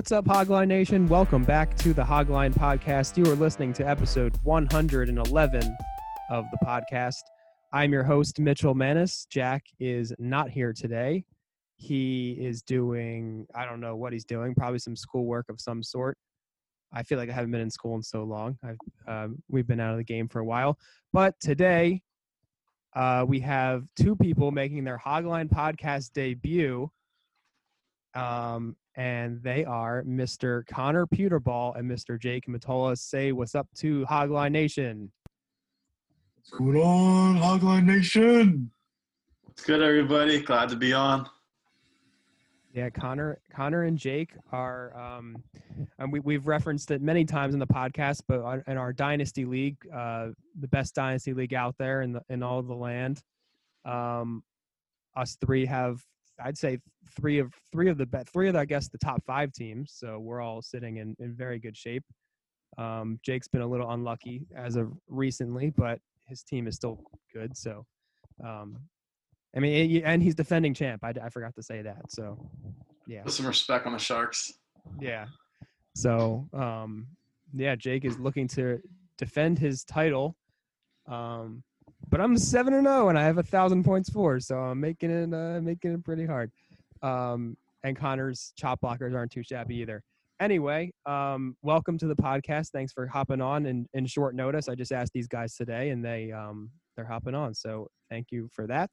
What's 0.00 0.12
up, 0.12 0.24
Hogline 0.24 0.68
Nation? 0.68 1.06
Welcome 1.08 1.44
back 1.44 1.76
to 1.76 1.92
the 1.92 2.02
Hogline 2.02 2.54
Podcast. 2.54 3.18
You 3.18 3.30
are 3.30 3.36
listening 3.36 3.74
to 3.74 3.86
episode 3.86 4.34
111 4.44 5.76
of 6.30 6.46
the 6.50 6.58
podcast. 6.64 7.20
I'm 7.74 7.92
your 7.92 8.02
host, 8.02 8.40
Mitchell 8.40 8.74
Mannas. 8.74 9.26
Jack 9.28 9.66
is 9.78 10.14
not 10.18 10.48
here 10.48 10.72
today. 10.72 11.26
He 11.76 12.32
is 12.40 12.62
doing, 12.62 13.46
I 13.54 13.66
don't 13.66 13.78
know 13.78 13.94
what 13.94 14.14
he's 14.14 14.24
doing, 14.24 14.54
probably 14.54 14.78
some 14.78 14.96
schoolwork 14.96 15.50
of 15.50 15.60
some 15.60 15.82
sort. 15.82 16.16
I 16.94 17.02
feel 17.02 17.18
like 17.18 17.28
I 17.28 17.34
haven't 17.34 17.50
been 17.50 17.60
in 17.60 17.70
school 17.70 17.94
in 17.96 18.02
so 18.02 18.24
long. 18.24 18.56
Um, 19.06 19.42
we've 19.50 19.66
been 19.66 19.80
out 19.80 19.92
of 19.92 19.98
the 19.98 20.04
game 20.04 20.28
for 20.28 20.38
a 20.38 20.46
while. 20.46 20.78
But 21.12 21.34
today, 21.40 22.00
uh, 22.96 23.26
we 23.28 23.38
have 23.40 23.84
two 24.00 24.16
people 24.16 24.50
making 24.50 24.82
their 24.82 24.98
Hogline 24.98 25.50
podcast 25.50 26.14
debut. 26.14 26.90
Um, 28.14 28.76
and 28.96 29.42
they 29.42 29.64
are 29.64 30.02
Mr. 30.04 30.66
Connor 30.66 31.06
Pewterball 31.06 31.78
and 31.78 31.90
Mr. 31.90 32.18
Jake 32.18 32.46
Matola. 32.46 32.98
Say 32.98 33.32
what's 33.32 33.54
up 33.54 33.68
to 33.76 34.04
Hogline 34.06 34.52
Nation. 34.52 35.10
What's 36.36 36.50
going 36.50 36.76
on, 36.76 37.36
Hogline 37.38 37.84
Nation? 37.84 38.70
What's 39.44 39.62
good, 39.64 39.82
everybody? 39.82 40.40
Glad 40.40 40.68
to 40.70 40.76
be 40.76 40.92
on. 40.92 41.28
Yeah, 42.72 42.88
Connor, 42.88 43.40
Connor 43.52 43.82
and 43.82 43.98
Jake 43.98 44.30
are, 44.52 44.96
um, 44.96 45.42
and 45.98 46.12
we 46.12 46.20
we've 46.20 46.46
referenced 46.46 46.92
it 46.92 47.02
many 47.02 47.24
times 47.24 47.52
in 47.52 47.58
the 47.58 47.66
podcast, 47.66 48.22
but 48.28 48.62
in 48.68 48.76
our 48.76 48.92
dynasty 48.92 49.44
league, 49.44 49.76
uh, 49.92 50.28
the 50.58 50.68
best 50.68 50.94
dynasty 50.94 51.34
league 51.34 51.52
out 51.52 51.74
there 51.78 52.02
in 52.02 52.12
the 52.12 52.22
in 52.28 52.44
all 52.44 52.62
the 52.62 52.74
land, 52.74 53.22
um, 53.84 54.44
us 55.16 55.36
three 55.44 55.66
have 55.66 56.00
I'd 56.42 56.58
say 56.58 56.78
three 57.18 57.38
of 57.38 57.52
three 57.72 57.88
of 57.90 57.98
the 57.98 58.06
three 58.32 58.48
of 58.48 58.54
the, 58.54 58.60
I 58.60 58.64
guess 58.64 58.88
the 58.88 58.98
top 58.98 59.22
five 59.26 59.52
teams. 59.52 59.92
So 59.94 60.18
we're 60.18 60.40
all 60.40 60.62
sitting 60.62 60.98
in, 60.98 61.16
in 61.18 61.34
very 61.34 61.58
good 61.58 61.76
shape. 61.76 62.04
Um, 62.78 63.18
Jake's 63.24 63.48
been 63.48 63.62
a 63.62 63.66
little 63.66 63.90
unlucky 63.90 64.46
as 64.56 64.76
of 64.76 64.92
recently, 65.08 65.70
but 65.70 65.98
his 66.26 66.42
team 66.42 66.66
is 66.66 66.76
still 66.76 67.02
good. 67.34 67.56
So, 67.56 67.84
um, 68.44 68.78
I 69.56 69.58
mean, 69.58 70.02
and 70.04 70.22
he's 70.22 70.36
defending 70.36 70.74
champ. 70.74 71.02
I, 71.02 71.12
I 71.22 71.28
forgot 71.30 71.54
to 71.56 71.62
say 71.62 71.82
that. 71.82 72.10
So, 72.10 72.38
yeah. 73.06 73.22
Put 73.22 73.32
some 73.32 73.46
respect 73.46 73.86
on 73.86 73.92
the 73.92 73.98
Sharks. 73.98 74.52
Yeah. 75.00 75.26
So, 75.96 76.48
um, 76.52 77.08
yeah, 77.52 77.74
Jake 77.74 78.04
is 78.04 78.18
looking 78.20 78.46
to 78.48 78.80
defend 79.18 79.58
his 79.58 79.82
title. 79.82 80.36
Um, 81.08 81.64
but 82.10 82.20
I'm 82.20 82.36
seven 82.36 82.74
and 82.74 82.86
zero, 82.86 83.06
oh, 83.06 83.08
and 83.08 83.18
I 83.18 83.22
have 83.22 83.38
a 83.38 83.42
thousand 83.42 83.84
points 83.84 84.10
for, 84.10 84.40
so 84.40 84.58
I'm 84.58 84.80
making 84.80 85.10
it 85.10 85.32
uh, 85.32 85.60
making 85.60 85.92
it 85.92 86.04
pretty 86.04 86.26
hard. 86.26 86.50
Um, 87.02 87.56
and 87.84 87.96
Connor's 87.96 88.52
chop 88.56 88.80
blockers 88.80 89.14
aren't 89.14 89.32
too 89.32 89.42
shabby 89.42 89.76
either. 89.76 90.02
Anyway, 90.40 90.92
um, 91.06 91.56
welcome 91.62 91.96
to 91.98 92.06
the 92.06 92.16
podcast. 92.16 92.70
Thanks 92.70 92.92
for 92.92 93.06
hopping 93.06 93.40
on 93.40 93.66
in, 93.66 93.86
in 93.94 94.06
short 94.06 94.34
notice. 94.34 94.68
I 94.68 94.74
just 94.74 94.92
asked 94.92 95.12
these 95.12 95.28
guys 95.28 95.54
today, 95.54 95.90
and 95.90 96.04
they 96.04 96.32
um, 96.32 96.70
they're 96.96 97.06
hopping 97.06 97.34
on. 97.34 97.54
So 97.54 97.88
thank 98.10 98.32
you 98.32 98.48
for 98.52 98.66
that. 98.66 98.90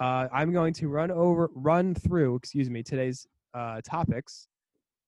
Uh, 0.00 0.28
I'm 0.32 0.52
going 0.52 0.72
to 0.74 0.88
run 0.88 1.10
over, 1.10 1.50
run 1.54 1.94
through, 1.94 2.36
excuse 2.36 2.70
me, 2.70 2.82
today's 2.82 3.26
uh, 3.54 3.80
topics. 3.84 4.48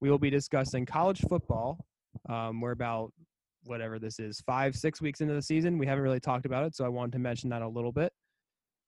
We 0.01 0.11
will 0.11 0.19
be 0.19 0.31
discussing 0.31 0.86
college 0.86 1.20
football. 1.29 1.84
Um, 2.29 2.61
we're 2.61 2.73
about 2.73 3.12
whatever 3.69 3.98
this 3.98 4.19
is, 4.19 4.41
five, 4.41 4.74
six 4.74 5.00
weeks 5.00 5.20
into 5.20 5.34
the 5.34 5.42
season. 5.42 5.78
We 5.78 5.86
haven't 5.86 6.02
really 6.02 6.20
talked 6.20 6.47
about 6.47 6.64
it, 6.64 6.74
so 6.74 6.84
I 6.84 6.89
wanted 6.89 7.12
to 7.12 7.18
mention 7.18 7.51
that 7.51 7.62
a 7.62 7.68
little 7.68 7.92
bit. 7.92 8.12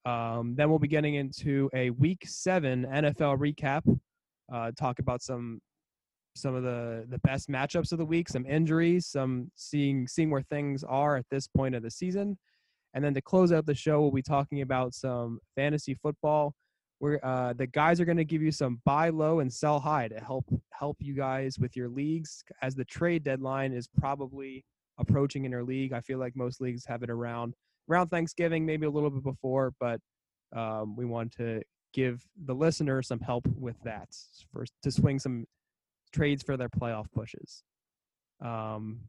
Um, 0.07 0.55
then 0.57 0.71
we'll 0.71 0.79
be 0.79 0.89
getting 0.89 1.15
into 1.15 1.69
a 1.75 1.91
Week 1.91 2.23
Seven 2.25 2.87
NFL 2.87 3.39
recap. 3.39 3.83
Uh, 4.53 4.73
talk 4.79 4.99
about 4.99 5.23
some 5.23 5.61
some 6.37 6.55
of 6.55 6.63
the 6.63 7.05
the 7.09 7.19
best 7.19 7.49
matchups 7.49 7.93
of 7.93 7.99
the 7.99 8.05
week, 8.05 8.29
some 8.29 8.47
injuries, 8.47 9.07
some 9.07 9.51
seeing 9.55 10.09
seeing 10.09 10.31
where 10.31 10.43
things 10.43 10.83
are 10.85 11.17
at 11.17 11.27
this 11.31 11.47
point 11.47 11.75
of 11.75 11.83
the 11.83 11.91
season, 11.91 12.39
and 12.95 13.05
then 13.05 13.15
to 13.15 13.21
close 13.21 13.53
out 13.53 13.67
the 13.67 13.75
show, 13.75 14.01
we'll 14.01 14.11
be 14.11 14.23
talking 14.23 14.63
about 14.63 14.95
some 14.95 15.39
fantasy 15.55 15.95
football 15.95 16.55
where 17.01 17.25
uh, 17.25 17.53
the 17.55 17.67
guys 17.67 18.01
are 18.01 18.05
going 18.05 18.17
to 18.17 18.25
give 18.25 18.43
you 18.43 18.53
some 18.53 18.81
buy 18.85 19.09
low 19.09 19.41
and 19.41 19.53
sell 19.53 19.81
high 19.81 20.07
to 20.09 20.19
help 20.21 20.45
help 20.81 20.97
you 21.01 21.15
guys 21.15 21.59
with 21.59 21.77
your 21.77 21.89
leagues 21.89 22.43
as 22.63 22.75
the 22.75 22.85
trade 22.87 23.23
deadline 23.23 23.73
is 23.73 23.87
probably 23.99 24.65
approaching 24.99 25.45
in 25.45 25.51
your 25.51 25.63
league. 25.63 25.93
I 25.93 26.01
feel 26.01 26.19
like 26.19 26.35
most 26.35 26.61
leagues 26.61 26.85
have 26.87 27.03
it 27.03 27.11
around 27.11 27.55
around 27.91 28.09
Thanksgiving, 28.09 28.65
maybe 28.65 28.87
a 28.87 28.91
little 28.91 29.11
bit 29.11 29.23
before, 29.23 29.73
but 29.79 30.01
um, 30.57 30.97
we 30.97 31.05
want 31.05 31.33
to 31.33 31.61
give 31.93 32.25
the 32.47 32.55
listener 32.55 33.03
some 33.03 33.21
help 33.21 33.47
with 33.57 33.77
that 33.85 34.09
for 34.53 34.65
to 34.83 34.91
swing 34.91 35.19
some 35.19 35.45
trades 36.13 36.43
for 36.43 36.57
their 36.57 36.69
playoff 36.69 37.07
pushes. 37.13 37.63
Um, 38.43 39.01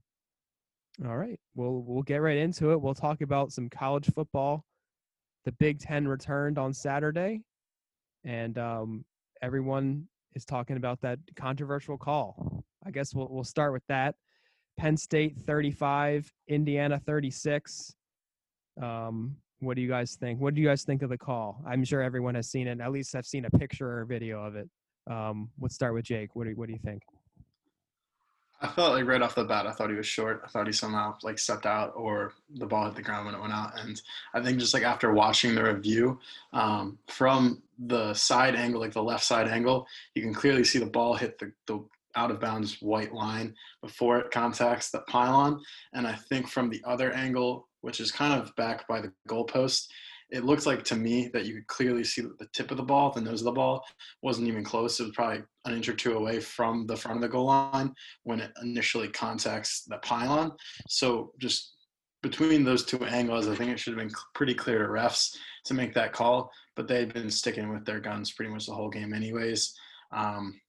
all 1.05 1.17
right, 1.17 1.39
we'll 1.55 1.83
we'll 1.87 2.03
get 2.03 2.17
right 2.17 2.37
into 2.37 2.71
it. 2.71 2.81
We'll 2.81 2.93
talk 2.93 3.21
about 3.21 3.51
some 3.51 3.69
college 3.69 4.11
football. 4.13 4.65
The 5.45 5.53
Big 5.53 5.79
Ten 5.79 6.07
returned 6.07 6.57
on 6.59 6.73
Saturday 6.73 7.41
and 8.23 8.57
um, 8.57 9.05
everyone 9.41 10.07
is 10.35 10.45
talking 10.45 10.77
about 10.77 11.01
that 11.01 11.19
controversial 11.35 11.97
call. 11.97 12.63
I 12.85 12.91
guess 12.91 13.13
we'll 13.13 13.27
we'll 13.29 13.43
start 13.43 13.73
with 13.73 13.83
that. 13.87 14.15
Penn 14.77 14.97
State 14.97 15.37
35, 15.45 16.31
Indiana 16.47 16.99
36. 17.05 17.93
Um, 18.81 19.35
what 19.59 19.75
do 19.75 19.81
you 19.81 19.89
guys 19.89 20.15
think? 20.15 20.39
What 20.39 20.55
do 20.55 20.61
you 20.61 20.67
guys 20.67 20.83
think 20.83 21.03
of 21.03 21.09
the 21.09 21.17
call? 21.17 21.61
I'm 21.67 21.83
sure 21.83 22.01
everyone 22.01 22.35
has 22.35 22.49
seen 22.49 22.67
it. 22.67 22.79
At 22.79 22.91
least 22.91 23.15
I've 23.15 23.27
seen 23.27 23.45
a 23.45 23.49
picture 23.51 23.99
or 23.99 24.05
video 24.05 24.43
of 24.43 24.55
it. 24.55 24.69
Um, 25.09 25.49
let's 25.59 25.75
start 25.75 25.93
with 25.93 26.05
Jake. 26.05 26.35
What 26.35 26.45
do 26.45 26.51
what 26.55 26.67
do 26.67 26.73
you 26.73 26.79
think? 26.83 27.03
I 28.63 28.67
felt 28.67 28.93
like 28.93 29.05
right 29.05 29.21
off 29.21 29.33
the 29.33 29.43
bat, 29.43 29.65
I 29.65 29.71
thought 29.71 29.89
he 29.89 29.95
was 29.95 30.05
short. 30.05 30.41
I 30.45 30.47
thought 30.47 30.67
he 30.67 30.73
somehow 30.73 31.15
like 31.23 31.39
stepped 31.39 31.65
out 31.65 31.93
or 31.95 32.33
the 32.55 32.65
ball 32.67 32.85
hit 32.85 32.95
the 32.95 33.01
ground 33.01 33.25
when 33.25 33.33
it 33.33 33.41
went 33.41 33.53
out. 33.53 33.79
And 33.79 33.99
I 34.35 34.41
think 34.41 34.59
just 34.59 34.73
like 34.73 34.83
after 34.83 35.13
watching 35.13 35.55
the 35.55 35.63
review 35.63 36.19
um, 36.53 36.99
from 37.07 37.63
the 37.87 38.13
side 38.13 38.55
angle, 38.55 38.81
like 38.81 38.93
the 38.93 39.03
left 39.03 39.23
side 39.23 39.47
angle, 39.47 39.85
you 40.15 40.21
can 40.21 40.33
clearly 40.33 40.63
see 40.63 40.79
the 40.79 40.85
ball 40.85 41.15
hit 41.15 41.37
the, 41.39 41.51
the 41.67 41.83
out 42.15 42.31
of 42.31 42.39
bounds 42.39 42.81
white 42.81 43.13
line 43.13 43.55
before 43.81 44.19
it 44.19 44.31
contacts 44.31 44.91
the 44.91 44.99
pylon. 45.07 45.61
And 45.93 46.05
I 46.05 46.13
think 46.29 46.47
from 46.47 46.69
the 46.69 46.81
other 46.85 47.11
angle, 47.13 47.67
which 47.81 47.99
is 47.99 48.11
kind 48.11 48.39
of 48.39 48.55
back 48.55 48.87
by 48.87 49.01
the 49.01 49.11
goalpost, 49.29 49.87
it 50.29 50.45
looks 50.45 50.65
like 50.65 50.83
to 50.85 50.95
me 50.95 51.29
that 51.33 51.45
you 51.45 51.55
could 51.55 51.67
clearly 51.67 52.03
see 52.03 52.21
that 52.21 52.39
the 52.39 52.47
tip 52.53 52.71
of 52.71 52.77
the 52.77 52.83
ball, 52.83 53.11
the 53.11 53.21
nose 53.21 53.41
of 53.41 53.45
the 53.45 53.51
ball 53.51 53.83
wasn't 54.21 54.47
even 54.47 54.63
close. 54.63 54.99
It 54.99 55.03
was 55.03 55.15
probably 55.15 55.43
an 55.65 55.73
inch 55.73 55.89
or 55.89 55.93
two 55.93 56.17
away 56.17 56.39
from 56.39 56.87
the 56.87 56.95
front 56.95 57.17
of 57.17 57.21
the 57.21 57.27
goal 57.27 57.47
line 57.47 57.93
when 58.23 58.39
it 58.39 58.51
initially 58.61 59.09
contacts 59.09 59.83
the 59.87 59.97
pylon. 59.97 60.53
So 60.87 61.33
just 61.39 61.73
between 62.21 62.63
those 62.63 62.85
two 62.85 63.03
angles, 63.05 63.47
I 63.47 63.55
think 63.55 63.71
it 63.71 63.79
should 63.79 63.97
have 63.97 64.07
been 64.07 64.15
pretty 64.33 64.53
clear 64.53 64.79
to 64.79 64.87
refs 64.87 65.35
to 65.65 65.73
make 65.73 65.93
that 65.95 66.13
call, 66.13 66.51
but 66.75 66.87
they 66.87 66.99
had 66.99 67.13
been 67.13 67.31
sticking 67.31 67.69
with 67.69 67.85
their 67.85 67.99
guns 67.99 68.31
pretty 68.31 68.51
much 68.51 68.67
the 68.67 68.73
whole 68.73 68.89
game, 68.89 69.13
anyways. 69.13 69.73
Um, 70.11 70.59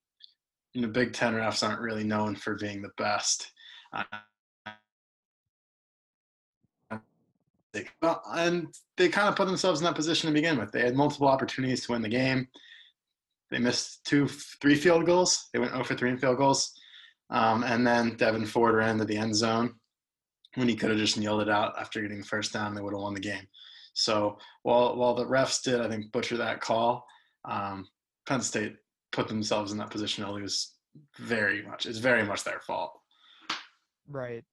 know, 0.75 0.89
Big 0.89 1.13
Ten 1.13 1.35
refs 1.35 1.67
aren't 1.67 1.81
really 1.81 2.05
known 2.05 2.35
for 2.35 2.55
being 2.55 2.81
the 2.81 2.91
best. 2.97 3.53
Uh, 3.93 4.05
and 8.35 8.69
they 8.97 9.09
kind 9.09 9.29
of 9.29 9.37
put 9.37 9.47
themselves 9.47 9.81
in 9.81 9.85
that 9.85 9.95
position 9.95 10.29
to 10.29 10.35
begin 10.35 10.59
with. 10.59 10.73
They 10.73 10.83
had 10.83 10.95
multiple 10.95 11.29
opportunities 11.29 11.85
to 11.85 11.93
win 11.93 12.03
the 12.03 12.09
game. 12.09 12.49
They 13.51 13.59
missed 13.59 14.05
two, 14.07 14.29
three 14.29 14.75
field 14.75 15.05
goals. 15.05 15.49
They 15.53 15.59
went 15.59 15.73
0 15.73 15.85
for 15.85 15.95
3 15.95 16.11
in 16.11 16.19
field 16.19 16.39
goals. 16.39 16.73
Um, 17.29 17.65
and 17.65 17.87
then 17.87 18.17
Devyn 18.17 18.47
Ford 18.47 18.75
ran 18.75 18.99
to 18.99 19.05
the 19.05 19.17
end 19.17 19.35
zone 19.35 19.75
when 20.55 20.69
he 20.69 20.77
could 20.77 20.91
have 20.91 20.99
just 20.99 21.19
kneeled 21.19 21.43
it 21.43 21.49
out 21.49 21.75
after 21.79 22.01
getting 22.01 22.23
first 22.23 22.53
down. 22.53 22.75
They 22.75 22.83
would 22.83 22.93
have 22.93 23.03
won 23.03 23.15
the 23.15 23.21
game. 23.21 23.47
So 23.95 24.39
while 24.63 24.97
while 24.97 25.15
the 25.15 25.27
refs 25.27 25.63
did, 25.63 25.81
I 25.81 25.89
think, 25.89 26.13
butcher 26.13 26.37
that 26.39 26.61
call, 26.61 27.07
um, 27.45 27.87
Penn 28.27 28.41
State 28.41 28.77
put 29.13 29.29
themselves 29.29 29.73
in 29.73 29.79
that 29.79 29.91
position 29.91 30.25
to 30.25 30.33
lose 30.33 30.73
very 31.19 31.63
much. 31.63 31.87
It's 31.87 31.99
very 31.99 32.25
much 32.25 32.45
their 32.45 32.61
fault. 32.61 32.99
Right 34.09 34.45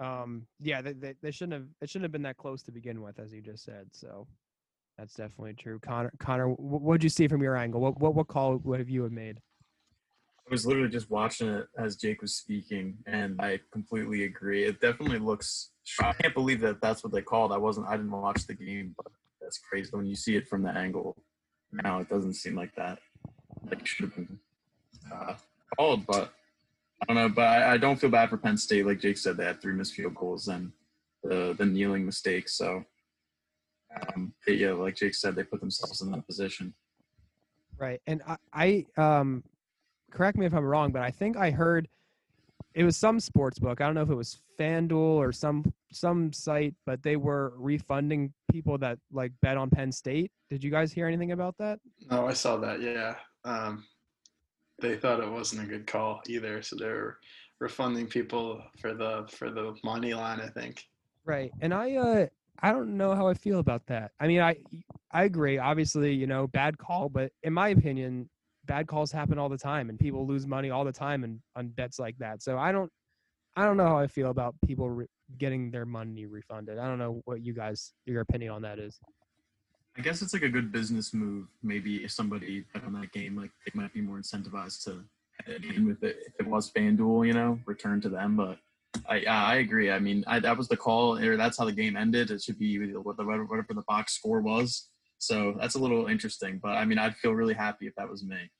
um, 0.00 0.46
yeah, 0.60 0.80
they, 0.80 0.94
they, 0.94 1.14
they, 1.22 1.30
shouldn't 1.30 1.52
have 1.52 1.68
it 1.80 1.90
shouldn't 1.90 2.04
have 2.04 2.12
been 2.12 2.22
that 2.22 2.38
close 2.38 2.62
to 2.62 2.72
begin 2.72 3.02
with, 3.02 3.18
as 3.18 3.32
you 3.32 3.42
just 3.42 3.64
said. 3.64 3.86
So 3.92 4.26
that's 4.96 5.14
definitely 5.14 5.52
true. 5.54 5.78
Connor, 5.78 6.10
Connor, 6.18 6.48
what 6.48 6.94
did 6.94 7.04
you 7.04 7.10
see 7.10 7.28
from 7.28 7.42
your 7.42 7.56
angle? 7.56 7.80
What 7.80 8.00
what 8.00 8.14
what 8.14 8.28
call 8.28 8.56
would 8.56 8.80
have 8.80 8.88
you 8.88 9.02
have 9.02 9.12
made? 9.12 9.40
I 10.50 10.52
was 10.52 10.66
literally 10.66 10.88
just 10.88 11.08
watching 11.10 11.48
it 11.48 11.68
as 11.78 11.94
Jake 11.94 12.22
was 12.22 12.34
speaking, 12.34 12.98
and 13.06 13.40
I 13.40 13.60
completely 13.72 14.24
agree. 14.24 14.64
It 14.64 14.80
definitely 14.80 15.20
looks. 15.20 15.70
I 16.00 16.12
can't 16.12 16.34
believe 16.34 16.60
that 16.62 16.80
that's 16.80 17.04
what 17.04 17.12
they 17.12 17.22
called. 17.22 17.52
I 17.52 17.56
wasn't. 17.56 17.86
I 17.86 17.96
didn't 17.96 18.10
watch 18.10 18.48
the 18.48 18.54
game, 18.54 18.92
but 18.96 19.12
that's 19.40 19.58
crazy 19.58 19.90
when 19.92 20.06
you 20.06 20.16
see 20.16 20.34
it 20.34 20.48
from 20.48 20.64
the 20.64 20.70
angle. 20.70 21.22
Now 21.70 22.00
it 22.00 22.08
doesn't 22.08 22.34
seem 22.34 22.56
like 22.56 22.74
that. 22.74 22.98
Like 23.70 23.86
should 23.86 24.06
have 24.06 24.16
been 24.16 24.40
uh, 25.14 25.34
called, 25.78 26.04
but 26.04 26.32
I 27.00 27.06
don't 27.06 27.16
know, 27.16 27.28
but 27.28 27.46
I, 27.46 27.74
I, 27.74 27.76
don't 27.76 28.00
feel 28.00 28.10
bad 28.10 28.28
for 28.28 28.36
Penn 28.36 28.56
State. 28.56 28.86
Like 28.86 29.00
Jake 29.00 29.18
said, 29.18 29.36
they 29.36 29.44
had 29.44 29.62
three 29.62 29.74
missed 29.74 29.94
field 29.94 30.16
goals 30.16 30.48
and 30.48 30.72
the 31.22 31.54
the 31.56 31.64
kneeling 31.64 32.04
mistake. 32.04 32.48
So, 32.48 32.84
um, 34.16 34.34
yeah, 34.48 34.72
like 34.72 34.96
Jake 34.96 35.14
said, 35.14 35.36
they 35.36 35.44
put 35.44 35.60
themselves 35.60 36.02
in 36.02 36.10
that 36.10 36.26
position. 36.26 36.74
Right, 37.78 38.00
and 38.08 38.20
I, 38.26 38.36
I 38.52 38.86
um, 39.00 39.44
correct 40.10 40.36
me 40.36 40.46
if 40.46 40.54
I'm 40.54 40.64
wrong, 40.64 40.92
but 40.92 41.02
I 41.02 41.10
think 41.10 41.36
I 41.36 41.50
heard 41.50 41.88
it 42.74 42.84
was 42.84 42.96
some 42.96 43.18
sports 43.20 43.58
book. 43.58 43.80
I 43.80 43.86
don't 43.86 43.94
know 43.94 44.02
if 44.02 44.10
it 44.10 44.14
was 44.14 44.38
FanDuel 44.58 44.92
or 44.92 45.32
some 45.32 45.72
some 45.92 46.32
site, 46.32 46.74
but 46.86 47.02
they 47.02 47.16
were 47.16 47.54
refunding 47.56 48.32
people 48.50 48.78
that 48.78 48.98
like 49.12 49.32
bet 49.42 49.56
on 49.56 49.70
Penn 49.70 49.90
State. 49.90 50.30
Did 50.48 50.62
you 50.62 50.70
guys 50.70 50.92
hear 50.92 51.06
anything 51.06 51.32
about 51.32 51.56
that? 51.58 51.80
No, 52.10 52.28
I 52.28 52.32
saw 52.32 52.56
that. 52.58 52.80
Yeah, 52.80 53.16
um, 53.44 53.84
they 54.80 54.96
thought 54.96 55.20
it 55.20 55.30
wasn't 55.30 55.62
a 55.62 55.66
good 55.66 55.86
call 55.86 56.20
either, 56.28 56.62
so 56.62 56.76
they're 56.76 57.18
refunding 57.58 58.06
people 58.06 58.62
for 58.78 58.94
the 58.94 59.28
for 59.30 59.50
the 59.50 59.74
money 59.82 60.14
line. 60.14 60.40
I 60.40 60.48
think. 60.48 60.84
Right, 61.24 61.50
and 61.60 61.74
I 61.74 61.96
uh 61.96 62.26
I 62.62 62.72
don't 62.72 62.96
know 62.96 63.14
how 63.14 63.26
I 63.26 63.34
feel 63.34 63.58
about 63.58 63.86
that. 63.86 64.12
I 64.20 64.26
mean, 64.26 64.40
I 64.40 64.56
I 65.10 65.24
agree. 65.24 65.58
Obviously, 65.58 66.12
you 66.12 66.26
know, 66.26 66.46
bad 66.46 66.78
call, 66.78 67.08
but 67.08 67.32
in 67.42 67.52
my 67.52 67.70
opinion, 67.70 68.28
bad 68.64 68.86
calls 68.86 69.12
happen 69.12 69.38
all 69.38 69.48
the 69.48 69.58
time, 69.58 69.88
and 69.88 69.98
people 69.98 70.26
lose 70.26 70.46
money 70.46 70.70
all 70.70 70.84
the 70.84 70.92
time 70.92 71.24
and 71.24 71.40
on 71.56 71.68
bets 71.68 71.98
like 71.98 72.16
that. 72.18 72.42
So 72.42 72.58
I 72.58 72.72
don't 72.72 72.90
I 73.56 73.64
don't 73.64 73.76
know 73.76 73.86
how 73.86 73.98
I 73.98 74.06
feel 74.06 74.30
about 74.30 74.54
people 74.66 74.88
re- 74.88 75.06
getting 75.38 75.70
their 75.70 75.86
money 75.86 76.26
refunded. 76.26 76.78
I 76.78 76.86
don't 76.86 76.98
know 76.98 77.20
what 77.24 77.42
you 77.42 77.52
guys 77.52 77.92
your 78.06 78.20
opinion 78.20 78.52
on 78.52 78.62
that 78.62 78.78
is. 78.78 78.98
I 79.98 80.02
guess 80.02 80.22
it's 80.22 80.32
like 80.32 80.42
a 80.42 80.48
good 80.48 80.70
business 80.70 81.12
move. 81.12 81.46
Maybe 81.62 82.04
if 82.04 82.12
somebody 82.12 82.64
bet 82.72 82.84
on 82.84 82.92
that 82.94 83.12
game, 83.12 83.36
like 83.36 83.50
they 83.66 83.72
might 83.74 83.92
be 83.92 84.00
more 84.00 84.18
incentivized 84.18 84.84
to 84.84 85.04
head 85.46 85.62
with 85.84 86.02
it. 86.04 86.18
If 86.26 86.46
it 86.46 86.46
was 86.46 86.70
FanDuel, 86.70 87.26
you 87.26 87.32
know, 87.32 87.58
return 87.66 88.00
to 88.02 88.08
them. 88.08 88.36
But 88.36 88.58
I 89.08 89.24
I 89.24 89.54
agree. 89.56 89.90
I 89.90 89.98
mean, 89.98 90.24
I, 90.26 90.38
that 90.40 90.56
was 90.56 90.68
the 90.68 90.76
call, 90.76 91.18
or 91.18 91.36
that's 91.36 91.58
how 91.58 91.64
the 91.64 91.72
game 91.72 91.96
ended. 91.96 92.30
It 92.30 92.42
should 92.42 92.58
be 92.58 92.78
whatever 92.78 93.74
the 93.74 93.84
box 93.88 94.14
score 94.14 94.40
was. 94.40 94.88
So 95.20 95.54
that's 95.60 95.74
a 95.74 95.78
little 95.78 96.06
interesting. 96.06 96.58
But 96.62 96.72
I 96.72 96.84
mean, 96.84 96.98
I'd 96.98 97.14
feel 97.16 97.32
really 97.32 97.54
happy 97.54 97.86
if 97.86 97.94
that 97.96 98.08
was 98.08 98.24
me. 98.24 98.50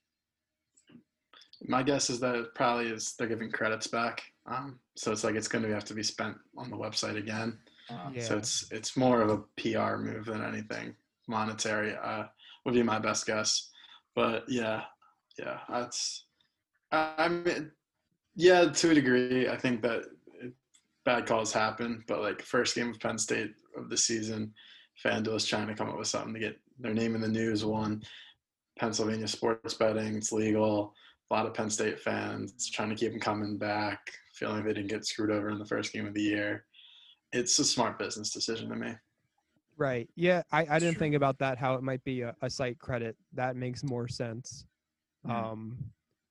My 1.63 1.83
guess 1.83 2.09
is 2.09 2.21
that 2.21 2.37
it 2.37 2.55
probably 2.55 2.87
is 2.87 3.15
they're 3.19 3.27
giving 3.27 3.51
credits 3.51 3.87
back. 3.87 4.23
Um, 4.47 4.79
so 4.97 5.11
it's 5.11 5.25
like 5.25 5.35
it's 5.35 5.49
going 5.49 5.65
to 5.65 5.75
have 5.75 5.85
to 5.87 5.95
be 5.95 6.03
spent 6.03 6.37
on 6.57 6.71
the 6.71 6.77
website 6.77 7.17
again. 7.17 7.59
Uh, 7.91 8.11
Yeah. 8.15 8.23
So 8.23 8.37
it's 8.37 8.71
it's 8.71 8.97
more 8.97 9.23
of 9.23 9.31
a 9.31 9.39
PR 9.61 9.97
move 9.97 10.27
than 10.27 10.45
anything 10.45 10.95
monetary. 11.29 11.97
Uh, 11.97 12.25
would 12.65 12.75
be 12.75 12.83
my 12.83 12.99
best 12.99 13.27
guess. 13.27 13.71
But 14.15 14.45
yeah, 14.49 14.83
yeah, 15.39 15.59
that's. 15.69 16.27
I 16.93 17.15
I 17.17 17.29
mean, 17.29 17.71
yeah, 18.37 18.67
to 18.67 18.91
a 18.91 18.95
degree, 18.95 19.49
I 19.49 19.57
think 19.57 19.83
that 19.83 20.03
it, 20.43 20.53
bad 21.05 21.27
calls 21.27 21.53
happen. 21.53 22.05
But 22.07 22.21
like 22.21 22.43
first 22.43 22.75
game 22.75 22.91
of 22.91 23.01
Penn 23.01 23.19
State 23.19 23.53
of 23.77 23.89
the 23.89 23.97
season, 23.97 24.53
FanDuel 25.05 25.37
is 25.37 25.47
trying 25.47 25.69
to 25.69 25.75
come 25.75 25.89
up 25.89 25.99
with 25.99 26.09
something 26.09 26.35
to 26.35 26.41
get 26.41 26.59
their 26.79 26.95
name 26.95 27.15
in 27.15 27.21
the 27.21 27.29
news. 27.29 27.65
One, 27.65 28.03
Pennsylvania 28.79 29.29
sports 29.29 29.75
betting, 29.75 30.17
it's 30.17 30.33
legal. 30.33 30.95
A 31.31 31.35
lot 31.35 31.47
of 31.47 31.55
Penn 31.55 31.71
State 31.71 32.01
fans 32.01 32.69
trying 32.71 32.91
to 32.91 32.97
keep 32.97 33.13
them 33.13 33.21
coming 33.21 33.57
back, 33.57 34.01
feeling 34.35 34.65
they 34.65 34.73
didn't 34.73 34.91
get 34.91 35.07
screwed 35.07 35.31
over 35.31 35.51
in 35.51 35.59
the 35.59 35.65
first 35.65 35.93
game 35.93 36.07
of 36.07 36.15
the 36.15 36.23
year 36.23 36.65
it's 37.33 37.59
a 37.59 37.65
smart 37.65 37.99
business 37.99 38.31
decision 38.31 38.69
to 38.71 38.77
me. 38.77 38.93
Right. 39.77 40.09
Yeah, 40.15 40.43
I, 40.53 40.67
I 40.69 40.79
didn't 40.79 40.99
think 40.99 41.15
about 41.15 41.39
that. 41.39 41.59
How 41.59 41.75
it 41.75 41.83
might 41.83 42.05
be 42.05 42.23
a, 42.23 42.35
a 42.43 42.51
site 42.51 42.79
credit. 42.79 43.17
That 43.33 43.57
makes 43.57 43.83
more 43.83 44.09
sense. 44.09 44.67
Mhm. 45.27 45.31
Um, 45.31 45.79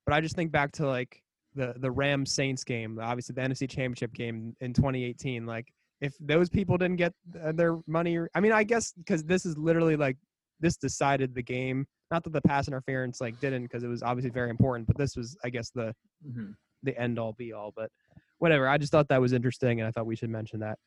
but 0.06 0.13
I 0.13 0.22
just 0.22 0.36
think 0.36 0.51
back 0.51 0.72
to 0.74 0.88
like 0.88 1.24
the 1.56 1.74
the 1.77 1.89
Rams 1.89 2.31
Saints 2.31 2.63
game, 2.63 3.00
obviously 3.01 3.33
the 3.33 3.42
NFC 3.42 3.69
Championship 3.69 4.13
game 4.13 4.56
in 4.60 4.74
2018. 4.74 5.45
Like 5.45 5.72
if 6.01 6.13
those 6.19 6.50
people 6.50 6.78
didn't 6.78 6.98
get 6.98 7.13
their 7.25 7.80
money, 7.88 8.19
I 8.34 8.40
mean, 8.40 8.51
I 8.51 8.63
guess 8.63 8.94
because 8.94 9.24
this 9.24 9.46
is 9.46 9.57
literally 9.57 9.96
like 9.96 10.18
this 10.60 10.78
decided 10.78 11.36
the 11.36 11.44
game. 11.44 11.86
Not 12.12 12.24
that 12.24 12.34
the 12.34 12.42
pass 12.42 12.68
interference 12.68 13.22
like 13.22 13.40
didn't, 13.40 13.63
because 13.63 13.84
it 13.84 13.88
was 13.88 14.01
obviously 14.01 14.31
very 14.31 14.50
important. 14.50 14.88
But 14.88 14.98
this 14.98 15.16
was, 15.16 15.38
I 15.44 15.50
guess, 15.50 15.69
the 15.72 15.94
mhm. 16.28 16.54
the 16.84 16.98
end 17.00 17.19
all 17.19 17.34
be 17.34 17.54
all. 17.54 17.74
But 17.75 17.92
whatever. 18.40 18.68
I 18.68 18.78
just 18.78 18.92
thought 18.92 19.07
that 19.10 19.22
was 19.22 19.34
interesting, 19.34 19.80
and 19.80 19.88
I 19.88 19.92
thought 19.92 20.06
we 20.06 20.16
should 20.16 20.30
mention 20.30 20.62
that. 20.62 20.80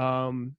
Um, 0.00 0.56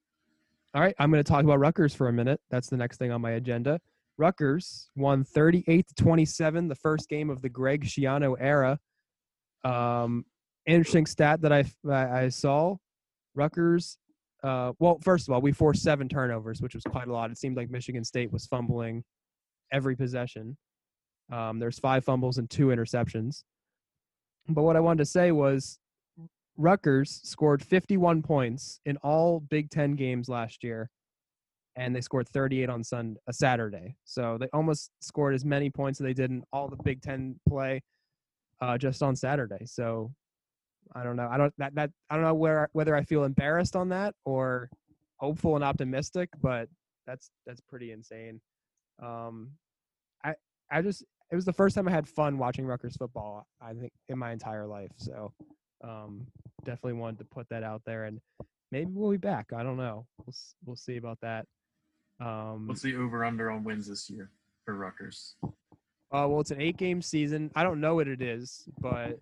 all 0.74 0.82
right, 0.82 0.96
I'm 1.00 1.12
going 1.12 1.24
to 1.24 1.30
talk 1.30 1.44
about 1.44 1.60
Rutgers 1.60 1.94
for 1.94 2.08
a 2.08 2.14
minute. 2.14 2.40
That's 2.50 2.70
the 2.70 2.78
next 2.78 2.98
thing 2.98 3.12
on 3.12 3.22
my 3.22 3.32
agenda. 3.32 3.80
Rutgers 4.18 4.90
won 4.96 5.24
38 5.24 5.88
to 5.88 5.96
27, 5.96 6.68
the 6.68 6.76
first 6.76 7.10
game 7.10 7.30
of 7.30 7.42
the 7.42 7.50
Greg 7.50 7.84
Schiano 7.84 8.36
era. 8.40 8.80
Um, 9.64 10.26
interesting 10.66 11.06
stat 11.06 11.42
that 11.42 11.52
I 11.52 11.66
I 11.90 12.22
I 12.24 12.30
saw. 12.30 12.78
Rutgers. 13.36 13.98
Uh, 14.44 14.74
well, 14.80 15.00
first 15.02 15.28
of 15.28 15.34
all, 15.34 15.42
we 15.42 15.52
forced 15.52 15.82
seven 15.82 16.08
turnovers, 16.08 16.62
which 16.62 16.76
was 16.76 16.84
quite 16.84 17.08
a 17.08 17.14
lot. 17.14 17.32
It 17.32 17.38
seemed 17.38 17.58
like 17.58 17.70
Michigan 17.70 18.04
State 18.04 18.32
was 18.32 18.46
fumbling 18.46 19.04
every 19.72 19.96
possession. 19.96 20.58
Um, 21.32 21.60
there's 21.60 21.80
five 21.80 22.06
fumbles 22.06 22.38
and 22.38 22.50
two 22.50 22.68
interceptions. 22.68 23.44
But 24.48 24.64
what 24.64 24.76
I 24.76 24.80
wanted 24.80 25.00
to 25.00 25.06
say 25.06 25.32
was 25.32 25.80
Rutgers 26.58 27.20
scored 27.24 27.64
51 27.64 28.22
points 28.22 28.80
in 28.86 28.98
all 28.98 29.40
Big 29.40 29.70
Ten 29.70 29.96
games 29.96 30.30
last 30.30 30.64
year, 30.64 30.90
and 31.76 31.96
they 31.96 32.02
scored 32.02 32.30
38 32.30 32.70
on 32.70 32.84
Sun 32.84 33.18
a 33.28 33.34
Saturday. 33.34 33.96
So 34.06 34.38
they 34.40 34.48
almost 34.54 34.92
scored 35.02 35.34
as 35.34 35.44
many 35.44 35.70
points 35.70 36.00
as 36.00 36.06
they 36.06 36.14
did 36.14 36.30
in 36.30 36.44
all 36.54 36.68
the 36.68 36.78
Big 36.84 37.02
Ten 37.02 37.40
play 37.50 37.82
uh, 38.62 38.78
just 38.78 39.02
on 39.04 39.16
Saturday. 39.16 39.66
So 39.66 40.12
I 40.94 41.04
don't 41.04 41.16
know. 41.16 41.28
I 41.32 41.38
don't 41.38 41.54
that 41.58 41.76
that 41.76 41.92
I 42.10 42.16
don't 42.16 42.24
know 42.24 42.34
where 42.34 42.70
whether 42.74 42.96
I 42.96 43.04
feel 43.04 43.24
embarrassed 43.24 43.76
on 43.76 43.90
that 43.90 44.14
or 44.26 44.70
hopeful 45.18 45.56
and 45.56 45.64
optimistic, 45.64 46.30
but 46.42 46.70
that's 47.08 47.30
that's 47.46 47.62
pretty 47.62 47.92
insane. 47.92 48.42
Um, 49.02 49.52
I 50.24 50.36
I 50.72 50.82
just 50.82 51.04
it 51.32 51.36
was 51.36 51.46
the 51.46 51.54
first 51.54 51.76
time 51.76 51.88
I 51.88 51.92
had 51.92 52.08
fun 52.08 52.38
watching 52.38 52.66
Rutgers 52.66 52.96
football. 52.98 53.48
I 53.62 53.74
think 53.74 53.92
in 54.10 54.18
my 54.18 54.32
entire 54.32 54.66
life. 54.66 54.92
So 54.98 55.34
um, 55.84 56.28
definitely 56.64 56.94
wanted 56.94 57.20
to 57.20 57.26
put 57.26 57.48
that 57.50 57.64
out 57.64 57.82
there, 57.86 58.06
and 58.06 58.20
maybe 58.72 58.92
we'll 58.94 59.12
be 59.12 59.18
back. 59.18 59.52
I 59.56 59.64
don't 59.64 59.78
know. 59.78 60.06
We'll 60.26 60.36
we'll 60.66 60.76
see 60.76 60.98
about 60.98 61.20
that. 61.22 61.46
Um, 62.20 62.68
What's 62.68 62.82
the 62.82 62.96
over 62.96 63.26
under 63.26 63.52
on 63.52 63.64
wins 63.64 63.88
this 63.88 64.10
year 64.10 64.30
for 64.64 64.76
Rutgers? 64.76 65.36
uh, 65.44 66.28
well, 66.28 66.40
it's 66.40 66.52
an 66.52 66.62
eight 66.62 66.78
game 66.78 67.02
season. 67.02 67.52
I 67.56 67.64
don't 67.64 67.82
know 67.82 67.96
what 67.96 68.08
it 68.08 68.22
is, 68.22 68.68
but 68.80 69.18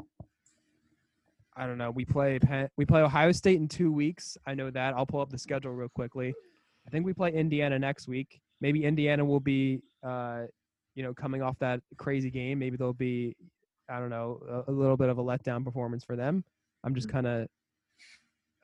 I 1.55 1.67
don't 1.67 1.77
know. 1.77 1.91
We 1.91 2.05
play 2.05 2.39
Penn, 2.39 2.69
we 2.77 2.85
play 2.85 3.01
Ohio 3.01 3.31
State 3.31 3.57
in 3.57 3.67
two 3.67 3.91
weeks. 3.91 4.37
I 4.47 4.55
know 4.55 4.71
that. 4.71 4.95
I'll 4.95 5.05
pull 5.05 5.21
up 5.21 5.29
the 5.29 5.37
schedule 5.37 5.71
real 5.71 5.89
quickly. 5.89 6.33
I 6.87 6.89
think 6.89 7.05
we 7.05 7.13
play 7.13 7.31
Indiana 7.31 7.77
next 7.77 8.07
week. 8.07 8.39
Maybe 8.59 8.83
Indiana 8.85 9.23
will 9.23 9.39
be, 9.39 9.81
uh, 10.03 10.43
you 10.95 11.03
know, 11.03 11.13
coming 11.13 11.41
off 11.41 11.57
that 11.59 11.79
crazy 11.97 12.29
game. 12.31 12.59
Maybe 12.59 12.75
they'll 12.77 12.93
be, 12.93 13.35
I 13.89 13.99
don't 13.99 14.09
know, 14.09 14.41
a, 14.67 14.71
a 14.71 14.73
little 14.73 14.97
bit 14.97 15.09
of 15.09 15.17
a 15.19 15.23
letdown 15.23 15.63
performance 15.63 16.03
for 16.03 16.15
them. 16.15 16.43
I'm 16.83 16.95
just 16.95 17.07
Mhm. 17.07 17.11
kind 17.11 17.27
of 17.27 17.47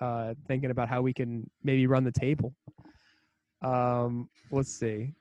uh, 0.01 0.33
thinking 0.47 0.71
about 0.71 0.87
how 0.89 1.01
we 1.01 1.13
can 1.13 1.49
maybe 1.63 1.85
run 1.85 2.03
the 2.05 2.11
table. 2.11 2.53
Um, 3.61 4.29
let's 4.51 4.71
see. 4.73 5.13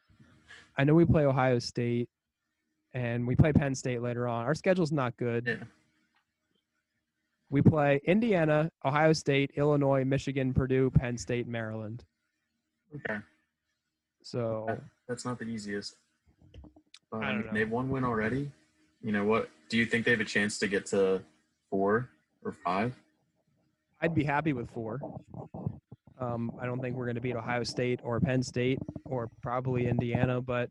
I 0.76 0.84
know 0.84 0.94
we 0.94 1.04
play 1.04 1.24
Ohio 1.24 1.58
State 1.58 2.08
and 2.94 3.26
we 3.26 3.34
play 3.34 3.52
Penn 3.52 3.74
State 3.74 4.00
later 4.02 4.28
on. 4.28 4.44
Our 4.44 4.54
schedule's 4.54 4.92
not 4.92 5.16
good. 5.16 5.46
Yeah. 5.46 5.64
We 7.50 7.62
play 7.62 8.00
Indiana, 8.04 8.70
Ohio 8.84 9.12
State, 9.12 9.52
Illinois, 9.56 10.04
Michigan, 10.04 10.52
Purdue, 10.52 10.90
Penn 10.90 11.16
State, 11.16 11.46
Maryland. 11.48 12.04
Okay. 12.94 13.18
So 14.22 14.78
That's 15.08 15.24
not 15.24 15.38
the 15.38 15.46
easiest. 15.46 15.96
But 17.10 17.22
I 17.24 17.30
I 17.30 17.32
don't 17.32 17.46
know. 17.46 17.52
they've 17.54 17.70
won 17.70 17.88
one 17.88 18.04
already. 18.04 18.50
You 19.02 19.12
know 19.12 19.24
what? 19.24 19.48
Do 19.70 19.78
you 19.78 19.86
think 19.86 20.04
they 20.04 20.10
have 20.10 20.20
a 20.20 20.24
chance 20.24 20.58
to 20.58 20.68
get 20.68 20.84
to 20.86 21.22
four 21.70 22.10
or 22.44 22.52
five? 22.52 22.94
I'd 24.00 24.14
be 24.14 24.24
happy 24.24 24.52
with 24.52 24.70
four. 24.70 25.00
Um, 26.20 26.52
I 26.60 26.66
don't 26.66 26.80
think 26.80 26.96
we're 26.96 27.06
going 27.06 27.14
to 27.14 27.20
beat 27.20 27.36
Ohio 27.36 27.62
State 27.64 28.00
or 28.02 28.20
Penn 28.20 28.42
State 28.42 28.78
or 29.04 29.30
probably 29.40 29.86
Indiana, 29.86 30.40
but 30.40 30.68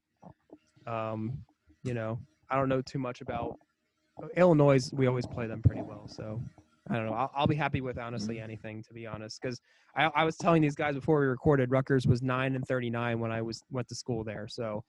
um, 0.85 1.39
you 1.83 1.93
know, 1.93 2.19
I 2.49 2.55
don't 2.55 2.69
know 2.69 2.81
too 2.81 2.99
much 2.99 3.21
about 3.21 3.57
Illinois. 4.35 4.91
We 4.93 5.07
always 5.07 5.25
play 5.25 5.47
them 5.47 5.61
pretty 5.61 5.81
well, 5.81 6.07
so 6.07 6.41
I 6.89 6.95
don't 6.95 7.05
know. 7.07 7.13
I'll, 7.13 7.31
I'll 7.35 7.47
be 7.47 7.55
happy 7.55 7.81
with 7.81 7.97
honestly 7.97 8.39
anything, 8.39 8.83
to 8.83 8.93
be 8.93 9.05
honest, 9.05 9.41
because 9.41 9.59
I, 9.95 10.05
I 10.15 10.23
was 10.23 10.37
telling 10.37 10.61
these 10.61 10.75
guys 10.75 10.95
before 10.95 11.19
we 11.19 11.25
recorded, 11.25 11.71
Rutgers 11.71 12.07
was 12.07 12.21
nine 12.21 12.55
and 12.55 12.65
thirty 12.67 12.89
nine 12.89 13.19
when 13.19 13.31
I 13.31 13.41
was 13.41 13.63
went 13.71 13.87
to 13.89 13.95
school 13.95 14.23
there, 14.23 14.47
so 14.47 14.83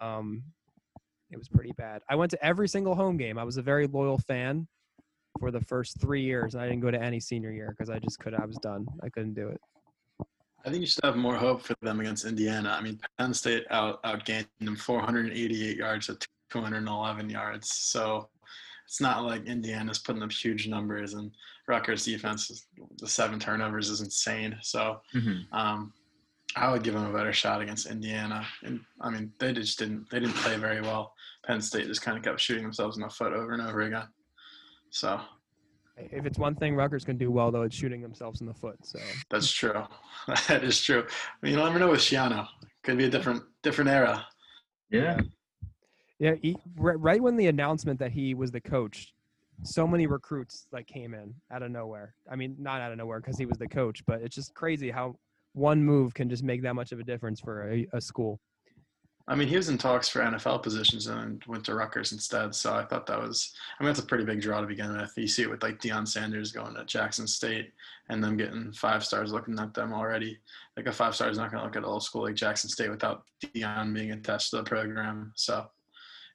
um, 0.00 0.42
it 1.30 1.38
was 1.38 1.48
pretty 1.48 1.72
bad. 1.72 2.02
I 2.08 2.16
went 2.16 2.30
to 2.32 2.44
every 2.44 2.68
single 2.68 2.94
home 2.94 3.16
game. 3.16 3.38
I 3.38 3.44
was 3.44 3.56
a 3.56 3.62
very 3.62 3.86
loyal 3.86 4.18
fan 4.18 4.66
for 5.38 5.50
the 5.50 5.60
first 5.60 6.00
three 6.00 6.22
years. 6.22 6.54
and 6.54 6.62
I 6.62 6.68
didn't 6.68 6.80
go 6.80 6.90
to 6.90 7.00
any 7.00 7.20
senior 7.20 7.52
year 7.52 7.74
because 7.76 7.90
I 7.90 7.98
just 7.98 8.18
could. 8.18 8.34
I 8.34 8.44
was 8.44 8.56
done. 8.56 8.86
I 9.02 9.08
couldn't 9.08 9.34
do 9.34 9.48
it. 9.48 9.60
I 10.64 10.70
think 10.70 10.82
you 10.82 10.86
should 10.86 11.04
have 11.04 11.16
more 11.16 11.36
hope 11.36 11.62
for 11.62 11.74
them 11.80 12.00
against 12.00 12.26
Indiana. 12.26 12.76
I 12.78 12.82
mean, 12.82 13.00
Penn 13.18 13.32
State 13.32 13.64
out 13.70 14.02
outgained 14.02 14.46
them 14.60 14.76
488 14.76 15.76
yards 15.76 16.06
to 16.08 16.18
211 16.50 17.30
yards. 17.30 17.72
So 17.72 18.28
it's 18.90 19.00
not 19.00 19.22
like 19.24 19.46
Indiana's 19.46 20.00
putting 20.00 20.20
up 20.24 20.32
huge 20.32 20.66
numbers, 20.66 21.14
and 21.14 21.30
Rutgers 21.68 22.04
defense, 22.04 22.50
is, 22.50 22.66
the 22.98 23.06
seven 23.06 23.38
turnovers 23.38 23.88
is 23.88 24.00
insane. 24.00 24.56
So 24.62 25.00
Mm-hmm. 25.14 25.54
um, 25.56 25.92
I 26.56 26.72
would 26.72 26.82
give 26.82 26.94
them 26.94 27.06
a 27.06 27.12
better 27.16 27.32
shot 27.32 27.62
against 27.62 27.86
Indiana. 27.88 28.44
And 28.64 28.80
I 29.00 29.10
mean, 29.10 29.30
they 29.38 29.52
just 29.52 29.78
didn't 29.78 30.10
they 30.10 30.18
didn't 30.18 30.34
play 30.34 30.56
very 30.56 30.80
well. 30.80 31.12
Penn 31.46 31.60
State 31.62 31.86
just 31.86 32.02
kind 32.02 32.18
of 32.18 32.24
kept 32.24 32.40
shooting 32.40 32.64
themselves 32.64 32.96
in 32.96 33.04
the 33.04 33.08
foot 33.08 33.32
over 33.32 33.52
and 33.52 33.62
over 33.62 33.82
again. 33.82 34.08
So 34.90 35.20
If 35.96 36.26
it's 36.26 36.40
one 36.40 36.56
thing 36.56 36.74
Rutgers 36.74 37.04
can 37.04 37.16
do 37.16 37.30
well, 37.30 37.52
though, 37.52 37.62
it's 37.62 37.76
shooting 37.76 38.02
themselves 38.02 38.40
in 38.40 38.48
the 38.48 38.54
foot. 38.54 38.84
So 38.84 38.98
that's 39.30 39.52
true. 39.52 39.84
that 40.48 40.64
is 40.64 40.80
true. 40.82 41.04
I 41.06 41.36
mean, 41.46 41.52
you 41.56 41.62
never 41.64 41.78
know 41.78 41.90
with 41.90 42.00
Schiano. 42.00 42.48
Could 42.82 42.98
be 42.98 43.04
a 43.04 43.08
different 43.10 43.44
different 43.62 43.88
era. 43.90 44.26
Yeah. 44.90 45.20
Yeah, 46.20 46.34
he, 46.40 46.54
right, 46.76 47.20
when 47.20 47.36
the 47.36 47.46
announcement 47.46 47.98
that 47.98 48.12
he 48.12 48.34
was 48.34 48.50
the 48.50 48.60
coach, 48.60 49.14
so 49.62 49.86
many 49.86 50.06
recruits 50.06 50.66
like 50.70 50.86
came 50.86 51.14
in 51.14 51.34
out 51.50 51.62
of 51.62 51.70
nowhere. 51.70 52.14
I 52.30 52.36
mean, 52.36 52.56
not 52.58 52.82
out 52.82 52.92
of 52.92 52.98
nowhere 52.98 53.20
because 53.20 53.38
he 53.38 53.46
was 53.46 53.56
the 53.56 53.66
coach, 53.66 54.04
but 54.06 54.20
it's 54.20 54.34
just 54.34 54.54
crazy 54.54 54.90
how 54.90 55.16
one 55.54 55.82
move 55.82 56.12
can 56.12 56.28
just 56.28 56.42
make 56.42 56.62
that 56.62 56.74
much 56.74 56.92
of 56.92 57.00
a 57.00 57.04
difference 57.04 57.40
for 57.40 57.72
a, 57.72 57.86
a 57.94 58.00
school. 58.00 58.38
I 59.28 59.34
mean, 59.34 59.48
he 59.48 59.56
was 59.56 59.68
in 59.68 59.78
talks 59.78 60.08
for 60.08 60.20
NFL 60.20 60.62
positions 60.62 61.06
and 61.06 61.42
went 61.46 61.64
to 61.66 61.74
Rutgers 61.74 62.12
instead. 62.12 62.54
So 62.54 62.74
I 62.74 62.84
thought 62.84 63.06
that 63.06 63.20
was, 63.20 63.54
I 63.78 63.82
mean, 63.82 63.88
that's 63.88 64.00
a 64.00 64.06
pretty 64.06 64.24
big 64.24 64.42
draw 64.42 64.60
to 64.60 64.66
begin 64.66 64.94
with. 64.96 65.12
You 65.16 65.28
see 65.28 65.42
it 65.42 65.50
with 65.50 65.62
like 65.62 65.80
Deion 65.80 66.06
Sanders 66.06 66.52
going 66.52 66.74
to 66.74 66.84
Jackson 66.84 67.26
State 67.26 67.72
and 68.08 68.22
them 68.22 68.36
getting 68.36 68.72
five 68.72 69.04
stars 69.04 69.32
looking 69.32 69.58
at 69.58 69.72
them 69.72 69.92
already. 69.92 70.38
Like 70.76 70.86
a 70.86 70.92
five 70.92 71.14
star 71.14 71.30
is 71.30 71.38
not 71.38 71.50
going 71.50 71.60
to 71.60 71.66
look 71.66 71.76
at 71.76 71.88
a 71.88 72.00
school 72.00 72.24
like 72.24 72.34
Jackson 72.34 72.68
State 72.68 72.90
without 72.90 73.22
Deion 73.42 73.94
being 73.94 74.10
attached 74.10 74.50
to 74.50 74.56
the 74.56 74.64
program. 74.64 75.32
So 75.36 75.64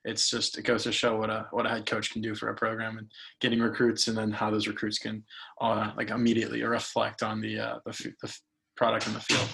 it's 0.06 0.30
just, 0.30 0.56
it 0.56 0.62
goes 0.62 0.84
to 0.84 0.92
show 0.92 1.18
what 1.18 1.28
a, 1.28 1.46
what 1.50 1.66
a 1.66 1.68
head 1.68 1.84
coach 1.84 2.12
can 2.12 2.22
do 2.22 2.34
for 2.34 2.48
a 2.48 2.54
program 2.54 2.96
and 2.96 3.10
getting 3.40 3.60
recruits 3.60 4.08
and 4.08 4.16
then 4.16 4.30
how 4.30 4.50
those 4.50 4.68
recruits 4.68 4.98
can 4.98 5.22
uh, 5.60 5.90
like 5.96 6.10
immediately 6.10 6.62
reflect 6.62 7.22
on 7.22 7.40
the, 7.40 7.58
uh, 7.58 7.78
the, 7.84 8.12
the 8.22 8.34
product 8.76 9.06
in 9.08 9.12
the 9.12 9.20
field. 9.20 9.48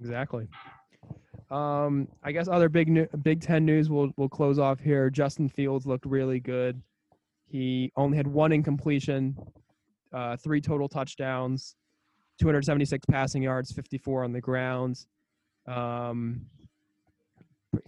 Exactly. 0.00 0.48
Um, 1.52 2.08
I 2.24 2.32
guess 2.32 2.48
other 2.48 2.68
big 2.68 2.88
new, 2.88 3.06
Big 3.22 3.42
Ten 3.42 3.66
news. 3.66 3.90
We'll 3.90 4.10
we'll 4.16 4.28
close 4.28 4.58
off 4.58 4.80
here. 4.80 5.10
Justin 5.10 5.50
Fields 5.50 5.86
looked 5.86 6.06
really 6.06 6.40
good. 6.40 6.80
He 7.46 7.92
only 7.94 8.16
had 8.16 8.26
one 8.26 8.52
incompletion, 8.52 9.36
uh, 10.14 10.38
three 10.38 10.62
total 10.62 10.88
touchdowns, 10.88 11.76
276 12.40 13.04
passing 13.04 13.42
yards, 13.42 13.70
54 13.70 14.24
on 14.24 14.32
the 14.32 14.40
ground. 14.40 15.04
Um, 15.66 16.46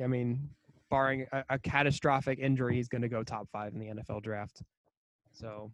I 0.03 0.07
mean, 0.07 0.51
barring 0.91 1.27
a, 1.33 1.45
a 1.51 1.59
catastrophic 1.59 2.39
injury, 2.39 2.77
he's 2.77 2.89
going 2.89 3.03
to 3.03 3.09
go 3.09 3.23
top 3.23 3.49
five 3.53 3.75
in 3.75 3.81
the 3.81 3.87
NFL 3.87 4.23
draft. 4.23 4.63
So, 5.33 5.71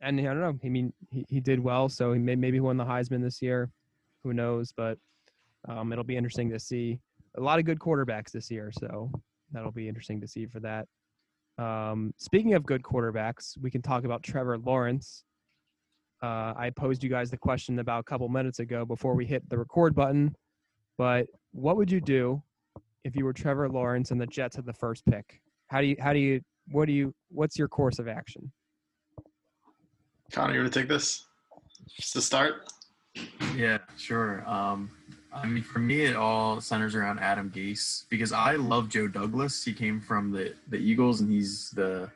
and 0.00 0.18
I 0.20 0.24
don't 0.24 0.40
know. 0.40 0.58
I 0.62 0.68
mean, 0.68 0.92
he, 1.10 1.24
he 1.28 1.40
did 1.40 1.60
well, 1.60 1.88
so 1.88 2.12
he 2.12 2.18
may, 2.18 2.36
maybe 2.36 2.60
won 2.60 2.76
the 2.76 2.84
Heisman 2.84 3.22
this 3.22 3.42
year. 3.42 3.70
Who 4.24 4.32
knows? 4.32 4.72
But 4.76 4.98
um, 5.68 5.92
it'll 5.92 6.04
be 6.04 6.16
interesting 6.16 6.50
to 6.50 6.58
see 6.58 7.00
a 7.36 7.40
lot 7.40 7.58
of 7.58 7.64
good 7.64 7.78
quarterbacks 7.78 8.30
this 8.30 8.50
year, 8.50 8.70
so 8.72 9.10
that'll 9.52 9.72
be 9.72 9.88
interesting 9.88 10.20
to 10.20 10.28
see 10.28 10.46
for 10.46 10.60
that. 10.60 10.86
Um, 11.58 12.12
speaking 12.16 12.54
of 12.54 12.64
good 12.64 12.82
quarterbacks, 12.82 13.58
we 13.60 13.70
can 13.70 13.82
talk 13.82 14.04
about 14.04 14.22
Trevor 14.22 14.58
Lawrence. 14.58 15.24
Uh, 16.22 16.54
I 16.56 16.70
posed 16.76 17.02
you 17.02 17.10
guys 17.10 17.30
the 17.30 17.36
question 17.36 17.78
about 17.78 18.00
a 18.00 18.04
couple 18.04 18.28
minutes 18.28 18.60
ago 18.60 18.84
before 18.84 19.14
we 19.14 19.26
hit 19.26 19.48
the 19.48 19.58
record 19.58 19.94
button, 19.94 20.34
but 20.96 21.26
what 21.52 21.76
would 21.76 21.90
you 21.90 22.00
do 22.00 22.42
if 23.04 23.16
you 23.16 23.24
were 23.24 23.32
Trevor 23.32 23.68
Lawrence 23.68 24.10
and 24.10 24.20
the 24.20 24.26
Jets 24.26 24.56
had 24.56 24.66
the 24.66 24.72
first 24.72 25.04
pick? 25.06 25.40
How 25.68 25.80
do 25.80 25.86
you? 25.86 25.96
How 25.98 26.12
do 26.12 26.18
you? 26.18 26.40
What 26.70 26.86
do 26.86 26.92
you? 26.92 27.14
What's 27.30 27.58
your 27.58 27.68
course 27.68 27.98
of 27.98 28.08
action? 28.08 28.52
Connor, 30.30 30.54
you 30.54 30.60
want 30.60 30.72
to 30.72 30.80
take 30.80 30.88
this? 30.88 31.26
Just 31.96 32.12
to 32.14 32.22
start? 32.22 32.72
Yeah, 33.56 33.78
sure. 33.98 34.48
Um, 34.48 34.90
I 35.32 35.46
mean, 35.46 35.62
for 35.62 35.78
me, 35.78 36.02
it 36.02 36.16
all 36.16 36.60
centers 36.60 36.94
around 36.94 37.18
Adam 37.18 37.50
Gase 37.50 38.04
because 38.08 38.32
I 38.32 38.56
love 38.56 38.88
Joe 38.88 39.08
Douglas. 39.08 39.64
He 39.64 39.72
came 39.72 40.00
from 40.00 40.30
the 40.30 40.54
the 40.68 40.78
Eagles, 40.78 41.20
and 41.20 41.30
he's 41.30 41.70
the 41.70 42.10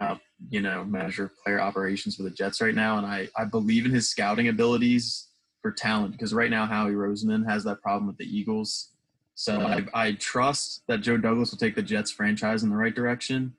uh, 0.00 0.16
you 0.48 0.60
know 0.60 0.84
manager 0.84 1.24
of 1.24 1.30
player 1.42 1.60
operations 1.60 2.16
for 2.16 2.22
the 2.22 2.30
Jets 2.30 2.60
right 2.60 2.74
now. 2.74 2.98
And 2.98 3.06
I 3.06 3.28
I 3.36 3.44
believe 3.44 3.84
in 3.84 3.92
his 3.92 4.08
scouting 4.08 4.48
abilities 4.48 5.28
for 5.62 5.72
talent 5.72 6.12
because 6.12 6.32
right 6.32 6.50
now 6.50 6.66
Howie 6.66 6.92
Roseman 6.92 7.48
has 7.48 7.64
that 7.64 7.82
problem 7.82 8.06
with 8.06 8.16
the 8.16 8.24
Eagles. 8.24 8.92
So 9.38 9.60
I, 9.60 9.84
I 9.92 10.12
trust 10.12 10.82
that 10.88 11.02
Joe 11.02 11.18
Douglas 11.18 11.50
will 11.50 11.58
take 11.58 11.74
the 11.74 11.82
Jets 11.82 12.10
franchise 12.10 12.62
in 12.62 12.70
the 12.70 12.76
right 12.76 12.94
direction. 12.94 13.52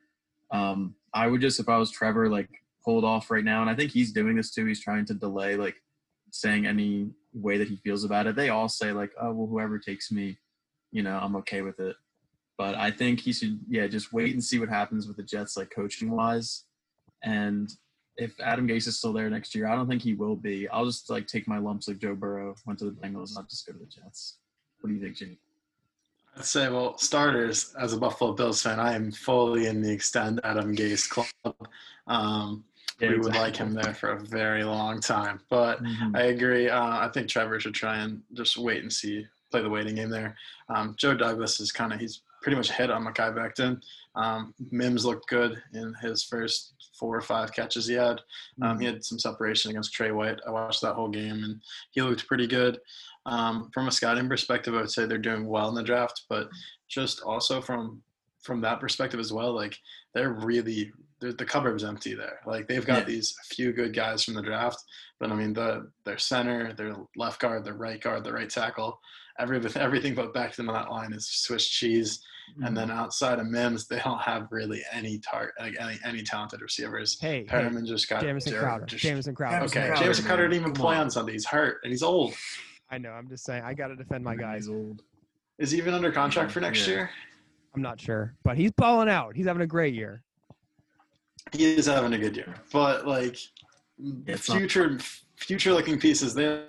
Um, 0.51 0.95
I 1.13 1.27
would 1.27 1.39
just, 1.39 1.59
if 1.59 1.69
I 1.69 1.77
was 1.77 1.91
Trevor, 1.91 2.29
like 2.29 2.49
hold 2.83 3.05
off 3.05 3.29
right 3.29 3.43
now, 3.43 3.61
and 3.61 3.69
I 3.69 3.75
think 3.75 3.91
he's 3.91 4.11
doing 4.11 4.35
this 4.35 4.51
too. 4.51 4.65
He's 4.65 4.83
trying 4.83 5.05
to 5.05 5.13
delay 5.13 5.55
like 5.55 5.75
saying 6.31 6.65
any 6.65 7.11
way 7.31 7.59
that 7.59 7.67
he 7.67 7.75
feels 7.75 8.03
about 8.03 8.25
it. 8.25 8.35
They 8.35 8.49
all 8.49 8.67
say 8.67 8.91
like, 8.91 9.11
oh 9.21 9.31
well, 9.31 9.45
whoever 9.47 9.77
takes 9.77 10.11
me, 10.11 10.39
you 10.91 11.03
know, 11.03 11.19
I'm 11.21 11.35
okay 11.37 11.61
with 11.61 11.79
it. 11.79 11.95
But 12.57 12.73
I 12.73 12.89
think 12.89 13.19
he 13.19 13.31
should, 13.31 13.59
yeah, 13.69 13.85
just 13.85 14.11
wait 14.11 14.33
and 14.33 14.43
see 14.43 14.57
what 14.57 14.69
happens 14.69 15.07
with 15.07 15.17
the 15.17 15.23
Jets, 15.23 15.57
like 15.57 15.69
coaching 15.69 16.09
wise. 16.09 16.63
And 17.23 17.69
if 18.15 18.33
Adam 18.39 18.67
Gase 18.67 18.87
is 18.87 18.97
still 18.97 19.13
there 19.13 19.29
next 19.29 19.53
year, 19.53 19.67
I 19.67 19.75
don't 19.75 19.87
think 19.87 20.01
he 20.01 20.15
will 20.15 20.35
be. 20.35 20.67
I'll 20.69 20.85
just 20.85 21.07
like 21.11 21.27
take 21.27 21.47
my 21.47 21.59
lumps 21.59 21.87
like 21.87 21.99
Joe 21.99 22.15
Burrow 22.15 22.55
went 22.65 22.79
to 22.79 22.85
the 22.85 22.91
Bengals. 22.91 23.37
I'll 23.37 23.43
just 23.43 23.67
go 23.67 23.73
to 23.73 23.79
the 23.79 23.85
Jets. 23.85 24.39
What 24.81 24.89
do 24.89 24.95
you 24.95 25.01
think, 25.01 25.17
Jake? 25.17 25.37
I'd 26.37 26.45
say, 26.45 26.69
well, 26.69 26.97
starters, 26.99 27.73
as 27.79 27.93
a 27.93 27.97
Buffalo 27.97 28.33
Bills 28.33 28.61
fan, 28.61 28.79
I 28.79 28.93
am 28.93 29.11
fully 29.11 29.65
in 29.65 29.81
the 29.81 29.91
extend 29.91 30.39
Adam 30.43 30.75
Gase 30.75 31.09
club. 31.09 31.55
Um, 32.05 32.63
Yeah, 32.99 33.09
we 33.09 33.19
would 33.19 33.35
like 33.35 33.55
him 33.55 33.73
there 33.73 33.93
for 33.93 34.09
a 34.13 34.19
very 34.19 34.63
long 34.63 34.99
time. 34.99 35.39
But 35.49 35.83
Mhm. 35.83 36.17
I 36.17 36.21
agree. 36.23 36.67
Uh, 36.67 36.97
I 37.05 37.09
think 37.09 37.29
Trevor 37.29 37.59
should 37.59 37.75
try 37.75 37.97
and 37.97 38.23
just 38.33 38.57
wait 38.57 38.81
and 38.81 38.91
see, 38.91 39.27
play 39.51 39.61
the 39.61 39.69
waiting 39.69 39.95
game 39.95 40.09
there. 40.09 40.35
Um, 40.69 40.95
Joe 40.97 41.13
Douglas 41.15 41.59
is 41.59 41.71
kind 41.71 41.93
of, 41.93 41.99
he's 41.99 42.21
pretty 42.41 42.55
much 42.55 42.71
hit 42.71 42.89
on 42.89 43.03
Mekhi 43.05 43.33
Becton. 43.35 43.81
Um, 44.15 44.53
Mims 44.71 45.05
looked 45.05 45.27
good 45.29 45.61
in 45.73 45.93
his 45.95 46.23
first 46.23 46.73
four 46.97 47.15
or 47.15 47.21
five 47.21 47.53
catches 47.53 47.85
he 47.85 47.93
had. 47.93 48.19
Um, 48.63 48.79
he 48.79 48.87
had 48.87 49.05
some 49.05 49.19
separation 49.19 49.69
against 49.69 49.93
Trey 49.93 50.09
White. 50.11 50.39
I 50.47 50.49
watched 50.49 50.81
that 50.81 50.95
whole 50.95 51.09
game 51.09 51.43
and 51.43 51.61
he 51.91 52.01
looked 52.01 52.25
pretty 52.27 52.47
good. 52.47 52.79
Um, 53.27 53.69
from 53.73 53.87
a 53.87 53.91
scouting 53.91 54.29
perspective, 54.29 54.73
I 54.73 54.77
would 54.77 54.89
say 54.91 55.05
they're 55.05 55.17
doing 55.17 55.45
well 55.45 55.67
in 55.69 55.75
the 55.75 55.83
draft, 55.83 56.23
but 56.29 56.49
just 56.87 57.21
also 57.21 57.61
from 57.61 58.01
from 58.41 58.61
that 58.61 58.79
perspective 58.79 59.19
as 59.19 59.33
well, 59.33 59.53
like 59.53 59.77
they're 60.13 60.31
really 60.31 60.93
they're, 61.19 61.33
the 61.33 61.43
cupboard's 61.45 61.83
empty 61.83 62.13
there. 62.13 62.39
Like 62.45 62.67
they've 62.69 62.85
got 62.85 62.99
Yeah. 62.99 63.03
these 63.05 63.35
few 63.49 63.73
good 63.73 63.93
guys 63.93 64.23
from 64.23 64.35
the 64.35 64.41
draft, 64.41 64.81
but 65.19 65.29
I 65.29 65.35
mean 65.35 65.51
the 65.53 65.91
their 66.05 66.17
center, 66.17 66.71
their 66.73 66.95
left 67.17 67.41
guard, 67.41 67.65
their 67.65 67.73
right 67.73 67.99
guard, 68.01 68.23
their 68.23 68.33
right 68.33 68.49
tackle, 68.49 68.97
everything 69.39 69.81
everything 69.81 70.15
but 70.15 70.33
back 70.33 70.51
to 70.51 70.57
them 70.57 70.69
on 70.69 70.75
that 70.75 70.89
line 70.89 71.11
is 71.11 71.27
Swiss 71.27 71.67
cheese. 71.67 72.23
And 72.63 72.77
then 72.77 72.89
outside 72.89 73.39
of 73.39 73.47
Mims, 73.47 73.87
they 73.89 73.99
don't 73.99 74.21
have 74.21 74.47
really 74.51 74.81
any 74.93 75.19
tar 75.19 75.51
like 75.59 75.75
any 75.81 75.99
any 76.05 76.23
talented 76.23 76.61
receivers. 76.61 77.19
Hey, 77.19 77.45
hey 77.49 77.69
just 77.83 78.07
got 78.07 78.21
Jamison 78.21 78.51
Jared- 78.53 78.63
Crowder. 78.63 78.85
just- 78.85 79.03
Jamison 79.03 79.35
Crowder. 79.35 79.65
Okay, 79.65 79.87
Crowder, 79.87 80.01
Jamison 80.01 80.25
Crowder 80.25 80.47
didn't 80.47 80.61
even 80.61 80.71
play 80.73 80.95
on. 80.95 81.01
on 81.01 81.11
Sunday. 81.11 81.33
He's 81.33 81.45
hurt 81.45 81.79
and 81.83 81.91
he's 81.91 82.03
old. 82.03 82.33
I 82.89 82.97
know. 82.97 83.11
I'm 83.11 83.27
just 83.27 83.43
saying. 83.43 83.63
I 83.63 83.73
got 83.73 83.87
to 83.87 83.95
defend 83.95 84.23
my 84.23 84.35
guys. 84.35 84.65
He's 84.65 84.69
old. 84.69 85.03
Is 85.57 85.71
he 85.71 85.77
even 85.77 85.93
under 85.93 86.11
contract 86.11 86.51
for 86.51 86.61
next 86.61 86.87
Yeah. 86.87 86.93
year? 86.93 87.09
I'm 87.75 87.81
not 87.81 87.99
sure, 87.99 88.33
but 88.43 88.57
he's 88.57 88.71
balling 88.71 89.09
out. 89.09 89.35
He's 89.35 89.45
having 89.45 89.61
a 89.61 89.67
great 89.67 89.93
year. 89.93 90.23
He 91.51 91.75
is 91.75 91.85
having 91.85 92.13
a 92.13 92.17
good 92.17 92.35
year, 92.35 92.53
but 92.71 93.05
like 93.07 93.37
it's 94.25 94.49
not- 94.49 94.57
future 94.57 94.97
future 95.35 95.73
looking 95.73 95.99
pieces, 95.99 96.33
they. 96.33 96.65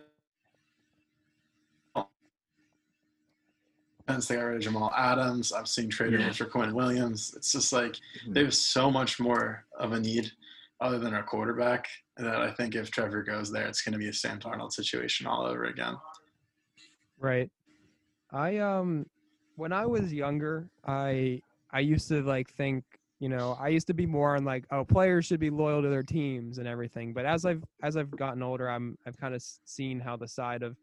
Hence, 4.07 4.27
they 4.27 4.37
got 4.37 4.43
rid 4.45 4.57
of 4.57 4.63
Jamal 4.63 4.91
Adams. 4.97 5.53
I've 5.53 5.69
seen 5.69 5.91
traded 5.91 6.21
Yeah. 6.21 6.33
for 6.33 6.47
Quinn 6.47 6.73
Williams. 6.75 7.35
It's 7.37 7.53
just 7.53 7.73
like 7.75 7.97
they 8.27 8.43
have 8.43 8.55
so 8.55 8.91
much 8.91 9.21
more 9.21 9.67
of 9.79 9.93
a 9.93 10.01
need 10.01 10.33
other 10.81 10.99
than 10.99 11.15
our 11.15 11.23
quarterback 11.23 11.89
that 12.17 12.41
I 12.41 12.51
think 12.53 12.75
if 12.75 12.91
Trevor 12.91 13.23
goes 13.23 13.51
there, 13.51 13.67
it's 13.67 13.83
going 13.83 13.93
to 13.93 13.99
be 13.99 14.09
a 14.09 14.13
Sam 14.13 14.39
Darnold 14.39 14.73
situation 14.73 15.27
all 15.27 15.45
over 15.45 15.65
again. 15.65 15.97
Right. 17.19 17.51
I 18.31 18.59
um 18.59 19.07
when 19.57 19.73
I 19.73 19.87
was 19.87 20.13
younger, 20.13 20.69
I 20.87 21.41
I 21.73 21.81
used 21.81 22.09
to 22.09 22.23
like 22.23 22.51
think, 22.51 22.85
you 23.19 23.29
know, 23.29 23.57
I 23.61 23.69
used 23.69 23.89
to 23.89 23.95
be 23.95 24.07
more 24.07 24.37
on 24.37 24.45
like, 24.45 24.65
oh, 24.71 24.85
players 24.85 25.27
should 25.27 25.41
be 25.41 25.51
loyal 25.51 25.83
to 25.83 25.89
their 25.89 26.03
teams 26.03 26.59
and 26.59 26.69
everything. 26.69 27.13
But 27.13 27.25
as 27.25 27.45
I've 27.45 27.65
as 27.83 27.97
I've 27.97 28.11
gotten 28.11 28.43
older, 28.43 28.71
I'm 28.71 28.97
I've 29.07 29.17
kind 29.17 29.35
of 29.35 29.43
seen 29.65 29.99
how 29.99 30.17
the 30.17 30.29
side 30.29 30.63
of 30.63 30.77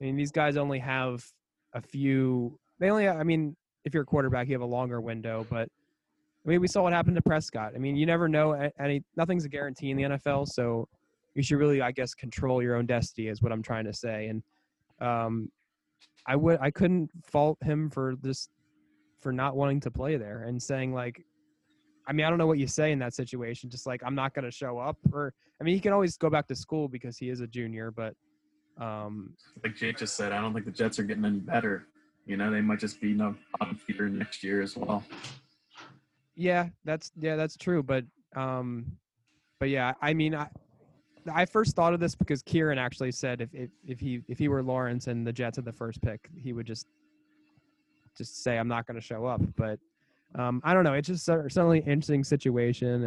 I 0.00 0.04
mean, 0.04 0.16
these 0.16 0.32
guys 0.32 0.56
only 0.56 0.80
have 0.80 1.24
a 1.74 1.80
few 1.80 2.58
they 2.78 2.90
only 2.90 3.08
I 3.08 3.22
mean, 3.22 3.56
if 3.84 3.94
you're 3.94 4.02
a 4.02 4.06
quarterback, 4.06 4.48
you 4.48 4.54
have 4.54 4.62
a 4.62 4.66
longer 4.66 5.00
window, 5.00 5.46
but 5.48 5.68
I 6.44 6.48
mean, 6.48 6.60
we 6.60 6.66
saw 6.66 6.82
what 6.82 6.92
happened 6.92 7.16
to 7.16 7.22
Prescott. 7.22 7.72
I 7.74 7.78
mean, 7.78 7.96
you 7.96 8.06
never 8.06 8.28
know 8.28 8.70
any 8.78 9.02
nothing's 9.16 9.44
a 9.44 9.48
guarantee 9.48 9.90
in 9.90 9.96
the 9.96 10.02
NFL, 10.04 10.48
so 10.48 10.88
you 11.34 11.42
should 11.42 11.58
really 11.58 11.80
I 11.80 11.92
guess 11.92 12.14
control 12.14 12.62
your 12.62 12.76
own 12.76 12.86
destiny 12.86 13.28
is 13.28 13.42
what 13.42 13.52
I'm 13.52 13.62
trying 13.62 13.84
to 13.84 13.92
say. 13.92 14.26
And 14.26 14.42
um 15.00 15.50
I 16.26 16.36
would 16.36 16.58
I 16.60 16.70
couldn't 16.70 17.10
fault 17.24 17.58
him 17.62 17.90
for 17.90 18.16
this 18.22 18.48
for 19.20 19.32
not 19.32 19.56
wanting 19.56 19.80
to 19.80 19.90
play 19.90 20.16
there 20.16 20.42
and 20.44 20.62
saying 20.62 20.92
like 20.92 21.24
I 22.06 22.12
mean 22.12 22.26
I 22.26 22.28
don't 22.28 22.38
know 22.38 22.46
what 22.46 22.58
you 22.58 22.66
say 22.66 22.92
in 22.92 22.98
that 22.98 23.14
situation 23.14 23.70
just 23.70 23.86
like 23.86 24.02
I'm 24.04 24.14
not 24.14 24.34
going 24.34 24.44
to 24.44 24.50
show 24.50 24.78
up 24.78 24.98
or 25.12 25.32
I 25.60 25.64
mean 25.64 25.74
he 25.74 25.80
can 25.80 25.92
always 25.92 26.16
go 26.16 26.28
back 26.28 26.46
to 26.48 26.54
school 26.56 26.88
because 26.88 27.16
he 27.16 27.30
is 27.30 27.40
a 27.40 27.46
junior 27.46 27.90
but 27.90 28.14
Um, 28.80 29.34
Like 29.62 29.76
Jake 29.76 29.98
just 29.98 30.16
said, 30.16 30.32
I 30.32 30.40
don't 30.40 30.52
think 30.54 30.66
the 30.66 30.72
Jets 30.72 30.98
are 30.98 31.04
getting 31.04 31.24
any 31.24 31.38
better. 31.38 31.86
You 32.26 32.36
know, 32.36 32.50
they 32.50 32.60
might 32.60 32.78
just 32.78 33.00
be 33.00 33.12
no 33.12 33.34
bottom 33.58 33.76
feeder 33.76 34.08
next 34.08 34.42
year 34.42 34.62
as 34.62 34.76
well. 34.76 35.04
Yeah, 36.36 36.68
that's 36.84 37.12
yeah, 37.18 37.36
that's 37.36 37.56
true. 37.56 37.82
But 37.82 38.04
um, 38.36 38.86
but 39.60 39.68
yeah, 39.68 39.92
I 40.00 40.14
mean, 40.14 40.34
I 40.34 40.48
I 41.32 41.44
first 41.44 41.76
thought 41.76 41.94
of 41.94 42.00
this 42.00 42.14
because 42.14 42.42
Kieran 42.42 42.78
actually 42.78 43.12
said 43.12 43.40
if 43.40 43.54
if, 43.54 43.70
if 43.86 44.00
he 44.00 44.20
if 44.28 44.38
he 44.38 44.48
were 44.48 44.62
Lawrence 44.62 45.06
and 45.06 45.26
the 45.26 45.32
Jets 45.32 45.56
had 45.56 45.64
the 45.64 45.72
first 45.72 46.00
pick, 46.02 46.28
he 46.36 46.52
would 46.52 46.66
just 46.66 46.86
just 48.16 48.42
say 48.42 48.58
I'm 48.58 48.68
not 48.68 48.86
going 48.86 48.96
to 49.00 49.06
show 49.06 49.24
up. 49.26 49.40
But 49.56 49.78
um, 50.34 50.60
I 50.64 50.74
don't 50.74 50.84
know. 50.84 50.94
It's 50.94 51.08
just 51.08 51.24
cer- 51.24 51.48
certainly 51.48 51.80
an 51.80 51.86
interesting 51.90 52.24
situation, 52.24 53.04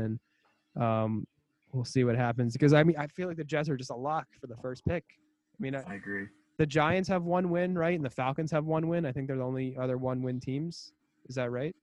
and 0.75 0.83
um, 0.83 1.27
we'll 1.71 1.85
see 1.85 2.03
what 2.03 2.15
happens. 2.15 2.53
Because 2.53 2.73
I 2.73 2.83
mean, 2.83 2.97
I 2.97 3.07
feel 3.07 3.27
like 3.27 3.37
the 3.37 3.43
Jets 3.43 3.69
are 3.69 3.77
just 3.77 3.91
a 3.91 3.95
lock 3.95 4.27
for 4.39 4.47
the 4.47 4.55
first 4.57 4.85
pick. 4.85 5.03
I 5.09 5.57
mean, 5.59 5.75
I, 5.75 5.83
I 5.87 5.93
agree. 5.95 6.27
the 6.57 6.65
Giants 6.65 7.09
have 7.09 7.23
one 7.23 7.49
win, 7.49 7.77
right? 7.77 7.95
And 7.95 8.05
the 8.05 8.09
Falcons 8.09 8.51
have 8.51 8.65
one 8.65 8.87
win. 8.87 9.05
I 9.05 9.11
think 9.11 9.27
they're 9.27 9.37
the 9.37 9.43
only 9.43 9.75
other 9.77 9.97
one 9.97 10.21
win 10.21 10.39
teams. 10.39 10.91
Is 11.27 11.35
that 11.35 11.49
right? 11.51 11.75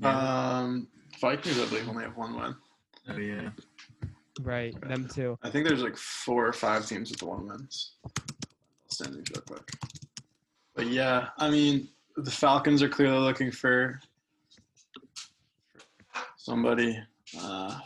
Yeah. 0.00 0.58
Um, 0.58 0.88
Vikings, 1.20 1.60
I 1.60 1.66
believe, 1.66 1.88
only 1.88 2.04
have 2.04 2.16
one 2.16 2.38
win. 2.38 2.54
Oh, 3.08 3.16
yeah. 3.16 3.50
Right. 4.42 4.78
Them 4.82 5.08
too. 5.08 5.38
I 5.42 5.50
think 5.50 5.66
there's 5.66 5.82
like 5.82 5.96
four 5.96 6.46
or 6.46 6.52
five 6.52 6.86
teams 6.86 7.10
with 7.10 7.20
the 7.20 7.26
one 7.26 7.46
wins. 7.46 7.92
Standings 8.90 9.30
real 9.34 9.42
quick. 9.42 9.70
But 10.74 10.88
yeah, 10.88 11.28
I 11.38 11.48
mean, 11.50 11.88
the 12.16 12.30
Falcons 12.30 12.82
are 12.82 12.88
clearly 12.88 13.18
looking 13.18 13.50
for 13.50 13.98
somebody. 16.36 16.98
Uh, 17.40 17.78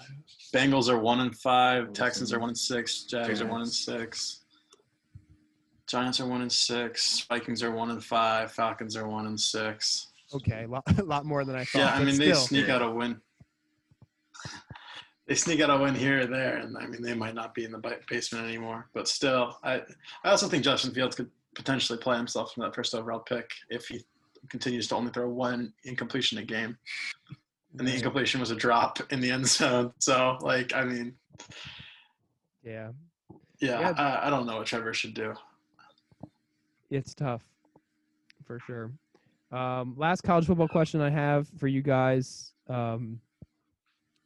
Bengals 0.53 0.89
are 0.89 0.99
one 0.99 1.21
and 1.21 1.37
five. 1.37 1.93
Texans 1.93 2.33
are 2.33 2.41
one 2.41 2.51
and 2.51 2.59
six. 2.59 3.05
Jags 3.05 3.41
are 3.41 3.47
one 3.47 3.61
and 3.61 3.73
six. 3.73 4.45
Giants 5.87 6.21
are 6.21 6.27
one 6.27 6.43
and 6.43 6.53
six. 6.53 7.27
Vikings 7.29 7.63
are 7.63 7.71
one 7.71 7.91
and 7.91 8.05
five. 8.05 8.53
Falcons 8.53 8.97
are 8.97 9.09
one 9.09 9.27
and 9.27 9.39
six. 9.39 10.09
Okay, 10.35 10.65
a 10.65 10.69
lot, 10.69 10.99
a 10.99 11.03
lot 11.03 11.25
more 11.27 11.45
than 11.45 11.57
I 11.57 11.65
thought. 11.65 11.79
Yeah, 11.81 11.95
I 11.95 11.99
but 11.99 12.07
mean 12.07 12.19
they 12.19 12.33
still. 12.33 12.37
sneak 12.37 12.69
out 12.69 12.83
a 12.83 12.91
win. 12.91 13.21
They 15.27 15.35
sneak 15.37 15.61
out 15.61 15.71
a 15.71 15.79
win 15.81 15.95
here 15.95 16.21
or 16.23 16.27
there, 16.27 16.57
and 16.57 16.77
I 16.77 16.87
mean 16.87 17.03
they 17.03 17.15
might 17.15 17.35
not 17.35 17.55
be 17.55 17.65
in 17.65 17.71
the 17.73 17.99
basement 18.09 18.47
anymore. 18.47 18.89
But 18.95 19.07
still, 19.09 19.57
I 19.63 19.83
I 20.25 20.31
also 20.31 20.49
think 20.49 20.65
Justin 20.65 20.93
Fields 20.93 21.15
could 21.17 21.31
potentially 21.55 21.99
play 21.99 22.17
himself 22.17 22.53
from 22.53 22.63
that 22.65 22.75
first 22.75 22.95
overall 22.95 23.21
pick 23.21 23.51
if 23.69 23.87
he 23.87 24.05
continues 24.49 24.89
to 24.89 24.97
only 24.97 25.13
throw 25.13 25.29
one 25.29 25.73
incompletion 25.85 26.39
a 26.39 26.45
game, 26.45 26.77
and 27.79 27.87
the 27.87 27.95
incompletion 27.95 28.41
was 28.41 28.51
a 28.51 28.57
drop 28.57 28.99
in 29.13 29.21
the 29.21 29.31
end 29.31 29.47
zone. 29.47 29.93
So 30.01 30.39
like, 30.41 30.75
I 30.75 30.85
mean, 30.85 31.15
Yeah, 32.65 32.91
yeah, 33.61 33.81
Yeah. 33.81 33.95
I, 33.97 34.27
I 34.27 34.31
don't 34.31 34.47
know 34.47 34.57
what 34.59 34.67
Trevor 34.67 34.95
should 34.95 35.15
do. 35.15 35.35
it's 36.91 37.15
tough 37.15 37.45
for 38.47 38.59
sure. 38.61 38.91
Um, 39.53 39.95
last 39.97 40.23
college 40.23 40.47
football 40.47 40.69
question 40.69 41.01
I 41.01 41.11
have 41.11 41.49
for 41.59 41.67
you 41.67 41.83
guys. 41.83 42.53
Um, 42.69 43.21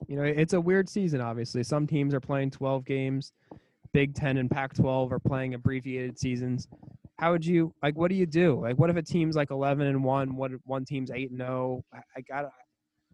you 0.06 0.16
know, 0.16 0.22
it's 0.22 0.52
a 0.52 0.60
weird 0.60 0.88
season. 0.88 1.20
Obviously, 1.20 1.62
some 1.62 1.86
teams 1.86 2.12
are 2.14 2.20
playing 2.20 2.50
12 2.50 2.84
games. 2.84 3.32
Big 3.92 4.14
Ten 4.14 4.36
and 4.38 4.50
Pac-12 4.50 5.12
are 5.12 5.20
playing 5.20 5.54
abbreviated 5.54 6.18
seasons. 6.18 6.68
How 7.18 7.30
would 7.30 7.46
you 7.46 7.72
like? 7.82 7.96
What 7.96 8.08
do 8.08 8.16
you 8.16 8.26
do? 8.26 8.60
Like, 8.60 8.76
what 8.76 8.90
if 8.90 8.96
a 8.96 9.02
team's 9.02 9.36
like 9.36 9.52
11 9.52 9.86
and 9.86 10.02
one? 10.02 10.34
What 10.36 10.50
one 10.64 10.84
team's 10.84 11.12
eight 11.12 11.30
and 11.30 11.38
zero? 11.38 11.84
I, 11.92 11.98
I 12.16 12.20
got. 12.22 12.50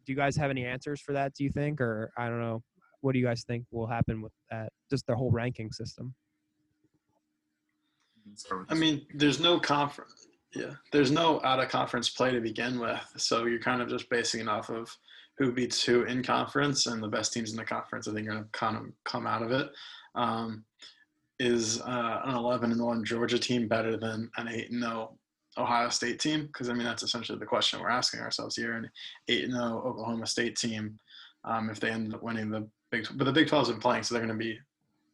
Do 0.07 0.13
you 0.13 0.17
guys 0.17 0.37
have 0.37 0.51
any 0.51 0.65
answers 0.65 1.03
for 1.03 1.13
that? 1.13 1.35
Do 1.35 1.45
you 1.45 1.51
think, 1.51 1.83
or 1.83 2.11
I 2.17 2.29
don't 2.29 2.41
know? 2.41 2.63
What 3.03 3.13
do 3.13 3.19
you 3.19 3.27
guys 3.27 3.45
think 3.47 3.67
will 3.71 3.87
happen 3.87 4.23
with 4.23 4.33
that? 4.51 4.73
Just 4.89 5.07
the 5.07 5.15
whole 5.15 5.31
ranking 5.31 5.71
system. 5.71 6.15
I 8.71 8.75
mean, 8.75 9.07
there's 9.15 9.39
no 9.39 9.61
conference. 9.61 10.29
Yeah, 10.55 10.73
there's 10.91 11.13
no 11.13 11.41
out 11.45 11.61
of 11.61 11.69
conference 11.69 12.09
play 12.09 12.33
to 12.33 12.41
begin 12.41 12.81
with, 12.81 13.01
so 13.17 13.45
you're 13.47 13.61
kind 13.61 13.81
of 13.81 13.89
just 13.89 14.11
basing 14.11 14.41
it 14.41 14.49
off 14.49 14.69
of 14.69 14.95
who 15.39 15.53
beats 15.53 15.83
who 15.83 16.03
in 16.05 16.23
conference, 16.23 16.87
and 16.87 17.03
the 17.03 17.09
best 17.09 17.33
teams 17.33 17.51
in 17.51 17.57
the 17.57 17.65
conference. 17.65 18.09
I 18.09 18.13
think 18.13 18.29
are 18.29 18.33
going 18.33 18.45
to 18.45 18.51
kind 18.51 18.77
of 18.77 18.87
come 19.05 19.27
out 19.27 19.43
of 19.43 19.53
it. 19.53 19.71
Um, 20.15 20.65
is 21.39 21.81
uh, 21.81 22.21
an 22.25 22.35
11 22.35 22.73
and 22.73 22.85
one 22.85 23.05
Georgia 23.05 23.39
team 23.39 23.67
better 23.67 23.97
than 23.97 24.31
an 24.37 24.49
8 24.49 24.71
and 24.73 24.83
0 24.83 25.17
Ohio 25.57 25.89
State 25.89 26.21
team? 26.21 26.47
Because 26.47 26.69
I 26.69 26.75
mean, 26.75 26.85
that's 26.85 27.03
essentially 27.03 27.39
the 27.39 27.47
question 27.47 27.81
we're 27.81 27.89
asking 27.89 28.21
ourselves 28.21 28.57
here. 28.57 28.75
An 28.75 28.91
8 29.29 29.45
and 29.45 29.53
0 29.55 29.83
Oklahoma 29.87 30.27
State 30.27 30.57
team, 30.57 30.99
um, 31.45 31.71
if 31.71 31.81
they 31.81 31.91
end 31.91 32.15
up 32.15 32.23
winning 32.23 32.51
the 32.51 32.69
Big, 32.91 33.07
but 33.15 33.25
the 33.25 33.33
Big 33.33 33.49
12 33.49 33.67
has 33.67 33.73
been 33.73 33.81
playing, 33.81 34.03
so 34.03 34.15
they're 34.15 34.27
going 34.27 34.37
to 34.37 34.45
be 34.45 34.59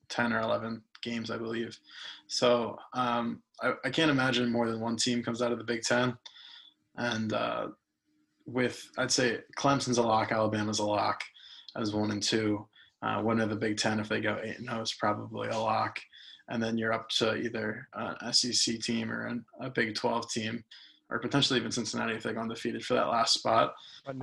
10 0.08 0.32
or 0.32 0.40
11 0.40 0.82
games, 1.06 1.30
I 1.30 1.38
believe. 1.38 1.78
So 2.26 2.76
um, 2.92 3.42
I, 3.62 3.72
I 3.84 3.90
can't 3.90 4.10
imagine 4.10 4.50
more 4.52 4.68
than 4.68 4.80
one 4.80 4.96
team 4.96 5.22
comes 5.22 5.40
out 5.40 5.52
of 5.52 5.58
the 5.58 5.64
Big 5.64 5.82
Ten. 5.82 6.16
And 6.96 7.32
uh, 7.32 7.68
with, 8.46 8.86
I'd 8.98 9.10
say 9.12 9.38
Clemson's 9.56 9.98
a 9.98 10.02
lock, 10.02 10.32
Alabama's 10.32 10.80
a 10.80 10.84
lock 10.84 11.22
as 11.76 11.94
one 11.94 12.10
and 12.10 12.22
two. 12.22 12.66
Uh, 13.02 13.22
one 13.22 13.40
of 13.40 13.48
the 13.50 13.56
Big 13.56 13.76
Ten, 13.78 14.00
if 14.00 14.08
they 14.08 14.20
go 14.20 14.38
eight 14.42 14.58
and 14.58 14.68
zero, 14.68 14.82
is 14.82 14.92
probably 14.94 15.48
a 15.48 15.58
lock. 15.58 15.98
And 16.48 16.62
then 16.62 16.76
you're 16.78 16.92
up 16.92 17.08
to 17.18 17.34
either 17.36 17.88
an 17.94 18.32
SEC 18.32 18.80
team 18.80 19.10
or 19.10 19.26
an, 19.26 19.44
a 19.60 19.70
Big 19.70 19.94
12 19.94 20.30
team, 20.30 20.64
or 21.10 21.18
potentially 21.18 21.58
even 21.58 21.72
Cincinnati 21.72 22.14
if 22.14 22.22
they 22.22 22.32
go 22.32 22.40
undefeated 22.40 22.84
for 22.84 22.94
that 22.94 23.08
last 23.08 23.34
spot. 23.34 23.74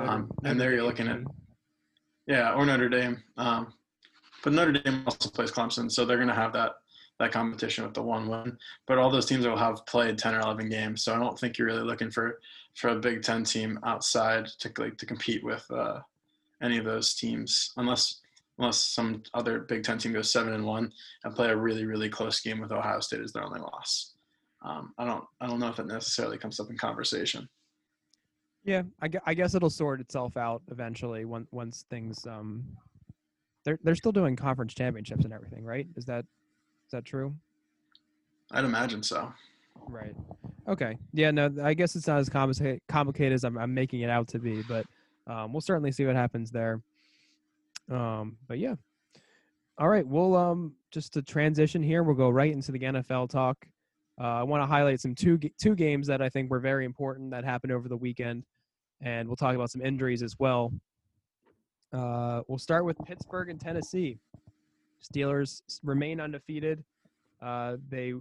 Um, 0.07 0.31
and 0.43 0.59
there 0.59 0.73
you're 0.73 0.83
looking 0.83 1.07
at- 1.07 1.19
Yeah, 2.27 2.53
or 2.53 2.65
Notre 2.65 2.89
Dame. 2.89 3.21
Um, 3.37 3.73
but 4.43 4.53
Notre 4.53 4.73
Dame 4.73 5.03
also 5.05 5.29
plays 5.29 5.51
Clemson, 5.51 5.91
so 5.91 6.05
they're 6.05 6.17
going 6.17 6.27
to 6.27 6.33
have 6.35 6.53
that 6.53 6.73
that 7.19 7.31
competition 7.31 7.83
with 7.83 7.93
the 7.93 8.01
one 8.01 8.27
win. 8.27 8.57
But 8.87 8.97
all 8.97 9.09
those 9.09 9.25
teams 9.25 9.45
will 9.45 9.57
have 9.57 9.85
played 9.85 10.17
ten 10.17 10.35
or 10.35 10.41
eleven 10.41 10.69
games, 10.69 11.03
so 11.03 11.15
I 11.15 11.19
don't 11.19 11.39
think 11.39 11.57
you're 11.57 11.67
really 11.67 11.83
looking 11.83 12.11
for 12.11 12.39
for 12.75 12.89
a 12.89 12.99
Big 12.99 13.23
Ten 13.23 13.43
team 13.43 13.79
outside 13.83 14.47
to 14.59 14.71
like 14.77 14.97
to 14.97 15.05
compete 15.05 15.43
with 15.43 15.65
uh, 15.71 15.99
any 16.61 16.77
of 16.77 16.85
those 16.85 17.13
teams, 17.15 17.71
unless 17.77 18.21
unless 18.59 18.77
some 18.77 19.23
other 19.33 19.59
Big 19.59 19.83
Ten 19.83 19.97
team 19.97 20.13
goes 20.13 20.31
seven 20.31 20.53
and 20.53 20.65
one 20.65 20.91
and 21.23 21.35
play 21.35 21.49
a 21.49 21.55
really 21.55 21.85
really 21.85 22.09
close 22.09 22.39
game 22.41 22.59
with 22.59 22.71
Ohio 22.71 22.99
State 22.99 23.21
as 23.21 23.31
their 23.31 23.45
only 23.45 23.61
loss. 23.61 24.15
Um, 24.61 24.93
I 24.97 25.05
don't 25.05 25.23
I 25.39 25.47
don't 25.47 25.59
know 25.59 25.69
if 25.69 25.79
it 25.79 25.87
necessarily 25.87 26.37
comes 26.37 26.59
up 26.59 26.69
in 26.69 26.77
conversation. 26.77 27.47
Yeah, 28.65 28.83
I, 29.01 29.09
gue- 29.09 29.19
I 29.25 29.33
guess 29.33 29.55
it'll 29.55 29.69
sort 29.69 29.99
itself 29.99 30.37
out 30.37 30.61
eventually 30.71 31.25
once 31.25 31.47
once 31.51 31.85
things 31.89 32.25
um 32.25 32.63
they're 33.63 33.79
they're 33.83 33.95
still 33.95 34.11
doing 34.11 34.35
conference 34.35 34.73
championships 34.73 35.23
and 35.25 35.33
everything, 35.33 35.63
right? 35.63 35.87
Is 35.95 36.05
that 36.05 36.25
is 36.85 36.91
that 36.91 37.05
true? 37.05 37.35
I'd 38.51 38.65
imagine 38.65 39.03
so. 39.03 39.33
Right. 39.87 40.15
Okay. 40.67 40.97
Yeah, 41.13 41.31
no, 41.31 41.49
I 41.61 41.73
guess 41.73 41.95
it's 41.95 42.07
not 42.07 42.19
as 42.19 42.29
complicated 42.29 42.81
complicated 42.87 43.33
as 43.33 43.43
I'm, 43.43 43.57
I'm 43.57 43.73
making 43.73 44.01
it 44.01 44.09
out 44.09 44.27
to 44.29 44.39
be, 44.39 44.61
but 44.63 44.85
um, 45.27 45.51
we'll 45.51 45.61
certainly 45.61 45.91
see 45.91 46.05
what 46.05 46.15
happens 46.15 46.51
there. 46.51 46.81
Um, 47.91 48.37
but 48.47 48.59
yeah. 48.59 48.75
All 49.77 49.89
right, 49.89 50.05
we'll 50.05 50.35
um 50.35 50.75
just 50.91 51.13
to 51.13 51.21
transition 51.21 51.81
here, 51.81 52.03
we'll 52.03 52.15
go 52.15 52.29
right 52.29 52.51
into 52.51 52.71
the 52.71 52.79
NFL 52.79 53.29
talk. 53.29 53.57
Uh, 54.21 54.25
I 54.25 54.43
want 54.43 54.61
to 54.61 54.67
highlight 54.67 55.01
some 55.01 55.15
two 55.15 55.39
two 55.59 55.75
games 55.75 56.07
that 56.07 56.21
I 56.21 56.29
think 56.29 56.51
were 56.51 56.59
very 56.59 56.85
important 56.85 57.31
that 57.31 57.43
happened 57.43 57.73
over 57.73 57.89
the 57.89 57.97
weekend, 57.97 58.43
and 59.01 59.27
we'll 59.27 59.35
talk 59.35 59.55
about 59.55 59.71
some 59.71 59.81
injuries 59.81 60.21
as 60.21 60.37
well. 60.37 60.71
Uh, 61.93 62.41
we'll 62.47 62.57
start 62.57 62.85
with 62.85 62.97
Pittsburgh 63.05 63.49
and 63.49 63.59
Tennessee. 63.59 64.17
Steelers 65.01 65.61
remain 65.83 66.19
undefeated. 66.19 66.83
Uh, 67.41 67.77
they 67.89 68.13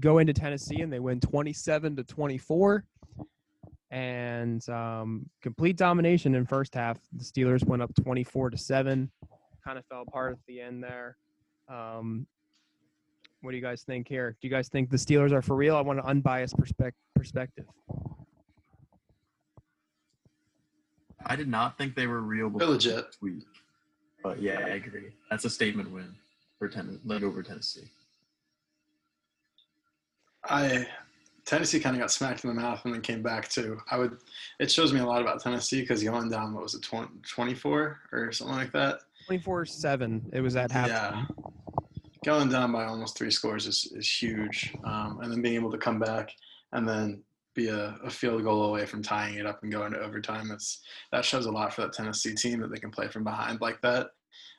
go 0.00 0.18
into 0.18 0.32
Tennessee 0.32 0.82
and 0.82 0.92
they 0.92 0.98
win 0.98 1.20
27 1.20 1.96
to 1.96 2.04
24 2.04 2.84
and 3.90 4.68
um, 4.68 5.24
complete 5.40 5.76
domination 5.76 6.34
in 6.34 6.44
first 6.44 6.74
half. 6.74 6.98
The 7.12 7.24
Steelers 7.24 7.64
went 7.64 7.82
up 7.82 7.94
24 7.94 8.50
to 8.50 8.58
7. 8.58 9.10
Kind 9.64 9.78
of 9.78 9.84
fell 9.86 10.02
apart 10.02 10.32
at 10.32 10.38
the 10.46 10.60
end 10.60 10.82
there. 10.82 11.16
Um, 11.68 12.26
what 13.40 13.52
do 13.52 13.56
you 13.56 13.62
guys 13.62 13.82
think 13.82 14.08
here? 14.08 14.36
Do 14.40 14.48
you 14.48 14.52
guys 14.52 14.68
think 14.68 14.90
the 14.90 14.96
Steelers 14.96 15.32
are 15.32 15.42
for 15.42 15.56
real? 15.56 15.76
I 15.76 15.80
want 15.80 16.00
an 16.00 16.04
unbiased 16.04 16.56
perspec- 16.56 16.92
perspective. 17.14 17.66
I 21.26 21.36
did 21.36 21.48
not 21.48 21.76
think 21.76 21.94
they 21.94 22.06
were 22.06 22.20
real 22.20 22.48
They're 22.50 22.68
legit. 22.68 23.06
this 23.06 23.18
week. 23.20 23.44
But 24.22 24.40
yeah, 24.40 24.60
I 24.60 24.70
agree. 24.70 25.12
That's 25.30 25.44
a 25.44 25.50
statement 25.50 25.90
win 25.90 26.14
for 26.58 26.68
ten, 26.68 27.00
led 27.04 27.22
over 27.22 27.42
Tennessee. 27.42 27.90
I 30.44 30.86
Tennessee 31.44 31.80
kind 31.80 31.94
of 31.96 32.00
got 32.00 32.10
smacked 32.10 32.44
in 32.44 32.48
the 32.48 32.60
mouth 32.60 32.84
and 32.84 32.94
then 32.94 33.00
came 33.00 33.22
back 33.22 33.48
too. 33.48 33.78
I 33.90 33.98
would. 33.98 34.18
It 34.58 34.70
shows 34.70 34.92
me 34.92 35.00
a 35.00 35.06
lot 35.06 35.20
about 35.20 35.42
Tennessee 35.42 35.80
because 35.80 36.02
going 36.02 36.28
down, 36.28 36.54
what 36.54 36.62
was 36.62 36.74
it, 36.74 36.82
20, 36.82 37.08
24 37.28 38.00
or 38.12 38.32
something 38.32 38.56
like 38.56 38.72
that? 38.72 39.00
24 39.26 39.66
7. 39.66 40.30
It 40.32 40.40
was 40.40 40.56
at 40.56 40.70
half. 40.70 40.88
Yeah. 40.88 41.24
Going 42.24 42.48
down 42.48 42.72
by 42.72 42.84
almost 42.84 43.16
three 43.16 43.30
scores 43.30 43.66
is, 43.66 43.92
is 43.94 44.10
huge, 44.10 44.74
um, 44.84 45.20
and 45.22 45.30
then 45.30 45.42
being 45.42 45.54
able 45.54 45.70
to 45.70 45.78
come 45.78 46.00
back 46.00 46.32
and 46.72 46.88
then 46.88 47.22
be 47.56 47.68
a, 47.68 47.98
a 48.04 48.10
field 48.10 48.44
goal 48.44 48.64
away 48.66 48.86
from 48.86 49.02
tying 49.02 49.36
it 49.36 49.46
up 49.46 49.62
and 49.62 49.72
going 49.72 49.92
to 49.92 50.00
overtime. 50.00 50.48
That's 50.48 50.82
that 51.10 51.24
shows 51.24 51.46
a 51.46 51.50
lot 51.50 51.72
for 51.72 51.82
that 51.82 51.92
Tennessee 51.92 52.34
team 52.34 52.60
that 52.60 52.70
they 52.70 52.78
can 52.78 52.90
play 52.90 53.08
from 53.08 53.24
behind 53.24 53.60
like 53.60 53.80
that. 53.80 54.08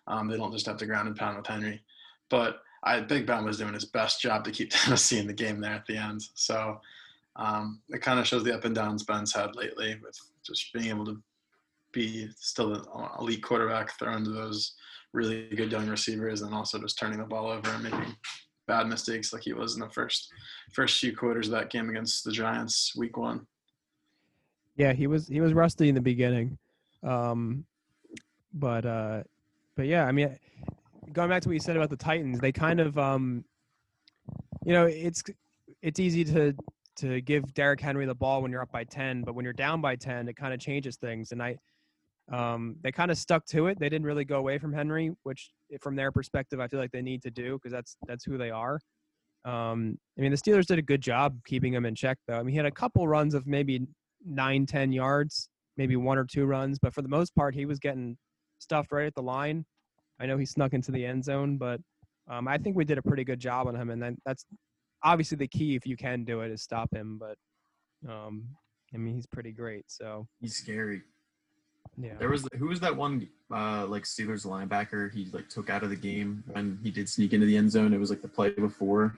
Um, 0.08 0.28
they 0.28 0.38
don't 0.38 0.52
just 0.52 0.66
have 0.66 0.78
to 0.78 0.86
ground 0.86 1.08
and 1.08 1.16
pound 1.16 1.38
with 1.38 1.48
Henry. 1.48 1.82
But 2.30 2.58
I 2.84 3.00
Big 3.00 3.26
Ben 3.26 3.46
was 3.46 3.60
doing 3.60 3.74
his 3.74 3.86
best 3.86 4.22
job 4.22 4.44
to 4.44 4.52
keep 4.52 4.70
Tennessee 4.72 5.20
in 5.20 5.28
the 5.28 5.34
game 5.34 5.62
there 5.62 5.74
at 5.74 5.86
the 5.86 5.98
end. 5.98 6.22
So 6.34 6.80
um, 7.38 7.82
it 7.90 8.02
kind 8.02 8.20
of 8.20 8.28
shows 8.28 8.44
the 8.44 8.56
up 8.56 8.66
and 8.66 8.76
downs 8.76 9.04
Ben's 9.04 9.34
had 9.34 9.56
lately 9.56 9.98
with 10.04 10.18
just 10.46 10.74
being 10.74 10.90
able 10.90 11.06
to 11.06 11.22
be 11.94 12.30
still 12.36 12.74
an 12.74 13.10
elite 13.20 13.44
quarterback 13.44 13.98
throwing 13.98 14.24
to 14.24 14.32
those 14.32 14.76
really 15.14 15.48
good 15.56 15.72
young 15.72 15.88
receivers 15.88 16.42
and 16.42 16.54
also 16.54 16.80
just 16.80 16.98
turning 16.98 17.20
the 17.20 17.26
ball 17.26 17.50
over 17.50 17.70
and 17.70 17.84
making 17.84 18.16
bad 18.68 18.88
mistakes 18.88 19.34
like 19.34 19.44
he 19.44 19.54
was 19.54 19.76
in 19.76 19.80
the 19.82 19.90
first 19.90 20.32
first 20.74 21.00
few 21.00 21.16
quarters 21.16 21.48
of 21.48 21.54
that 21.54 21.70
game 21.70 21.90
against 21.90 22.24
the 22.24 22.32
Giants 22.32 22.96
week 22.96 23.18
one. 23.18 23.48
Yeah, 24.76 24.94
he 24.94 25.08
was 25.08 25.28
he 25.28 25.42
was 25.42 25.54
rusty 25.54 25.90
in 25.90 25.96
the 25.96 26.02
beginning. 26.02 26.58
Um 27.04 27.66
but 28.54 28.86
uh 28.86 29.24
but 29.76 29.88
yeah, 29.88 30.06
I 30.06 30.12
mean 30.12 30.38
going 31.14 31.30
back 31.30 31.42
to 31.44 31.50
what 31.50 31.54
you 31.54 31.60
said 31.60 31.78
about 31.78 31.90
the 31.90 31.98
Titans, 31.98 32.40
they 32.40 32.52
kind 32.52 32.80
of 32.80 32.98
um 32.98 33.44
you 34.66 34.74
know, 34.74 34.86
it's 34.86 35.24
it's 35.82 36.00
easy 36.00 36.24
to 36.26 36.54
to 36.98 37.22
give 37.22 37.54
Derrick 37.54 37.80
Henry 37.80 38.06
the 38.06 38.16
ball 38.16 38.42
when 38.42 38.52
you're 38.52 38.62
up 38.62 38.72
by 38.72 38.84
10, 38.84 39.22
but 39.22 39.36
when 39.36 39.46
you're 39.46 39.54
down 39.54 39.82
by 39.82 39.96
10, 39.96 40.28
it 40.28 40.36
kind 40.36 40.54
of 40.54 40.60
changes 40.60 40.98
things 40.98 41.32
and 41.32 41.42
I 41.42 41.58
um, 42.32 42.76
they 42.82 42.92
kind 42.92 43.12
of 43.12 43.18
stuck 43.18 43.46
to 43.48 43.68
it. 43.68 43.80
They 43.80 43.90
didn't 43.90 44.06
really 44.06 44.26
go 44.26 44.38
away 44.38 44.58
from 44.58 44.74
Henry, 44.74 45.12
which 45.24 45.52
from 45.82 45.96
their 45.96 46.12
perspective, 46.12 46.60
I 46.60 46.68
feel 46.68 46.80
like 46.80 46.92
they 46.92 47.02
need 47.02 47.22
to 47.24 47.32
do 47.32 47.54
because 47.54 47.72
that's 47.72 47.96
that's 48.08 48.26
who 48.26 48.38
they 48.38 48.52
are. 48.52 48.80
Um, 49.46 49.98
I 50.18 50.22
mean, 50.22 50.32
the 50.32 50.38
Steelers 50.38 50.66
did 50.66 50.78
a 50.78 50.82
good 50.82 51.02
job 51.02 51.38
keeping 51.46 51.74
him 51.74 51.86
in 51.86 51.96
check, 51.96 52.18
though. 52.28 52.38
I 52.38 52.44
mean, 52.44 52.52
he 52.52 52.58
had 52.58 52.66
a 52.66 52.72
couple 52.72 53.08
runs 53.08 53.34
of 53.34 53.48
maybe 53.48 53.88
nine, 54.26 54.66
ten 54.66 54.92
yards, 54.92 55.50
maybe 55.78 55.96
one 55.96 56.18
or 56.18 56.26
two 56.26 56.46
runs, 56.46 56.80
but 56.80 56.94
for 56.94 57.02
the 57.02 57.08
most 57.08 57.34
part, 57.36 57.56
he 57.56 57.66
was 57.66 57.80
getting 57.80 58.18
stuffed 58.60 58.92
right 58.92 59.08
at 59.08 59.16
the 59.16 59.22
line. 59.22 59.66
I 60.20 60.26
know 60.26 60.38
he 60.38 60.46
snuck 60.46 60.74
into 60.74 60.92
the 60.92 61.06
end 61.06 61.24
zone, 61.24 61.58
but 61.58 61.80
um, 62.30 62.48
I 62.48 62.58
think 62.58 62.76
we 62.76 62.84
did 62.84 62.98
a 62.98 63.02
pretty 63.02 63.24
good 63.24 63.40
job 63.40 63.68
on 63.68 63.76
him, 63.76 63.90
and 63.90 64.02
then 64.02 64.18
that's 64.26 64.46
obviously 65.04 65.38
the 65.38 65.48
key 65.48 65.76
if 65.76 65.86
you 65.86 65.96
can 65.96 66.26
do 66.26 66.42
it 66.42 66.52
is 66.52 66.62
stop 66.62 66.94
him. 66.94 67.20
But 67.20 67.38
um, 68.12 68.48
I 68.94 68.98
mean, 68.98 69.16
he's 69.16 69.28
pretty 69.28 69.54
great. 69.54 69.86
So 69.88 70.28
he's 70.42 70.56
scary. 70.56 71.04
Yeah. 72.00 72.14
There 72.20 72.30
was 72.30 72.48
who 72.58 72.68
was 72.68 72.80
that 72.82 72.96
one 72.96 73.28
uh 73.52 73.86
like 73.88 74.04
Steelers 74.04 74.46
linebacker 74.46 75.12
he 75.12 75.30
like 75.32 75.50
took 75.50 75.70
out 75.70 75.84
of 75.84 75.90
the 75.90 75.96
game 75.96 76.44
when 76.48 76.80
he 76.84 76.92
did 76.92 77.10
sneak 77.10 77.34
into 77.34 77.46
the 77.46 77.58
end 77.58 77.72
zone. 77.72 77.94
It 77.94 78.00
was 78.00 78.10
like 78.10 78.22
the 78.22 78.28
play 78.28 78.52
before. 78.52 79.18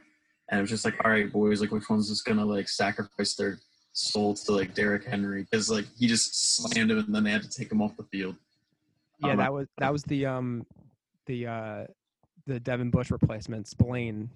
And 0.50 0.58
it 0.58 0.62
was 0.62 0.70
just 0.70 0.86
like, 0.86 0.96
all 1.04 1.12
right, 1.12 1.32
boys, 1.32 1.62
like 1.62 1.72
which 1.72 1.90
one's 1.90 2.10
just 2.10 2.26
gonna 2.26 2.46
like 2.46 2.70
sacrifice 2.70 3.36
their 3.36 3.60
soul 3.94 4.34
to 4.34 4.52
like 4.54 4.74
Derrick 4.74 5.06
Henry? 5.06 5.44
Because 5.44 5.70
like 5.70 5.86
he 5.98 6.08
just 6.08 6.56
slammed 6.56 6.92
him 6.92 7.00
and 7.00 7.14
then 7.14 7.24
they 7.24 7.32
had 7.32 7.44
to 7.44 7.50
take 7.50 7.72
him 7.72 7.82
off 7.82 7.98
the 7.98 8.04
field. 8.04 8.36
Yeah, 9.20 9.36
that 9.36 9.54
was 9.54 9.68
that 9.78 9.92
was 9.92 10.04
the 10.04 10.26
um 10.26 10.66
the 11.26 11.48
uh 11.48 11.84
the 12.48 12.60
Devin 12.60 12.90
Bush 12.90 13.12
replacement, 13.12 13.68
Spillane. 13.68 14.30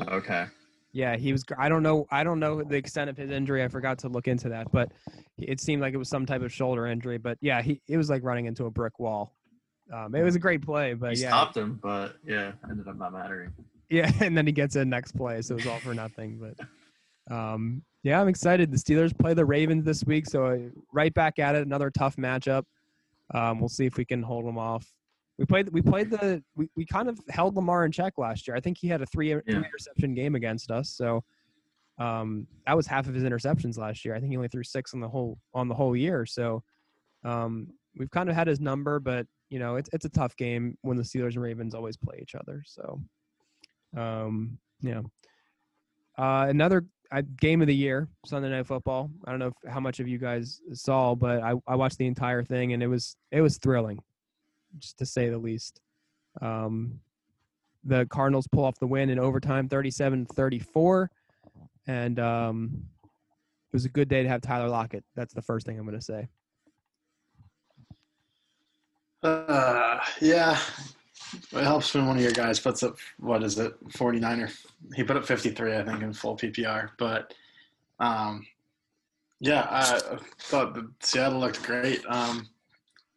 Okay. 0.00 0.46
Yeah, 0.92 1.16
he 1.16 1.32
was. 1.32 1.44
I 1.58 1.68
don't 1.68 1.82
know. 1.82 2.06
I 2.10 2.24
don't 2.24 2.40
know 2.40 2.62
the 2.62 2.76
extent 2.76 3.10
of 3.10 3.16
his 3.16 3.30
injury. 3.30 3.62
I 3.62 3.68
forgot 3.68 3.98
to 4.00 4.08
look 4.08 4.26
into 4.26 4.48
that, 4.48 4.72
but 4.72 4.90
it 5.36 5.60
seemed 5.60 5.82
like 5.82 5.92
it 5.94 5.98
was 5.98 6.08
some 6.08 6.24
type 6.24 6.42
of 6.42 6.52
shoulder 6.52 6.86
injury. 6.86 7.18
But 7.18 7.38
yeah, 7.40 7.60
he 7.60 7.82
it 7.88 7.96
was 7.96 8.08
like 8.08 8.22
running 8.24 8.46
into 8.46 8.64
a 8.64 8.70
brick 8.70 8.98
wall. 8.98 9.34
Um, 9.92 10.14
it 10.14 10.22
was 10.22 10.34
a 10.34 10.38
great 10.38 10.62
play, 10.62 10.94
but 10.94 11.14
he 11.14 11.22
yeah, 11.22 11.28
stopped 11.28 11.56
him. 11.56 11.78
But 11.82 12.16
yeah, 12.26 12.52
ended 12.70 12.88
up 12.88 12.96
not 12.96 13.12
mattering. 13.12 13.52
Yeah, 13.90 14.10
and 14.20 14.36
then 14.36 14.46
he 14.46 14.52
gets 14.52 14.76
in 14.76 14.88
next 14.88 15.12
play, 15.12 15.42
so 15.42 15.54
it 15.54 15.56
was 15.56 15.66
all 15.66 15.78
for 15.78 15.94
nothing. 15.94 16.38
But 16.38 17.34
um, 17.34 17.82
yeah, 18.02 18.20
I'm 18.20 18.28
excited. 18.28 18.70
The 18.70 18.78
Steelers 18.78 19.16
play 19.16 19.34
the 19.34 19.44
Ravens 19.44 19.84
this 19.84 20.04
week, 20.04 20.26
so 20.26 20.46
uh, 20.46 20.58
right 20.92 21.12
back 21.12 21.38
at 21.38 21.54
it. 21.54 21.66
Another 21.66 21.90
tough 21.90 22.16
matchup. 22.16 22.64
Um, 23.34 23.60
we'll 23.60 23.68
see 23.68 23.84
if 23.84 23.96
we 23.96 24.04
can 24.04 24.22
hold 24.22 24.46
them 24.46 24.58
off. 24.58 24.86
We 25.38 25.44
played. 25.44 25.68
We 25.72 25.82
played 25.82 26.10
the. 26.10 26.42
We, 26.56 26.68
we 26.76 26.84
kind 26.84 27.08
of 27.08 27.18
held 27.28 27.54
Lamar 27.54 27.84
in 27.84 27.92
check 27.92 28.18
last 28.18 28.48
year. 28.48 28.56
I 28.56 28.60
think 28.60 28.76
he 28.78 28.88
had 28.88 29.02
a 29.02 29.06
three, 29.06 29.30
yeah. 29.30 29.40
three 29.46 29.56
interception 29.56 30.14
game 30.14 30.34
against 30.34 30.70
us. 30.70 30.90
So 30.90 31.22
um, 31.98 32.46
that 32.66 32.76
was 32.76 32.86
half 32.86 33.06
of 33.08 33.14
his 33.14 33.24
interceptions 33.24 33.78
last 33.78 34.04
year. 34.04 34.14
I 34.14 34.20
think 34.20 34.30
he 34.30 34.36
only 34.36 34.48
threw 34.48 34.64
six 34.64 34.94
on 34.94 35.00
the 35.00 35.08
whole 35.08 35.38
on 35.54 35.68
the 35.68 35.74
whole 35.74 35.96
year. 35.96 36.26
So 36.26 36.62
um, 37.24 37.68
we've 37.96 38.10
kind 38.10 38.28
of 38.28 38.34
had 38.34 38.48
his 38.48 38.60
number, 38.60 38.98
but 38.98 39.26
you 39.48 39.60
know 39.60 39.76
it's 39.76 39.88
it's 39.92 40.04
a 40.04 40.10
tough 40.10 40.36
game 40.36 40.76
when 40.82 40.96
the 40.96 41.02
Steelers 41.04 41.34
and 41.34 41.42
Ravens 41.42 41.74
always 41.74 41.96
play 41.96 42.18
each 42.20 42.34
other. 42.34 42.62
So 42.66 43.00
um, 43.96 44.58
yeah, 44.80 45.02
uh, 46.18 46.46
another 46.48 46.84
uh, 47.12 47.22
game 47.40 47.60
of 47.60 47.68
the 47.68 47.74
year, 47.74 48.08
Sunday 48.26 48.50
Night 48.50 48.66
Football. 48.66 49.10
I 49.24 49.30
don't 49.30 49.38
know 49.38 49.48
if, 49.48 49.72
how 49.72 49.80
much 49.80 50.00
of 50.00 50.08
you 50.08 50.18
guys 50.18 50.60
saw, 50.72 51.14
but 51.14 51.42
I, 51.42 51.54
I 51.66 51.76
watched 51.76 51.98
the 51.98 52.06
entire 52.06 52.42
thing 52.42 52.72
and 52.72 52.82
it 52.82 52.88
was 52.88 53.16
it 53.30 53.40
was 53.40 53.58
thrilling 53.58 53.98
just 54.78 54.98
to 54.98 55.06
say 55.06 55.28
the 55.28 55.38
least. 55.38 55.80
Um, 56.40 57.00
the 57.84 58.06
Cardinals 58.06 58.46
pull 58.46 58.64
off 58.64 58.78
the 58.78 58.86
win 58.86 59.10
in 59.10 59.18
overtime, 59.18 59.68
37-34, 59.68 61.08
and 61.86 62.18
um, 62.18 62.82
it 63.04 63.72
was 63.72 63.84
a 63.84 63.88
good 63.88 64.08
day 64.08 64.22
to 64.22 64.28
have 64.28 64.40
Tyler 64.40 64.68
Lockett. 64.68 65.04
That's 65.14 65.34
the 65.34 65.42
first 65.42 65.66
thing 65.66 65.78
I'm 65.78 65.86
going 65.86 65.98
to 65.98 66.04
say. 66.04 66.28
Uh, 69.22 69.98
yeah, 70.20 70.58
it 71.52 71.62
helps 71.62 71.92
when 71.94 72.06
one 72.06 72.16
of 72.16 72.22
your 72.22 72.32
guys 72.32 72.60
puts 72.60 72.82
up 72.82 72.96
what 73.18 73.42
is 73.42 73.58
it, 73.58 73.74
49 73.90 74.40
or 74.40 74.50
he 74.94 75.02
put 75.02 75.16
up 75.16 75.24
53, 75.24 75.76
I 75.76 75.84
think, 75.84 76.02
in 76.02 76.12
full 76.12 76.36
PPR. 76.36 76.90
But 76.98 77.34
um, 77.98 78.46
yeah, 79.40 79.66
I 79.70 80.18
thought 80.40 80.78
Seattle 81.00 81.40
looked 81.40 81.62
great. 81.62 82.04
Um, 82.08 82.48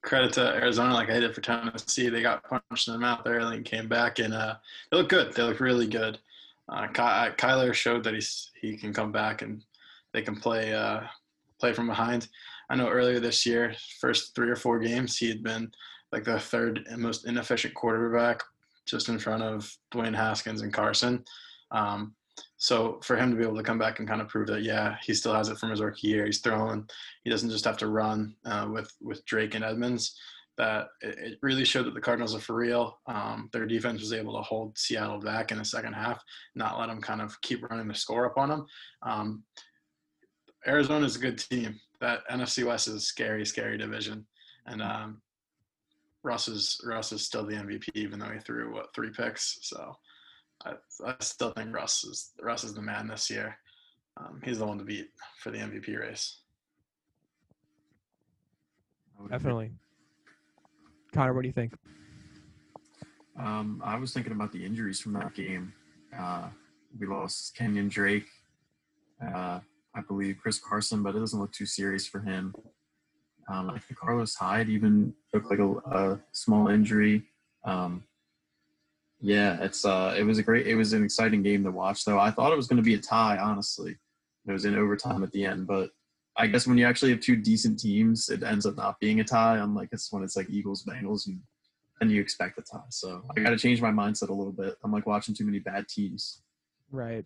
credit 0.01 0.33
to 0.33 0.55
Arizona, 0.55 0.93
like 0.93 1.09
I 1.09 1.19
did 1.19 1.33
for 1.33 1.41
Tennessee. 1.41 2.09
They 2.09 2.21
got 2.21 2.43
punched 2.43 2.87
in 2.87 2.93
the 2.93 2.99
mouth 2.99 3.21
early 3.25 3.57
and 3.57 3.65
came 3.65 3.87
back, 3.87 4.19
and 4.19 4.33
uh, 4.33 4.55
they 4.89 4.97
look 4.97 5.09
good. 5.09 5.33
They 5.33 5.43
look 5.43 5.59
really 5.59 5.87
good. 5.87 6.19
Uh, 6.69 6.87
uh, 6.95 7.31
Kyler 7.35 7.73
showed 7.73 8.03
that 8.03 8.13
he's 8.13 8.51
he 8.59 8.77
can 8.77 8.93
come 8.93 9.11
back 9.11 9.41
and 9.41 9.63
they 10.13 10.21
can 10.21 10.35
play 10.35 10.73
uh, 10.73 11.01
play 11.59 11.73
from 11.73 11.87
behind. 11.87 12.27
I 12.69 12.75
know 12.75 12.87
earlier 12.89 13.19
this 13.19 13.45
year, 13.45 13.75
first 13.99 14.33
three 14.33 14.49
or 14.49 14.55
four 14.55 14.79
games, 14.79 15.17
he 15.17 15.27
had 15.27 15.43
been 15.43 15.71
like 16.11 16.23
the 16.23 16.39
third 16.39 16.85
most 16.97 17.25
inefficient 17.25 17.73
quarterback, 17.73 18.43
just 18.85 19.09
in 19.09 19.19
front 19.19 19.43
of 19.43 19.75
Dwayne 19.93 20.15
Haskins 20.15 20.61
and 20.61 20.73
Carson. 20.73 21.23
Um, 21.71 22.15
so 22.61 22.99
for 23.01 23.17
him 23.17 23.31
to 23.31 23.35
be 23.35 23.41
able 23.41 23.57
to 23.57 23.63
come 23.63 23.79
back 23.79 23.97
and 23.97 24.07
kind 24.07 24.21
of 24.21 24.27
prove 24.27 24.45
that, 24.49 24.61
yeah, 24.61 24.95
he 25.01 25.15
still 25.15 25.33
has 25.33 25.49
it 25.49 25.57
from 25.57 25.71
his 25.71 25.81
rookie 25.81 26.09
year. 26.09 26.27
He's 26.27 26.41
throwing. 26.41 26.87
He 27.23 27.31
doesn't 27.31 27.49
just 27.49 27.65
have 27.65 27.77
to 27.77 27.87
run 27.87 28.35
uh, 28.45 28.69
with 28.71 28.93
with 29.01 29.25
Drake 29.25 29.55
and 29.55 29.63
Edmonds. 29.63 30.15
That 30.59 30.89
it, 31.01 31.39
really 31.41 31.65
showed 31.65 31.87
that 31.87 31.95
the 31.95 32.01
Cardinals 32.01 32.35
are 32.35 32.39
for 32.39 32.53
real. 32.53 32.99
Um, 33.07 33.49
their 33.51 33.65
defense 33.65 33.99
was 33.99 34.13
able 34.13 34.35
to 34.35 34.43
hold 34.43 34.77
Seattle 34.77 35.17
back 35.17 35.51
in 35.51 35.57
the 35.57 35.65
second 35.65 35.93
half, 35.93 36.23
not 36.53 36.77
let 36.77 36.85
them 36.85 37.01
kind 37.01 37.19
of 37.19 37.41
keep 37.41 37.67
running 37.67 37.87
the 37.87 37.95
score 37.95 38.27
up 38.27 38.37
on 38.37 38.49
them. 38.49 38.67
Um, 39.01 39.43
Arizona 40.67 41.07
is 41.07 41.15
a 41.15 41.19
good 41.19 41.39
team. 41.39 41.79
That 41.99 42.19
NFC 42.29 42.63
West 42.63 42.87
is 42.87 42.93
a 42.93 42.99
scary, 42.99 43.43
scary 43.43 43.79
division, 43.79 44.23
and 44.67 44.83
um, 44.83 45.21
Russ 46.21 46.47
is 46.47 46.79
Russ 46.85 47.11
is 47.11 47.25
still 47.25 47.43
the 47.43 47.55
MVP, 47.55 47.89
even 47.95 48.19
though 48.19 48.29
he 48.29 48.39
threw 48.39 48.71
what 48.71 48.93
three 48.93 49.09
picks. 49.09 49.57
So 49.63 49.95
I, 50.65 50.73
I 51.05 51.15
still 51.19 51.51
think 51.51 51.73
Russ 51.73 52.03
is 52.03 52.31
Russ 52.41 52.63
is 52.63 52.73
the 52.73 52.81
man 52.81 53.07
this 53.07 53.29
year. 53.29 53.57
Um, 54.17 54.41
he's 54.43 54.59
the 54.59 54.65
one 54.65 54.77
to 54.77 54.83
beat 54.83 55.09
for 55.39 55.51
the 55.51 55.57
MVP 55.57 55.99
race. 55.99 56.41
Definitely. 59.29 59.71
Connor, 61.13 61.33
what 61.33 61.41
do 61.43 61.47
you 61.47 61.53
think? 61.53 61.73
Um, 63.39 63.81
I 63.83 63.97
was 63.97 64.13
thinking 64.13 64.33
about 64.33 64.51
the 64.51 64.65
injuries 64.65 64.99
from 64.99 65.13
that 65.13 65.33
game. 65.33 65.73
Uh, 66.17 66.47
we 66.99 67.07
lost 67.07 67.55
Kenyan 67.55 67.89
Drake, 67.89 68.27
uh, 69.23 69.59
I 69.95 70.01
believe 70.07 70.37
Chris 70.41 70.59
Carson, 70.59 71.03
but 71.03 71.15
it 71.15 71.19
doesn't 71.19 71.39
look 71.39 71.51
too 71.51 71.65
serious 71.65 72.05
for 72.05 72.19
him. 72.19 72.53
Um, 73.49 73.69
I 73.69 73.79
think 73.79 73.99
Carlos 73.99 74.35
Hyde 74.35 74.69
even 74.69 75.13
took 75.33 75.49
like 75.49 75.59
a, 75.59 75.69
a 75.69 76.19
small 76.31 76.67
injury. 76.67 77.23
Um, 77.63 78.03
yeah, 79.21 79.57
it's 79.61 79.85
uh, 79.85 80.15
it 80.17 80.23
was 80.23 80.39
a 80.39 80.43
great, 80.43 80.67
it 80.67 80.75
was 80.75 80.93
an 80.93 81.03
exciting 81.03 81.43
game 81.43 81.63
to 81.63 81.71
watch. 81.71 82.03
Though 82.03 82.19
I 82.19 82.31
thought 82.31 82.51
it 82.51 82.57
was 82.57 82.67
going 82.67 82.77
to 82.77 82.83
be 82.83 82.95
a 82.95 82.99
tie. 82.99 83.37
Honestly, 83.37 83.95
it 84.47 84.51
was 84.51 84.65
in 84.65 84.75
overtime 84.75 85.23
at 85.23 85.31
the 85.31 85.45
end, 85.45 85.67
but 85.67 85.91
I 86.37 86.47
guess 86.47 86.65
when 86.65 86.77
you 86.77 86.85
actually 86.85 87.11
have 87.11 87.19
two 87.19 87.35
decent 87.35 87.79
teams, 87.79 88.29
it 88.29 88.41
ends 88.41 88.65
up 88.65 88.77
not 88.77 88.99
being 88.99 89.19
a 89.19 89.23
tie. 89.23 89.57
Unlike 89.57 89.89
it's 89.91 90.11
when 90.11 90.23
it's 90.23 90.35
like 90.35 90.49
Eagles 90.49 90.83
Bengals, 90.83 91.27
and 91.27 91.39
then 91.99 92.09
you 92.09 92.19
expect 92.19 92.57
a 92.57 92.63
tie. 92.63 92.79
So 92.89 93.21
I 93.37 93.41
got 93.41 93.51
to 93.51 93.57
change 93.57 93.79
my 93.79 93.91
mindset 93.91 94.29
a 94.29 94.33
little 94.33 94.53
bit. 94.53 94.75
I'm 94.83 94.91
like 94.91 95.05
watching 95.05 95.35
too 95.35 95.45
many 95.45 95.59
bad 95.59 95.87
teams. 95.87 96.41
Right. 96.91 97.25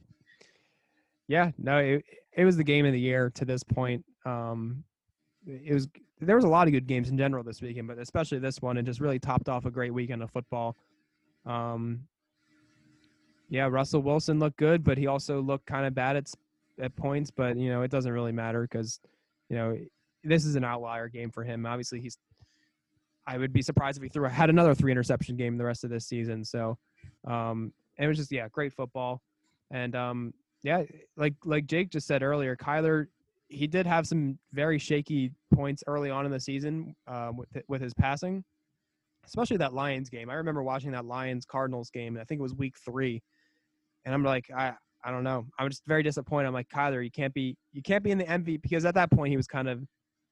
Yeah. 1.28 1.52
No. 1.58 1.78
It 1.78 2.04
it 2.36 2.44
was 2.44 2.58
the 2.58 2.64
game 2.64 2.86
of 2.86 2.92
the 2.92 3.00
year 3.00 3.32
to 3.36 3.46
this 3.46 3.64
point. 3.64 4.04
Um, 4.26 4.84
it 5.48 5.74
was 5.74 5.88
there 6.20 6.36
was 6.36 6.46
a 6.46 6.50
lot 6.50 6.68
of 6.68 6.74
good 6.74 6.88
games 6.88 7.10
in 7.10 7.18
general 7.18 7.44
this 7.44 7.62
weekend, 7.62 7.88
but 7.88 8.00
especially 8.00 8.40
this 8.40 8.62
one, 8.62 8.78
it 8.78 8.84
just 8.84 9.00
really 9.00 9.20
topped 9.20 9.48
off 9.48 9.66
a 9.66 9.72
great 9.72 9.94
weekend 9.94 10.24
of 10.24 10.32
football. 10.32 10.76
Um, 11.46 12.02
yeah, 13.50 13.68
Russell 13.68 14.02
Wilson 14.02 14.40
looked 14.40 14.58
good, 14.58 14.84
but 14.84 14.98
he 14.98 15.08
also 15.08 15.42
looked 15.42 15.66
kind 15.66 15.86
of 15.86 15.94
bad 15.94 16.16
at 16.16 16.32
at 16.82 16.96
points. 16.96 17.32
But 17.32 17.58
you 17.58 17.70
know, 17.70 17.82
it 17.84 17.92
doesn't 17.92 18.12
really 18.12 18.32
matter 18.32 18.64
because 18.64 19.00
you 19.50 19.56
know 19.56 19.78
this 20.24 20.46
is 20.46 20.56
an 20.56 20.64
outlier 20.64 21.08
game 21.08 21.32
for 21.32 21.44
him. 21.44 21.66
Obviously, 21.66 22.02
he's. 22.02 22.18
I 23.28 23.40
would 23.40 23.54
be 23.54 23.64
surprised 23.64 23.98
if 23.98 24.04
he 24.04 24.10
threw 24.10 24.28
had 24.28 24.52
another 24.52 24.76
three 24.76 24.92
interception 24.92 25.36
game 25.36 25.58
the 25.58 25.66
rest 25.66 25.84
of 25.84 25.90
this 25.90 26.06
season. 26.06 26.46
So, 26.46 26.78
um, 27.26 27.74
it 27.98 28.06
was 28.06 28.18
just 28.18 28.32
yeah, 28.32 28.48
great 28.52 28.72
football. 28.72 29.22
And 29.72 29.96
um, 29.96 30.34
yeah, 30.64 30.84
like 31.18 31.34
like 31.44 31.66
Jake 31.66 31.90
just 31.90 32.08
said 32.08 32.22
earlier, 32.24 32.56
Kyler 32.56 33.08
he 33.50 33.68
did 33.68 33.86
have 33.86 34.08
some 34.08 34.38
very 34.54 34.80
shaky 34.80 35.32
points 35.54 35.84
early 35.88 36.10
on 36.10 36.26
in 36.26 36.32
the 36.32 36.40
season 36.40 36.96
uh, 37.08 37.32
with 37.34 37.50
with 37.68 37.82
his 37.82 37.94
passing, 37.94 38.44
especially 39.26 39.58
that 39.58 39.74
Lions 39.74 40.10
game. 40.10 40.30
I 40.30 40.36
remember 40.36 40.64
watching 40.64 40.92
that 40.92 41.06
Lions 41.06 41.46
Cardinals 41.46 41.90
game, 41.90 42.16
and 42.16 42.22
I 42.22 42.26
think 42.26 42.40
it 42.40 42.44
was 42.44 42.54
Week 42.54 42.76
Three, 42.84 43.22
and 44.06 44.14
I'm 44.14 44.24
like, 44.24 44.50
I 44.56 44.74
I 45.04 45.12
don't 45.12 45.24
know. 45.24 45.46
I'm 45.60 45.70
just 45.70 45.84
very 45.86 46.02
disappointed. 46.02 46.48
I'm 46.48 46.54
like 46.54 46.70
Kyler, 46.70 47.04
you 47.04 47.12
can't 47.12 47.34
be 47.34 47.56
you 47.74 47.82
can't 47.82 48.04
be 48.04 48.12
in 48.12 48.18
the 48.18 48.26
MVP 48.26 48.62
because 48.64 48.86
at 48.86 48.96
that 48.96 49.12
point 49.12 49.32
he 49.32 49.38
was 49.38 49.48
kind 49.48 49.70
of 49.70 49.84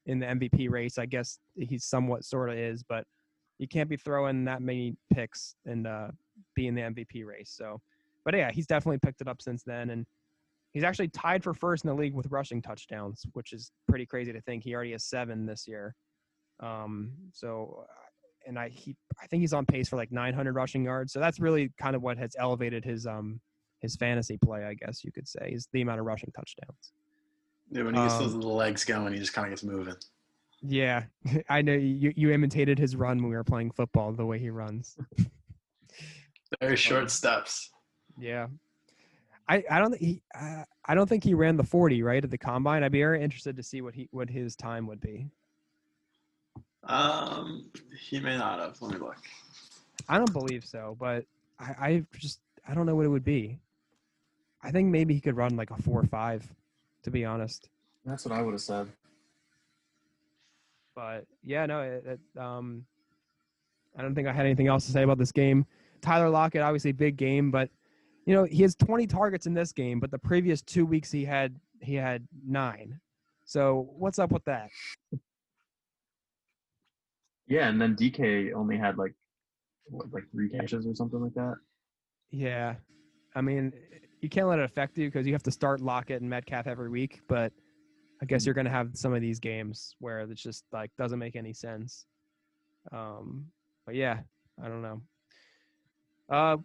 in 0.06 0.18
the 0.18 0.26
MVP 0.26 0.70
race. 0.70 0.98
I 0.98 1.06
guess 1.06 1.38
he 1.56 1.78
somewhat 1.78 2.24
sort 2.24 2.50
of 2.50 2.56
is, 2.56 2.82
but 2.82 3.04
you 3.58 3.68
can't 3.68 3.88
be 3.88 3.96
throwing 3.96 4.44
that 4.44 4.62
many 4.62 4.96
picks 5.12 5.54
and 5.64 5.86
uh, 5.86 6.08
be 6.56 6.66
in 6.66 6.74
the 6.74 6.82
MVP 6.82 7.24
race. 7.24 7.52
So, 7.56 7.80
but 8.24 8.34
yeah, 8.34 8.50
he's 8.50 8.66
definitely 8.66 8.98
picked 8.98 9.20
it 9.20 9.28
up 9.28 9.40
since 9.40 9.62
then, 9.62 9.90
and 9.90 10.04
he's 10.72 10.84
actually 10.84 11.08
tied 11.08 11.44
for 11.44 11.54
first 11.54 11.84
in 11.84 11.88
the 11.88 11.94
league 11.94 12.14
with 12.14 12.26
rushing 12.30 12.60
touchdowns, 12.60 13.24
which 13.32 13.52
is 13.52 13.70
pretty 13.88 14.06
crazy 14.06 14.32
to 14.32 14.40
think. 14.42 14.64
He 14.64 14.74
already 14.74 14.92
has 14.92 15.04
seven 15.04 15.46
this 15.46 15.66
year. 15.68 15.94
Um, 16.60 17.12
so, 17.32 17.86
and 18.46 18.58
I 18.58 18.68
he 18.68 18.96
I 19.22 19.26
think 19.26 19.40
he's 19.40 19.52
on 19.52 19.66
pace 19.66 19.88
for 19.88 19.96
like 19.96 20.12
900 20.12 20.54
rushing 20.54 20.84
yards. 20.84 21.12
So 21.12 21.20
that's 21.20 21.40
really 21.40 21.72
kind 21.78 21.96
of 21.96 22.02
what 22.02 22.18
has 22.18 22.34
elevated 22.38 22.84
his 22.84 23.06
um 23.06 23.40
his 23.80 23.96
fantasy 23.96 24.38
play, 24.42 24.64
I 24.64 24.74
guess 24.74 25.04
you 25.04 25.12
could 25.12 25.28
say, 25.28 25.50
is 25.52 25.68
the 25.72 25.82
amount 25.82 26.00
of 26.00 26.06
rushing 26.06 26.32
touchdowns. 26.34 26.92
Yeah, 27.70 27.82
when 27.82 27.94
he 27.94 28.00
gets 28.00 28.14
Um, 28.14 28.24
those 28.24 28.34
little 28.34 28.56
legs 28.56 28.84
going, 28.84 29.12
he 29.12 29.18
just 29.18 29.32
kind 29.32 29.46
of 29.46 29.50
gets 29.52 29.62
moving. 29.62 29.94
Yeah, 30.62 31.04
I 31.48 31.62
know 31.62 31.74
you 31.74 32.12
you 32.16 32.30
imitated 32.32 32.78
his 32.78 32.96
run 32.96 33.18
when 33.18 33.30
we 33.30 33.36
were 33.36 33.44
playing 33.44 33.72
football, 33.72 34.12
the 34.12 34.26
way 34.26 34.38
he 34.38 34.50
runs. 34.50 34.96
Very 36.60 36.76
short 36.76 37.10
steps. 37.10 37.70
Yeah. 38.18 38.46
I, 39.48 39.62
I 39.70 39.78
don't 39.78 39.90
think 39.90 40.02
he 40.02 40.22
uh, 40.38 40.64
I 40.86 40.94
don't 40.94 41.08
think 41.08 41.22
he 41.24 41.34
ran 41.34 41.56
the 41.56 41.64
40 41.64 42.02
right 42.02 42.24
at 42.24 42.30
the 42.30 42.38
combine. 42.38 42.82
I'd 42.82 42.92
be 42.92 43.00
very 43.00 43.22
interested 43.22 43.56
to 43.56 43.62
see 43.62 43.82
what 43.82 43.94
he 43.94 44.08
what 44.10 44.30
his 44.30 44.56
time 44.56 44.86
would 44.86 45.00
be. 45.00 45.26
Um, 46.86 47.70
he 47.98 48.20
may 48.20 48.36
not 48.36 48.58
have. 48.58 48.80
Let 48.80 48.92
me 48.92 48.98
look. 48.98 49.16
I 50.08 50.18
don't 50.18 50.32
believe 50.32 50.64
so, 50.64 50.96
but 50.98 51.24
I, 51.58 51.64
I 51.64 52.04
just 52.18 52.40
I 52.68 52.74
don't 52.74 52.86
know 52.86 52.94
what 52.94 53.06
it 53.06 53.10
would 53.10 53.24
be. 53.24 53.58
I 54.62 54.70
think 54.70 54.88
maybe 54.88 55.14
he 55.14 55.20
could 55.20 55.36
run 55.36 55.56
like 55.56 55.70
a 55.70 55.76
four 55.82 56.00
or 56.00 56.06
five, 56.06 56.46
to 57.02 57.10
be 57.10 57.24
honest. 57.24 57.68
That's 58.04 58.24
what 58.24 58.32
I 58.32 58.42
would 58.42 58.52
have 58.52 58.60
said. 58.60 58.88
But 60.94 61.26
yeah, 61.42 61.66
no, 61.66 61.80
it, 61.80 62.04
it, 62.06 62.40
um, 62.40 62.84
I 63.96 64.02
don't 64.02 64.14
think 64.14 64.28
I 64.28 64.32
had 64.32 64.46
anything 64.46 64.68
else 64.68 64.86
to 64.86 64.92
say 64.92 65.02
about 65.02 65.18
this 65.18 65.32
game. 65.32 65.66
Tyler 66.00 66.28
Lockett, 66.28 66.62
obviously 66.62 66.92
big 66.92 67.16
game, 67.16 67.50
but 67.50 67.70
you 68.26 68.34
know 68.34 68.44
he 68.44 68.62
has 68.62 68.74
20 68.74 69.06
targets 69.06 69.46
in 69.46 69.54
this 69.54 69.72
game, 69.72 70.00
but 70.00 70.10
the 70.10 70.18
previous 70.18 70.62
two 70.62 70.86
weeks 70.86 71.10
he 71.10 71.24
had 71.24 71.58
he 71.80 71.94
had 71.94 72.26
nine. 72.46 73.00
So 73.44 73.88
what's 73.96 74.18
up 74.18 74.32
with 74.32 74.44
that? 74.44 74.70
Yeah, 77.46 77.68
and 77.68 77.80
then 77.80 77.94
DK 77.94 78.52
only 78.54 78.78
had 78.78 78.96
like 78.96 79.14
what, 79.86 80.12
like 80.12 80.24
three 80.32 80.48
catches 80.48 80.86
or 80.86 80.94
something 80.94 81.20
like 81.20 81.34
that. 81.34 81.56
Yeah, 82.30 82.74
I 83.34 83.40
mean 83.40 83.72
you 84.20 84.28
can't 84.28 84.48
let 84.48 84.58
it 84.58 84.64
affect 84.64 84.96
you 84.96 85.08
because 85.08 85.26
you 85.26 85.34
have 85.34 85.42
to 85.42 85.50
start 85.50 85.80
Lockett 85.82 86.22
and 86.22 86.30
Metcalf 86.30 86.66
every 86.66 86.88
week, 86.88 87.20
but 87.28 87.52
I 88.22 88.24
guess 88.24 88.46
you're 88.46 88.54
gonna 88.54 88.70
have 88.70 88.90
some 88.94 89.12
of 89.12 89.20
these 89.20 89.38
games 89.38 89.94
where 89.98 90.20
it's 90.20 90.42
just 90.42 90.64
like 90.72 90.90
doesn't 90.96 91.18
make 91.18 91.36
any 91.36 91.52
sense. 91.52 92.06
Um, 92.90 93.46
but 93.84 93.94
yeah, 93.94 94.20
I 94.62 94.68
don't 94.68 94.82
know. 94.82 95.02
Uh, 96.30 96.56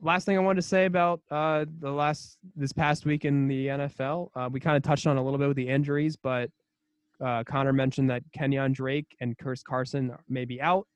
last 0.00 0.26
thing 0.26 0.36
I 0.36 0.40
wanted 0.40 0.60
to 0.60 0.68
say 0.68 0.84
about 0.84 1.20
uh, 1.30 1.64
the 1.80 1.90
last 1.90 2.38
this 2.54 2.72
past 2.72 3.06
week 3.06 3.24
in 3.24 3.48
the 3.48 3.68
NFL, 3.68 4.28
uh, 4.34 4.48
we 4.52 4.60
kind 4.60 4.76
of 4.76 4.82
touched 4.82 5.06
on 5.06 5.16
a 5.16 5.24
little 5.24 5.38
bit 5.38 5.48
with 5.48 5.56
the 5.56 5.68
injuries, 5.68 6.16
but 6.16 6.50
uh, 7.24 7.44
Connor 7.44 7.72
mentioned 7.72 8.10
that 8.10 8.22
Kenyan 8.36 8.72
Drake 8.72 9.06
and 9.20 9.36
Chris 9.38 9.62
Carson 9.62 10.12
may 10.28 10.44
be 10.44 10.60
out. 10.60 10.86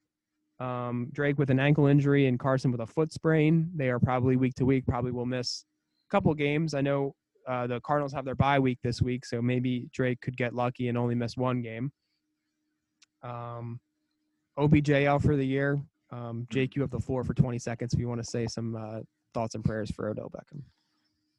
Um, 0.60 1.08
Drake 1.12 1.38
with 1.38 1.50
an 1.50 1.58
ankle 1.58 1.86
injury 1.86 2.26
and 2.26 2.38
Carson 2.38 2.70
with 2.70 2.80
a 2.80 2.86
foot 2.86 3.12
sprain. 3.12 3.70
They 3.74 3.88
are 3.88 3.98
probably 3.98 4.36
week 4.36 4.54
to 4.56 4.64
week. 4.64 4.86
Probably 4.86 5.10
will 5.10 5.26
miss 5.26 5.64
a 6.08 6.10
couple 6.14 6.32
games. 6.34 6.74
I 6.74 6.80
know 6.80 7.14
uh, 7.48 7.66
the 7.66 7.80
Cardinals 7.80 8.12
have 8.12 8.24
their 8.24 8.36
bye 8.36 8.58
week 8.58 8.78
this 8.82 9.02
week, 9.02 9.24
so 9.24 9.42
maybe 9.42 9.88
Drake 9.92 10.20
could 10.20 10.36
get 10.36 10.54
lucky 10.54 10.88
and 10.88 10.96
only 10.96 11.16
miss 11.16 11.36
one 11.36 11.62
game. 11.62 11.90
Um, 13.22 13.80
OBJ 14.56 14.90
out 14.90 15.22
for 15.22 15.36
the 15.36 15.46
year. 15.46 15.80
Um, 16.10 16.46
Jake, 16.50 16.76
you 16.76 16.82
have 16.82 16.90
the 16.90 17.00
floor 17.00 17.24
for 17.24 17.34
20 17.34 17.58
seconds 17.58 17.94
if 17.94 17.98
you 17.98 18.08
want 18.08 18.22
to 18.22 18.30
say 18.30 18.46
some 18.46 18.76
uh, 18.76 19.00
thoughts 19.34 19.54
and 19.54 19.64
prayers 19.64 19.90
for 19.90 20.08
Odell 20.08 20.30
Beckham. 20.30 20.62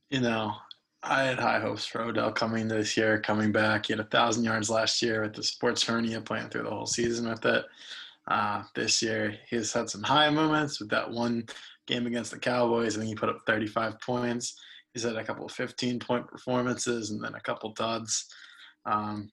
You 0.10 0.20
know, 0.20 0.54
I 1.04 1.24
had 1.24 1.40
high 1.40 1.60
hopes 1.60 1.86
for 1.86 2.02
Odell 2.02 2.32
coming 2.32 2.68
this 2.68 2.96
year, 2.96 3.20
coming 3.20 3.52
back. 3.52 3.86
He 3.86 3.94
had 3.94 4.00
a 4.00 4.06
thousand 4.06 4.46
yards 4.46 4.70
last 4.70 5.02
year 5.02 5.22
with 5.22 5.34
the 5.34 5.44
sports 5.44 5.84
hernia, 5.84 6.22
playing 6.22 6.48
through 6.48 6.64
the 6.64 6.70
whole 6.70 6.86
season 6.86 7.30
with 7.30 7.46
it. 7.46 7.66
Uh, 8.28 8.64
this 8.74 9.02
year, 9.02 9.36
he's 9.50 9.74
had 9.74 9.90
some 9.90 10.02
high 10.02 10.30
moments 10.30 10.80
with 10.80 10.90
that 10.90 11.12
one 11.12 11.46
game 11.88 12.08
against 12.08 12.32
the 12.32 12.40
Cowboys. 12.40 12.96
I 12.96 13.00
think 13.00 13.10
he 13.10 13.16
put 13.16 13.28
up 13.28 13.42
35 13.46 14.00
points. 14.00 14.58
He's 14.94 15.04
had 15.04 15.18
a 15.18 15.24
couple 15.26 15.46
of 15.46 15.52
15 15.52 16.00
point 16.00 16.26
performances 16.26 17.12
and 17.12 17.22
then 17.22 17.36
a 17.36 17.42
couple 17.42 17.74
duds. 17.74 18.28
Um, 18.86 19.30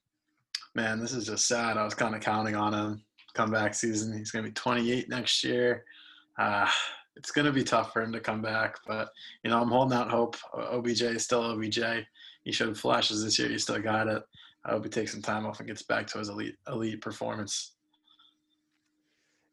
man, 0.74 0.98
this 0.98 1.12
is 1.12 1.26
just 1.26 1.46
sad. 1.46 1.76
I 1.76 1.84
was 1.84 1.94
kind 1.94 2.16
of 2.16 2.20
counting 2.20 2.56
on 2.56 2.74
him 2.74 3.04
comeback 3.34 3.74
season. 3.74 4.16
He's 4.16 4.32
going 4.32 4.44
to 4.44 4.50
be 4.50 4.54
28 4.54 5.08
next 5.08 5.44
year. 5.44 5.84
Uh, 6.36 6.68
it's 7.16 7.30
going 7.30 7.46
to 7.46 7.52
be 7.52 7.64
tough 7.64 7.92
for 7.92 8.02
him 8.02 8.12
to 8.12 8.20
come 8.20 8.40
back, 8.40 8.76
but 8.86 9.10
you 9.42 9.50
know 9.50 9.60
I'm 9.60 9.68
holding 9.68 9.96
out 9.96 10.10
hope. 10.10 10.36
OBJ 10.54 11.02
is 11.02 11.24
still 11.24 11.42
OBJ. 11.42 11.80
He 12.44 12.52
showed 12.52 12.78
flashes 12.78 13.24
this 13.24 13.38
year. 13.38 13.48
He 13.48 13.58
still 13.58 13.80
got 13.80 14.08
it. 14.08 14.22
I 14.64 14.70
hope 14.72 14.84
he 14.84 14.90
takes 14.90 15.12
some 15.12 15.22
time 15.22 15.46
off 15.46 15.58
and 15.60 15.68
gets 15.68 15.82
back 15.82 16.06
to 16.08 16.18
his 16.18 16.28
elite 16.28 16.56
elite 16.68 17.00
performance. 17.00 17.72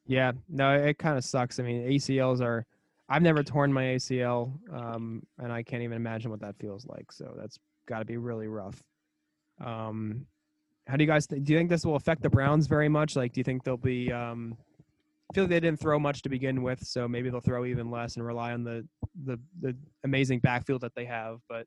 Yeah, 0.06 0.32
no, 0.48 0.74
it 0.74 0.98
kind 0.98 1.18
of 1.18 1.26
sucks. 1.26 1.60
I 1.60 1.64
mean, 1.64 1.88
ACLs 1.88 2.42
are. 2.42 2.66
I've 3.10 3.22
never 3.22 3.42
torn 3.42 3.72
my 3.72 3.84
ACL, 3.84 4.52
um, 4.74 5.24
and 5.40 5.52
I 5.52 5.64
can't 5.64 5.82
even 5.82 5.96
imagine 5.96 6.30
what 6.30 6.42
that 6.42 6.58
feels 6.60 6.86
like. 6.86 7.12
So 7.12 7.36
that's 7.38 7.58
got 7.88 8.00
to 8.00 8.06
be 8.06 8.18
really 8.18 8.48
rough. 8.48 8.84
Um, 9.64 10.26
how 10.88 10.98
do 10.98 11.04
you 11.04 11.10
guys 11.10 11.28
th- 11.28 11.44
do? 11.44 11.54
You 11.54 11.60
think 11.60 11.70
this 11.70 11.86
will 11.86 11.96
affect 11.96 12.22
the 12.22 12.30
Browns 12.30 12.68
very 12.68 12.90
much? 12.90 13.16
Like, 13.16 13.34
do 13.34 13.40
you 13.40 13.44
think 13.44 13.64
they'll 13.64 13.78
be? 13.78 14.12
Um, 14.12 14.58
I 15.30 15.34
feel 15.34 15.44
like 15.44 15.50
they 15.50 15.60
didn't 15.60 15.80
throw 15.80 16.00
much 16.00 16.22
to 16.22 16.30
begin 16.30 16.64
with, 16.64 16.80
so 16.82 17.08
maybe 17.08 17.30
they'll 17.30 17.42
throw 17.42 17.66
even 17.66 17.92
less 17.92 18.16
and 18.16 18.26
rely 18.26 18.54
on 18.54 18.64
the 18.64 18.88
the, 19.26 19.40
the 19.62 19.76
amazing 20.04 20.40
backfield 20.40 20.82
that 20.82 20.94
they 20.96 21.06
have. 21.06 21.40
But 21.50 21.66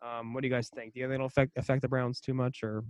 um, 0.00 0.32
what 0.32 0.42
do 0.42 0.48
you 0.48 0.54
guys 0.54 0.70
think? 0.74 0.94
Do 0.94 1.00
you 1.00 1.06
think 1.06 1.14
it'll 1.14 1.26
affect 1.26 1.52
affect 1.56 1.82
the 1.82 1.88
Browns 1.88 2.20
too 2.20 2.34
much, 2.34 2.60
or? 2.62 2.84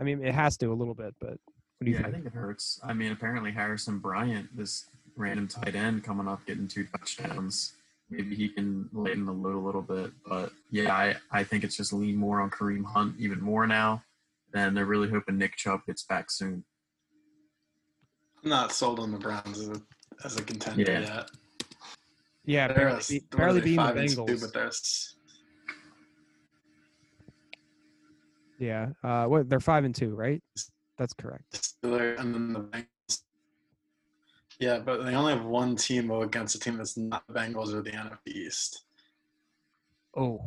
I 0.00 0.02
mean, 0.02 0.24
it 0.24 0.34
has 0.34 0.56
to 0.58 0.72
a 0.72 0.74
little 0.74 0.94
bit, 0.94 1.14
but 1.20 1.36
what 1.80 1.84
do 1.84 1.90
you 1.90 1.96
yeah, 1.96 2.00
I 2.00 2.02
think? 2.04 2.24
think 2.24 2.26
it 2.26 2.32
hurts. 2.32 2.80
I 2.82 2.94
mean, 2.94 3.12
apparently 3.12 3.50
Harrison 3.52 3.98
Bryant, 3.98 4.56
this 4.56 4.86
random 5.16 5.46
tight 5.46 5.74
end 5.74 6.04
coming 6.04 6.26
up 6.26 6.44
getting 6.46 6.66
two 6.66 6.86
touchdowns. 6.86 7.74
Maybe 8.08 8.34
he 8.34 8.48
can 8.48 8.88
lighten 8.92 9.26
the 9.26 9.32
load 9.32 9.56
a 9.56 9.58
little 9.58 9.82
bit. 9.82 10.10
But 10.26 10.52
yeah, 10.70 10.92
I, 10.94 11.16
I 11.30 11.44
think 11.44 11.64
it's 11.64 11.76
just 11.76 11.92
lean 11.92 12.16
more 12.16 12.40
on 12.40 12.50
Kareem 12.50 12.84
Hunt 12.84 13.14
even 13.18 13.40
more 13.40 13.66
now. 13.66 14.02
And 14.54 14.76
they're 14.76 14.86
really 14.86 15.08
hoping 15.08 15.38
Nick 15.38 15.56
Chubb 15.56 15.80
gets 15.86 16.02
back 16.04 16.30
soon. 16.30 16.64
I'm 18.42 18.50
not 18.50 18.72
sold 18.72 19.00
on 19.00 19.12
the 19.12 19.18
Browns 19.18 19.58
as 19.58 19.68
a, 19.68 19.82
as 20.24 20.36
a 20.36 20.42
contender 20.42 20.82
Yeah. 20.90 21.00
yet. 21.00 21.30
Yeah, 22.46 22.68
They're 22.68 22.76
barely, 22.76 23.00
a- 23.00 23.08
be, 23.08 23.18
what 23.32 23.34
are 23.34 23.36
barely 23.38 23.60
beating 23.60 23.76
the 23.76 23.82
five 23.82 23.96
and 23.96 24.08
two, 24.10 24.38
but 24.40 24.52
they're 24.52 24.70
Yeah, 28.58 28.88
uh, 29.04 29.26
what 29.26 29.48
they're 29.48 29.60
five 29.60 29.84
and 29.84 29.94
two, 29.94 30.14
right? 30.14 30.42
That's 30.98 31.12
correct. 31.14 31.68
And 31.82 32.34
then 32.34 32.52
the 32.52 32.60
Bengals. 32.60 33.22
Yeah, 34.58 34.78
but 34.80 35.04
they 35.04 35.14
only 35.14 35.34
have 35.34 35.44
one 35.44 35.76
team 35.76 36.10
against 36.10 36.54
a 36.54 36.58
team 36.58 36.76
that's 36.76 36.96
not 36.96 37.22
the 37.26 37.34
Bengals 37.34 37.72
or 37.72 37.82
the 37.82 37.90
NFC 37.92 38.28
East. 38.28 38.84
Oh, 40.16 40.42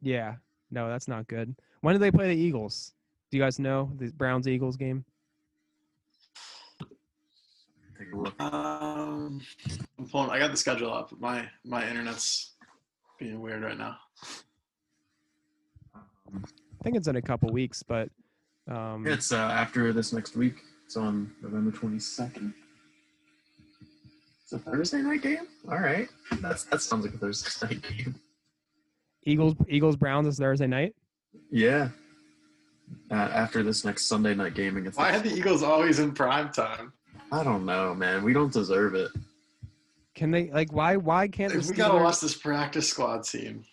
yeah. 0.00 0.36
No, 0.70 0.88
that's 0.88 1.06
not 1.06 1.28
good. 1.28 1.54
When 1.82 1.94
do 1.94 1.98
they 2.00 2.10
play 2.10 2.34
the 2.34 2.40
Eagles? 2.40 2.92
Do 3.30 3.36
you 3.36 3.42
guys 3.42 3.58
know 3.60 3.92
the 3.98 4.10
Browns 4.12 4.48
Eagles 4.48 4.76
game? 4.76 5.04
Take 7.98 8.12
a 8.12 8.16
look. 8.16 8.40
Um, 8.40 9.40
I'm 9.98 10.06
pulling, 10.10 10.30
I 10.30 10.38
got 10.38 10.50
the 10.50 10.56
schedule 10.56 10.92
up. 10.92 11.12
My 11.18 11.48
my 11.64 11.88
internet's 11.88 12.54
being 13.18 13.40
weird 13.40 13.62
right 13.62 13.78
now. 13.78 13.96
Um, 15.94 16.44
I 16.44 16.84
think 16.84 16.96
it's 16.96 17.08
in 17.08 17.16
a 17.16 17.22
couple 17.22 17.50
weeks, 17.50 17.82
but 17.82 18.10
um, 18.68 19.06
it's 19.06 19.32
uh, 19.32 19.36
after 19.36 19.92
this 19.92 20.12
next 20.12 20.36
week. 20.36 20.56
It's 20.86 20.96
on 20.96 21.32
November 21.42 21.76
22nd. 21.76 22.54
It's 24.40 24.52
a 24.52 24.58
Thursday 24.60 25.02
night 25.02 25.20
game? 25.20 25.48
All 25.68 25.80
right. 25.80 26.08
That's, 26.40 26.62
that 26.64 26.80
sounds 26.80 27.04
like 27.04 27.14
a 27.14 27.18
Thursday 27.18 27.66
night 27.66 27.82
game. 27.82 28.14
Eagles 29.24 29.56
Eagles 29.68 29.96
Browns 29.96 30.28
is 30.28 30.38
Thursday 30.38 30.68
night. 30.68 30.94
Yeah. 31.50 31.88
Uh, 33.10 33.14
after 33.14 33.64
this 33.64 33.84
next 33.84 34.04
Sunday 34.04 34.34
night 34.34 34.54
game 34.54 34.76
against 34.76 34.96
Why 34.96 35.16
are 35.16 35.18
the 35.18 35.34
Eagles 35.34 35.64
always 35.64 35.98
in 35.98 36.12
prime 36.12 36.52
time? 36.52 36.92
I 37.32 37.42
don't 37.42 37.64
know, 37.66 37.94
man. 37.94 38.22
We 38.24 38.32
don't 38.32 38.52
deserve 38.52 38.94
it. 38.94 39.10
Can 40.14 40.30
they 40.30 40.50
like 40.50 40.72
why 40.72 40.96
why 40.96 41.28
can't 41.28 41.52
the 41.52 41.66
we 41.68 41.74
gotta 41.76 42.02
watch 42.02 42.20
this 42.20 42.36
practice 42.36 42.88
squad 42.88 43.24
team. 43.24 43.64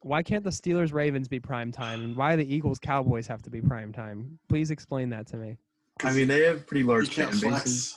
why 0.00 0.22
can't 0.22 0.42
the 0.42 0.50
Steelers 0.50 0.92
Ravens 0.92 1.28
be 1.28 1.38
prime 1.38 1.70
time 1.70 2.02
and 2.02 2.16
why 2.16 2.34
the 2.36 2.44
Eagles 2.54 2.78
Cowboys 2.80 3.26
have 3.28 3.42
to 3.42 3.50
be 3.50 3.60
prime 3.60 3.92
time? 3.92 4.38
Please 4.48 4.70
explain 4.72 5.10
that 5.10 5.26
to 5.28 5.36
me. 5.36 5.56
I 6.02 6.12
mean, 6.12 6.26
they 6.26 6.40
have 6.42 6.66
pretty 6.66 6.82
large 6.82 7.16
You 7.16 7.22
large 7.24 7.32
can't 7.32 7.40
fan 7.42 7.52
bases. 7.52 7.96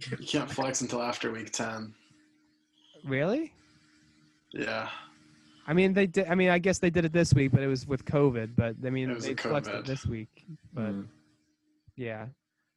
flex. 0.00 0.20
You 0.20 0.26
can't 0.26 0.50
flex 0.50 0.80
until 0.80 1.00
after 1.00 1.30
week 1.30 1.52
ten. 1.52 1.94
Really? 3.04 3.52
Yeah. 4.50 4.88
I 5.68 5.72
mean, 5.72 5.92
they 5.94 6.06
did. 6.06 6.26
I 6.28 6.34
mean, 6.34 6.48
I 6.48 6.58
guess 6.58 6.78
they 6.80 6.90
did 6.90 7.04
it 7.04 7.12
this 7.12 7.32
week, 7.34 7.52
but 7.52 7.60
it 7.62 7.66
was 7.68 7.86
with 7.86 8.04
COVID. 8.04 8.50
But 8.56 8.74
I 8.84 8.90
mean, 8.90 9.10
It 9.10 9.14
was 9.14 9.24
they 9.26 9.34
flexed 9.34 9.70
it 9.70 9.84
this 9.84 10.04
week. 10.06 10.44
But 10.74 10.92
Mm. 10.92 11.06
yeah, 11.96 12.26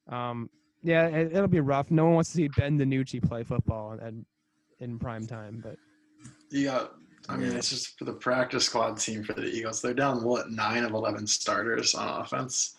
um, 0.09 0.49
yeah, 0.83 1.07
it, 1.07 1.33
it'll 1.33 1.47
be 1.47 1.59
rough. 1.59 1.91
No 1.91 2.05
one 2.05 2.15
wants 2.15 2.31
to 2.31 2.37
see 2.37 2.47
Ben 2.49 2.77
DiNucci 2.77 3.27
play 3.27 3.43
football 3.43 3.97
and 4.01 4.25
in 4.79 4.97
prime 4.99 5.27
time. 5.27 5.61
But 5.63 5.75
You 6.49 6.65
got. 6.65 6.93
I 7.27 7.37
mean, 7.37 7.55
it's 7.55 7.69
just 7.69 7.99
for 7.99 8.05
the 8.05 8.13
practice 8.13 8.65
squad 8.65 8.97
team 8.97 9.23
for 9.23 9.33
the 9.33 9.43
Eagles. 9.43 9.81
They're 9.81 9.93
down 9.93 10.23
what 10.23 10.49
nine 10.49 10.83
of 10.83 10.93
eleven 10.93 11.27
starters 11.27 11.93
on 11.93 12.21
offense. 12.21 12.75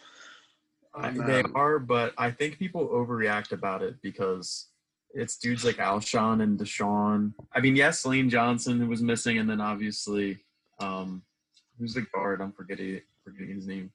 I 0.94 1.08
And 1.08 1.18
mean, 1.18 1.26
they 1.28 1.42
are, 1.54 1.78
but 1.78 2.14
I 2.18 2.32
think 2.32 2.58
people 2.58 2.88
overreact 2.88 3.52
about 3.52 3.82
it 3.82 4.02
because 4.02 4.70
it's 5.14 5.36
dudes 5.36 5.64
like 5.64 5.76
Alshon 5.76 6.42
and 6.42 6.58
Deshaun. 6.58 7.32
I 7.52 7.60
mean, 7.60 7.76
yes, 7.76 8.04
Lane 8.04 8.28
Johnson 8.28 8.88
was 8.88 9.02
missing, 9.02 9.38
and 9.38 9.48
then 9.48 9.60
obviously, 9.60 10.38
um, 10.80 11.22
who's 11.78 11.94
the 11.94 12.02
guard? 12.12 12.40
I'm 12.40 12.52
forgetting 12.52 13.02
forgetting 13.22 13.54
his 13.54 13.68
name, 13.68 13.92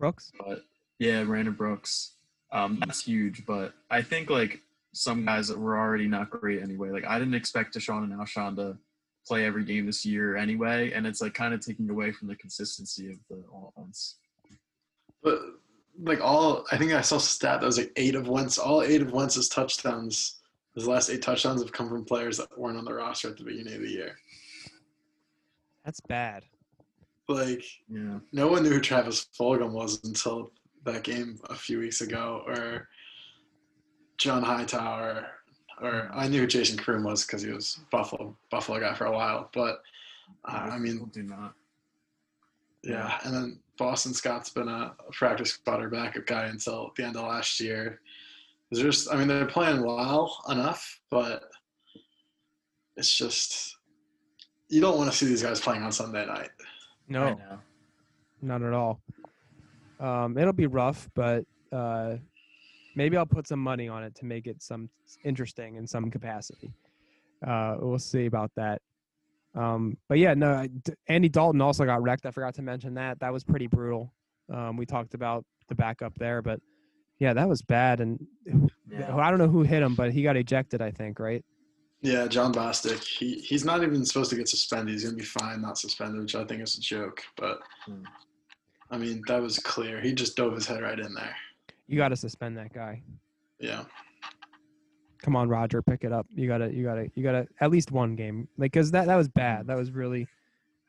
Brooks, 0.00 0.32
but 0.44 0.62
yeah, 0.98 1.22
Brandon 1.22 1.54
Brooks. 1.54 2.14
Um, 2.52 2.78
that's 2.80 3.02
huge, 3.04 3.44
but 3.46 3.72
I 3.90 4.02
think 4.02 4.28
like 4.30 4.60
some 4.92 5.24
guys 5.24 5.48
that 5.48 5.58
were 5.58 5.78
already 5.78 6.06
not 6.06 6.28
great 6.30 6.62
anyway. 6.62 6.90
Like 6.90 7.06
I 7.06 7.18
didn't 7.18 7.34
expect 7.34 7.74
Deshaun 7.74 8.04
and 8.04 8.12
Alshon 8.12 8.56
to 8.56 8.76
play 9.26 9.46
every 9.46 9.64
game 9.64 9.86
this 9.86 10.04
year 10.04 10.36
anyway, 10.36 10.92
and 10.92 11.06
it's 11.06 11.22
like 11.22 11.32
kind 11.34 11.54
of 11.54 11.60
taking 11.64 11.88
away 11.88 12.12
from 12.12 12.28
the 12.28 12.36
consistency 12.36 13.10
of 13.10 13.16
the 13.30 13.42
offense. 13.54 14.16
But 15.22 15.40
like 16.02 16.20
all, 16.20 16.64
I 16.70 16.76
think 16.76 16.92
I 16.92 17.00
saw 17.00 17.16
a 17.16 17.20
stat 17.20 17.60
that 17.60 17.66
was 17.66 17.78
like 17.78 17.92
eight 17.96 18.14
of 18.14 18.28
Wentz. 18.28 18.58
All 18.58 18.82
eight 18.82 19.00
of 19.02 19.12
Wentz's 19.12 19.48
touchdowns, 19.48 20.40
his 20.74 20.86
last 20.86 21.08
eight 21.08 21.22
touchdowns 21.22 21.62
have 21.62 21.72
come 21.72 21.88
from 21.88 22.04
players 22.04 22.36
that 22.38 22.58
weren't 22.58 22.76
on 22.78 22.84
the 22.84 22.92
roster 22.94 23.28
at 23.28 23.38
the 23.38 23.44
beginning 23.44 23.74
of 23.74 23.80
the 23.82 23.90
year. 23.90 24.16
that's 25.84 26.00
bad. 26.00 26.44
Like 27.28 27.64
Yeah. 27.88 28.18
no 28.32 28.48
one 28.48 28.62
knew 28.62 28.70
who 28.70 28.80
Travis 28.80 29.26
Fulgham 29.38 29.70
was 29.72 30.02
until 30.04 30.52
that 30.84 31.04
game 31.04 31.38
a 31.50 31.54
few 31.54 31.78
weeks 31.78 32.00
ago, 32.00 32.42
or 32.46 32.88
John 34.18 34.42
Hightower, 34.42 35.26
or 35.80 36.10
I 36.12 36.28
knew 36.28 36.40
who 36.40 36.46
Jason 36.46 36.78
Croom 36.78 37.04
was 37.04 37.24
because 37.24 37.42
he 37.42 37.50
was 37.50 37.80
Buffalo 37.90 38.36
Buffalo 38.50 38.80
guy 38.80 38.94
for 38.94 39.06
a 39.06 39.12
while. 39.12 39.50
But 39.52 39.82
uh, 40.44 40.68
I 40.72 40.78
mean, 40.78 40.94
People 40.94 41.06
do 41.08 41.22
not. 41.22 41.54
Yeah, 42.82 43.18
and 43.24 43.34
then 43.34 43.60
Boston 43.78 44.12
Scott's 44.12 44.50
been 44.50 44.68
a 44.68 44.94
practice 45.12 45.52
spotter 45.52 45.88
backup 45.88 46.26
guy 46.26 46.46
until 46.46 46.92
the 46.96 47.04
end 47.04 47.16
of 47.16 47.26
last 47.26 47.60
year. 47.60 48.00
Is 48.70 48.80
just, 48.80 49.12
I 49.12 49.16
mean, 49.16 49.28
they're 49.28 49.44
playing 49.44 49.84
well 49.84 50.42
enough, 50.48 51.00
but 51.10 51.44
it's 52.96 53.14
just 53.14 53.76
you 54.68 54.80
don't 54.80 54.96
want 54.96 55.10
to 55.10 55.16
see 55.16 55.26
these 55.26 55.42
guys 55.42 55.60
playing 55.60 55.82
on 55.82 55.92
Sunday 55.92 56.24
night. 56.26 56.50
No, 57.08 57.38
not 58.40 58.62
at 58.62 58.72
all. 58.72 59.00
Um, 60.02 60.36
it'll 60.36 60.52
be 60.52 60.66
rough, 60.66 61.08
but 61.14 61.44
uh, 61.70 62.16
maybe 62.96 63.16
I'll 63.16 63.24
put 63.26 63.46
some 63.46 63.60
money 63.60 63.88
on 63.88 64.02
it 64.02 64.14
to 64.16 64.24
make 64.24 64.46
it 64.46 64.60
some 64.62 64.90
interesting 65.24 65.76
in 65.76 65.86
some 65.86 66.10
capacity. 66.10 66.72
Uh, 67.46 67.76
we'll 67.78 67.98
see 67.98 68.26
about 68.26 68.50
that. 68.56 68.82
Um, 69.54 69.96
but 70.08 70.18
yeah, 70.18 70.34
no, 70.34 70.66
Andy 71.08 71.28
Dalton 71.28 71.60
also 71.60 71.84
got 71.84 72.02
wrecked. 72.02 72.26
I 72.26 72.30
forgot 72.30 72.54
to 72.54 72.62
mention 72.62 72.94
that. 72.94 73.20
That 73.20 73.32
was 73.32 73.44
pretty 73.44 73.66
brutal. 73.68 74.12
Um, 74.52 74.76
we 74.76 74.86
talked 74.86 75.14
about 75.14 75.44
the 75.68 75.74
backup 75.74 76.14
there, 76.18 76.42
but 76.42 76.60
yeah, 77.18 77.32
that 77.34 77.48
was 77.48 77.62
bad. 77.62 78.00
And 78.00 78.26
Yeah. 78.90 79.14
I 79.16 79.30
don't 79.30 79.38
know 79.38 79.48
who 79.48 79.62
hit 79.62 79.82
him, 79.82 79.94
but 79.94 80.12
he 80.12 80.22
got 80.22 80.36
ejected. 80.36 80.82
I 80.82 80.90
think, 80.90 81.20
right? 81.20 81.44
Yeah, 82.00 82.26
Jon 82.26 82.52
Bostic. 82.52 83.04
He 83.04 83.36
he's 83.36 83.64
not 83.64 83.82
even 83.84 84.04
supposed 84.04 84.30
to 84.30 84.36
get 84.36 84.48
suspended. 84.48 84.92
He's 84.94 85.04
gonna 85.04 85.16
be 85.16 85.22
fine, 85.22 85.62
not 85.62 85.78
suspended, 85.78 86.20
which 86.20 86.34
I 86.34 86.44
think 86.44 86.62
is 86.62 86.76
a 86.76 86.80
joke. 86.80 87.22
But 87.36 87.60
Hmm. 87.84 88.02
I 88.92 88.98
mean, 88.98 89.22
that 89.26 89.40
was 89.40 89.58
clear. 89.58 90.00
He 90.00 90.12
just 90.12 90.36
dove 90.36 90.54
his 90.54 90.66
head 90.66 90.82
right 90.82 90.98
in 90.98 91.14
there. 91.14 91.34
You 91.88 91.96
got 91.96 92.10
to 92.10 92.16
suspend 92.16 92.58
that 92.58 92.74
guy. 92.74 93.02
Yeah. 93.58 93.84
Come 95.22 95.34
on, 95.34 95.48
Roger, 95.48 95.80
pick 95.82 96.04
it 96.04 96.12
up. 96.12 96.26
You 96.34 96.46
gotta, 96.46 96.72
you 96.72 96.84
gotta, 96.84 97.10
you 97.14 97.22
gotta 97.22 97.46
at 97.60 97.70
least 97.70 97.92
one 97.92 98.16
game, 98.16 98.48
like, 98.58 98.72
cause 98.72 98.90
that 98.90 99.06
that 99.06 99.14
was 99.14 99.28
bad. 99.28 99.68
That 99.68 99.76
was 99.76 99.92
really. 99.92 100.26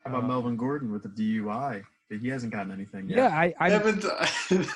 How 0.04 0.10
about 0.10 0.24
uh, 0.24 0.26
Melvin 0.26 0.56
Gordon 0.56 0.90
with 0.92 1.04
the 1.04 1.08
DUI? 1.08 1.84
He 2.10 2.28
hasn't 2.28 2.52
gotten 2.52 2.72
anything 2.72 3.08
yet. 3.08 3.18
Yeah, 3.18 3.28
I, 3.28 3.54
I, 3.60 3.68
yeah, 3.68 3.78
but 3.78 4.66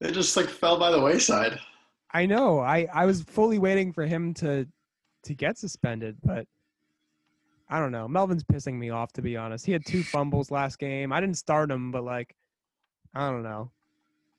it 0.00 0.12
just 0.12 0.36
like 0.36 0.46
fell 0.48 0.78
by 0.78 0.90
the 0.90 1.00
wayside. 1.00 1.58
I 2.12 2.26
know. 2.26 2.60
I, 2.60 2.86
I 2.92 3.06
was 3.06 3.22
fully 3.22 3.58
waiting 3.58 3.92
for 3.92 4.04
him 4.04 4.34
to 4.34 4.66
to 5.24 5.34
get 5.34 5.58
suspended, 5.58 6.18
but 6.22 6.46
I 7.70 7.78
don't 7.80 7.92
know. 7.92 8.08
Melvin's 8.08 8.44
pissing 8.44 8.74
me 8.74 8.90
off 8.90 9.12
to 9.14 9.22
be 9.22 9.36
honest. 9.36 9.66
He 9.66 9.72
had 9.72 9.84
two 9.84 10.02
fumbles 10.02 10.50
last 10.50 10.78
game. 10.78 11.12
I 11.12 11.20
didn't 11.20 11.36
start 11.36 11.70
him, 11.70 11.90
but 11.90 12.04
like 12.04 12.34
I 13.14 13.30
don't 13.30 13.42
know. 13.42 13.70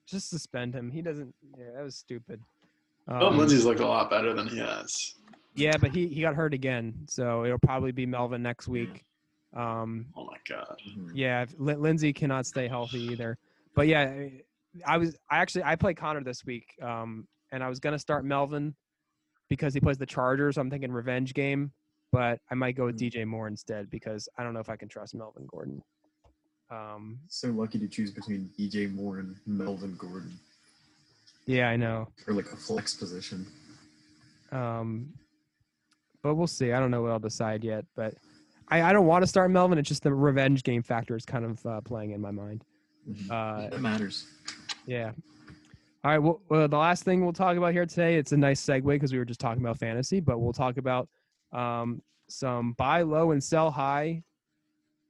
Just 0.06 0.30
suspend 0.30 0.74
him. 0.74 0.90
He 0.90 1.02
doesn't 1.02 1.34
yeah, 1.56 1.66
that 1.76 1.84
was 1.84 1.96
stupid. 1.96 2.40
Phil 3.08 3.26
Um, 3.26 3.38
Lindsay's 3.38 3.64
looked 3.64 3.80
a 3.80 3.86
lot 3.86 4.10
better 4.10 4.32
than 4.34 4.48
he 4.48 4.58
has. 4.58 4.92
yeah, 5.54 5.76
but 5.76 5.92
he, 5.92 6.06
he 6.08 6.20
got 6.20 6.34
hurt 6.34 6.54
again, 6.54 6.94
so 7.08 7.44
it'll 7.44 7.58
probably 7.58 7.92
be 7.92 8.06
Melvin 8.06 8.42
next 8.42 8.68
week. 8.68 9.04
Um, 9.54 10.06
Oh 10.16 10.24
my 10.26 10.36
god. 10.48 10.76
Mhm. 10.88 11.10
yeah, 11.14 11.42
if 11.42 11.54
Lin- 11.58 11.80
Lindsay 11.80 12.12
cannot 12.12 12.46
stay 12.46 12.68
healthy 12.68 13.00
either. 13.12 13.36
But 13.74 13.86
yeah, 13.88 14.26
I 14.86 14.96
was 14.98 15.16
I 15.30 15.38
actually 15.38 15.64
I 15.64 15.76
play 15.76 15.94
Connor 15.94 16.22
this 16.24 16.44
week, 16.44 16.66
um, 16.82 17.26
and 17.52 17.62
I 17.62 17.68
was 17.68 17.78
gonna 17.80 17.98
start 17.98 18.24
Melvin 18.24 18.74
because 19.48 19.74
he 19.74 19.80
plays 19.80 19.98
the 19.98 20.06
Chargers. 20.06 20.56
I'm 20.58 20.70
thinking 20.70 20.92
revenge 20.92 21.34
game, 21.34 21.72
but 22.12 22.40
I 22.50 22.54
might 22.54 22.76
go 22.76 22.86
with 22.86 22.98
DJ 22.98 23.24
Moore 23.26 23.46
instead 23.48 23.90
because 23.90 24.28
I 24.38 24.42
don't 24.42 24.54
know 24.54 24.60
if 24.60 24.68
I 24.68 24.76
can 24.76 24.88
trust 24.88 25.14
Melvin 25.14 25.46
Gordon. 25.46 25.82
Um, 26.70 27.18
So 27.28 27.48
lucky 27.48 27.78
to 27.78 27.88
choose 27.88 28.10
between 28.10 28.50
DJ 28.58 28.92
Moore 28.92 29.18
and 29.18 29.36
Melvin 29.46 29.96
Gordon 29.98 30.32
yeah, 31.46 31.68
I 31.68 31.76
know. 31.76 32.06
for 32.24 32.32
like 32.32 32.46
a 32.52 32.56
flex 32.56 32.94
position. 32.94 33.44
Um, 34.52 35.12
but 36.22 36.34
we'll 36.34 36.46
see. 36.46 36.72
I 36.72 36.78
don't 36.78 36.90
know 36.92 37.02
what 37.02 37.10
I'll 37.10 37.18
decide 37.18 37.64
yet, 37.64 37.84
but 37.96 38.14
I, 38.68 38.82
I 38.82 38.92
don't 38.92 39.06
want 39.06 39.22
to 39.22 39.26
start 39.26 39.50
Melvin. 39.50 39.78
It's 39.78 39.88
just 39.88 40.02
the 40.02 40.12
revenge 40.14 40.62
game 40.62 40.82
factor 40.82 41.16
is 41.16 41.24
kind 41.24 41.44
of 41.44 41.66
uh, 41.66 41.80
playing 41.80 42.12
in 42.12 42.20
my 42.20 42.30
mind. 42.30 42.64
Mhm. 43.08 43.30
Uh, 43.30 43.70
that 43.70 43.80
matters. 43.80 44.26
Yeah. 44.86 45.12
All 46.04 46.10
right. 46.12 46.18
Well, 46.18 46.40
well, 46.48 46.68
the 46.68 46.76
last 46.78 47.02
thing 47.04 47.22
we'll 47.22 47.32
talk 47.32 47.56
about 47.56 47.72
here 47.72 47.86
today, 47.86 48.16
it's 48.16 48.32
a 48.32 48.36
nice 48.36 48.64
segue 48.64 48.86
because 48.86 49.12
we 49.12 49.18
were 49.18 49.24
just 49.24 49.40
talking 49.40 49.62
about 49.62 49.78
fantasy, 49.78 50.20
but 50.20 50.38
we'll 50.38 50.52
talk 50.52 50.76
about 50.76 51.08
um, 51.52 52.02
some 52.28 52.72
buy 52.74 53.02
low 53.02 53.32
and 53.32 53.42
sell 53.42 53.70
high, 53.70 54.22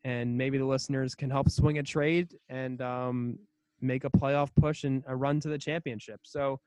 and 0.05 0.37
maybe 0.37 0.59
the 0.59 0.65
listeners 0.65 1.15
can 1.15 1.31
help 1.31 1.51
swing 1.51 1.79
a 1.79 1.83
trade 1.83 2.35
and 2.49 2.81
um, 2.81 3.39
make 3.81 4.05
a 4.05 4.11
playoff 4.11 4.51
push 4.59 4.85
and 4.85 5.03
a 5.07 5.15
run 5.15 5.41
to 5.41 5.49
the 5.49 5.59
championship. 5.59 6.21
So 6.23 6.61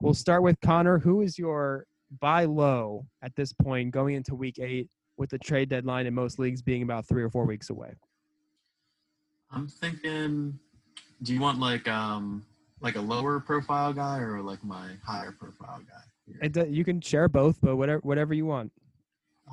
we'll 0.00 0.14
start 0.14 0.42
with 0.42 0.60
Connor. 0.60 0.98
Who 0.98 1.22
is 1.22 1.38
your 1.38 1.86
buy 2.20 2.44
low 2.44 3.06
at 3.22 3.34
this 3.36 3.52
point 3.52 3.90
going 3.90 4.14
into 4.14 4.34
week 4.34 4.58
eight 4.58 4.88
with 5.16 5.30
the 5.30 5.38
trade 5.38 5.68
deadline 5.68 6.06
in 6.06 6.14
most 6.14 6.38
leagues 6.38 6.62
being 6.62 6.82
about 6.82 7.06
three 7.06 7.22
or 7.22 7.30
four 7.30 7.44
weeks 7.44 7.70
away? 7.70 7.94
I'm 9.50 9.66
thinking, 9.66 10.58
do 11.22 11.34
you 11.34 11.40
want 11.40 11.58
like 11.58 11.88
um 11.88 12.44
like 12.80 12.96
a 12.96 13.00
lower 13.00 13.40
profile 13.40 13.92
guy 13.92 14.18
or 14.18 14.40
like 14.40 14.62
my 14.62 14.90
higher 15.04 15.32
profile 15.32 15.80
guy? 15.80 16.02
It, 16.42 16.68
you 16.68 16.84
can 16.84 17.00
share 17.00 17.28
both, 17.28 17.58
but 17.60 17.76
whatever 17.76 18.00
whatever 18.00 18.34
you 18.34 18.46
want. 18.46 18.70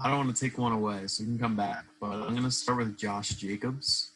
I 0.04 0.10
don't 0.10 0.18
want 0.26 0.36
to 0.36 0.42
take 0.42 0.58
one 0.58 0.72
away, 0.74 1.08
so 1.08 1.24
you 1.24 1.30
can 1.30 1.40
come 1.40 1.56
back. 1.56 1.86
But 2.00 2.12
I'm 2.12 2.36
gonna 2.36 2.52
start 2.52 2.80
with 2.80 2.98
Josh 2.98 3.30
Jacobs. 3.30 4.12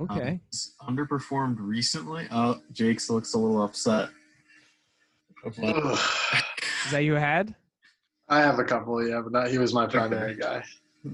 Um, 0.00 0.10
Okay. 0.10 0.40
he's 0.50 0.74
underperformed 0.82 1.56
recently. 1.58 2.26
Oh, 2.30 2.60
Jake's 2.72 3.08
looks 3.10 3.34
a 3.34 3.38
little 3.38 3.62
upset. 3.62 4.10
Is 5.46 5.56
that 6.90 7.04
you 7.04 7.14
had? 7.14 7.54
I 8.28 8.40
have 8.40 8.58
a 8.58 8.64
couple, 8.64 9.06
yeah, 9.06 9.20
but 9.20 9.32
that, 9.32 9.50
he 9.50 9.58
was 9.58 9.72
my 9.74 9.86
primary 9.86 10.34
guy. 10.36 10.64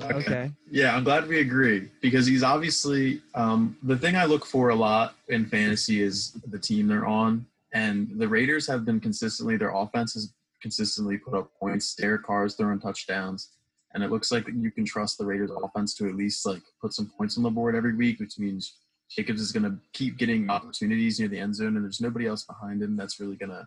Okay. 0.02 0.52
Yeah, 0.70 0.96
I'm 0.96 1.02
glad 1.02 1.26
we 1.26 1.40
agree 1.40 1.88
because 2.00 2.24
he's 2.24 2.44
obviously 2.44 3.20
um, 3.34 3.76
the 3.82 3.96
thing 3.98 4.14
I 4.14 4.24
look 4.24 4.46
for 4.46 4.68
a 4.68 4.74
lot 4.74 5.16
in 5.28 5.44
fantasy 5.46 6.00
is 6.00 6.30
the 6.46 6.58
team 6.60 6.86
they're 6.86 7.06
on, 7.06 7.44
and 7.74 8.08
the 8.16 8.28
Raiders 8.28 8.68
have 8.68 8.84
been 8.84 9.00
consistently 9.00 9.56
their 9.56 9.74
offense 9.74 10.14
has 10.14 10.32
consistently 10.62 11.18
put 11.18 11.34
up 11.34 11.50
points. 11.58 11.94
Derek 11.96 12.22
Carr's 12.24 12.54
throwing 12.54 12.78
touchdowns, 12.78 13.48
and 13.94 14.02
it 14.04 14.10
looks 14.10 14.30
like 14.30 14.46
you 14.48 14.70
can 14.70 14.84
trust 14.84 15.18
the 15.18 15.24
Raiders 15.24 15.50
offense 15.62 15.94
to 15.94 16.08
at 16.08 16.14
least 16.14 16.46
like 16.46 16.62
put 16.80 16.92
some 16.92 17.10
points 17.16 17.36
on 17.36 17.42
the 17.42 17.50
board 17.50 17.74
every 17.74 17.94
week, 17.94 18.20
which 18.20 18.38
means 18.38 18.74
Jacobs 19.10 19.40
is 19.40 19.52
going 19.52 19.64
to 19.64 19.76
keep 19.92 20.16
getting 20.16 20.48
opportunities 20.48 21.18
near 21.18 21.28
the 21.28 21.38
end 21.38 21.56
zone, 21.56 21.76
and 21.76 21.84
there's 21.84 22.00
nobody 22.00 22.26
else 22.26 22.44
behind 22.44 22.82
him 22.82 22.96
that's 22.96 23.18
really 23.18 23.36
going 23.36 23.50
to 23.50 23.66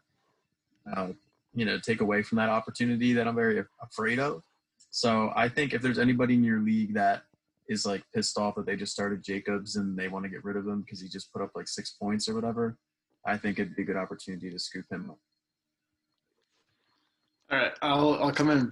uh, 0.96 1.08
you 1.54 1.66
know, 1.66 1.80
take 1.80 2.02
away 2.02 2.22
from 2.24 2.38
that 2.38 2.50
opportunity 2.50 3.14
that 3.14 3.28
I'm 3.28 3.36
very 3.36 3.64
afraid 3.82 4.20
of. 4.20 4.44
So 4.90 5.32
I 5.36 5.50
think 5.50 5.74
if 5.74 5.82
there's 5.82 6.00
anybody 6.00 6.36
in 6.36 6.44
your 6.44 6.60
league 6.60 6.94
that 6.94 7.24
is 7.70 7.86
like 7.86 8.04
pissed 8.14 8.38
off 8.38 8.56
that 8.56 8.66
they 8.66 8.76
just 8.76 8.92
started 8.92 9.24
Jacobs 9.24 9.76
and 9.76 9.98
they 9.98 10.08
want 10.08 10.26
to 10.26 10.30
get 10.30 10.44
rid 10.44 10.58
of 10.58 10.68
him 10.68 10.82
because 10.82 11.02
he 11.02 11.08
just 11.08 11.32
put 11.32 11.42
up 11.42 11.52
like 11.56 11.68
six 11.68 11.92
points 11.92 12.28
or 12.28 12.36
whatever, 12.36 12.78
I 13.26 13.38
think 13.38 13.60
it'd 13.60 13.76
be 13.76 13.84
a 13.84 13.86
good 13.86 13.96
opportunity 13.96 14.50
to 14.50 14.60
scoop 14.60 14.86
him 14.92 15.10
up. 15.10 15.18
All 17.52 17.58
right, 17.60 17.72
I'll 17.82 18.16
I'll 18.16 18.32
come 18.32 18.50
in 18.50 18.72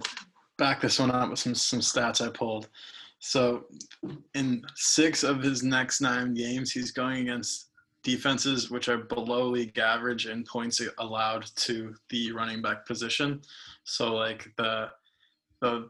back 0.58 0.80
this 0.80 0.98
one 0.98 1.10
up 1.10 1.30
with 1.30 1.38
some 1.38 1.54
some 1.54 1.80
stats 1.80 2.20
I 2.20 2.30
pulled. 2.30 2.68
So, 3.18 3.66
in 4.34 4.64
six 4.74 5.22
of 5.22 5.42
his 5.42 5.62
next 5.62 6.00
nine 6.00 6.34
games, 6.34 6.72
he's 6.72 6.90
going 6.90 7.22
against 7.22 7.68
defenses 8.02 8.68
which 8.68 8.88
are 8.88 8.98
below 8.98 9.46
league 9.46 9.78
average 9.78 10.26
in 10.26 10.42
points 10.42 10.80
allowed 10.98 11.46
to 11.54 11.94
the 12.10 12.32
running 12.32 12.60
back 12.60 12.84
position. 12.84 13.40
So, 13.84 14.14
like 14.14 14.52
the 14.56 14.90
the 15.60 15.88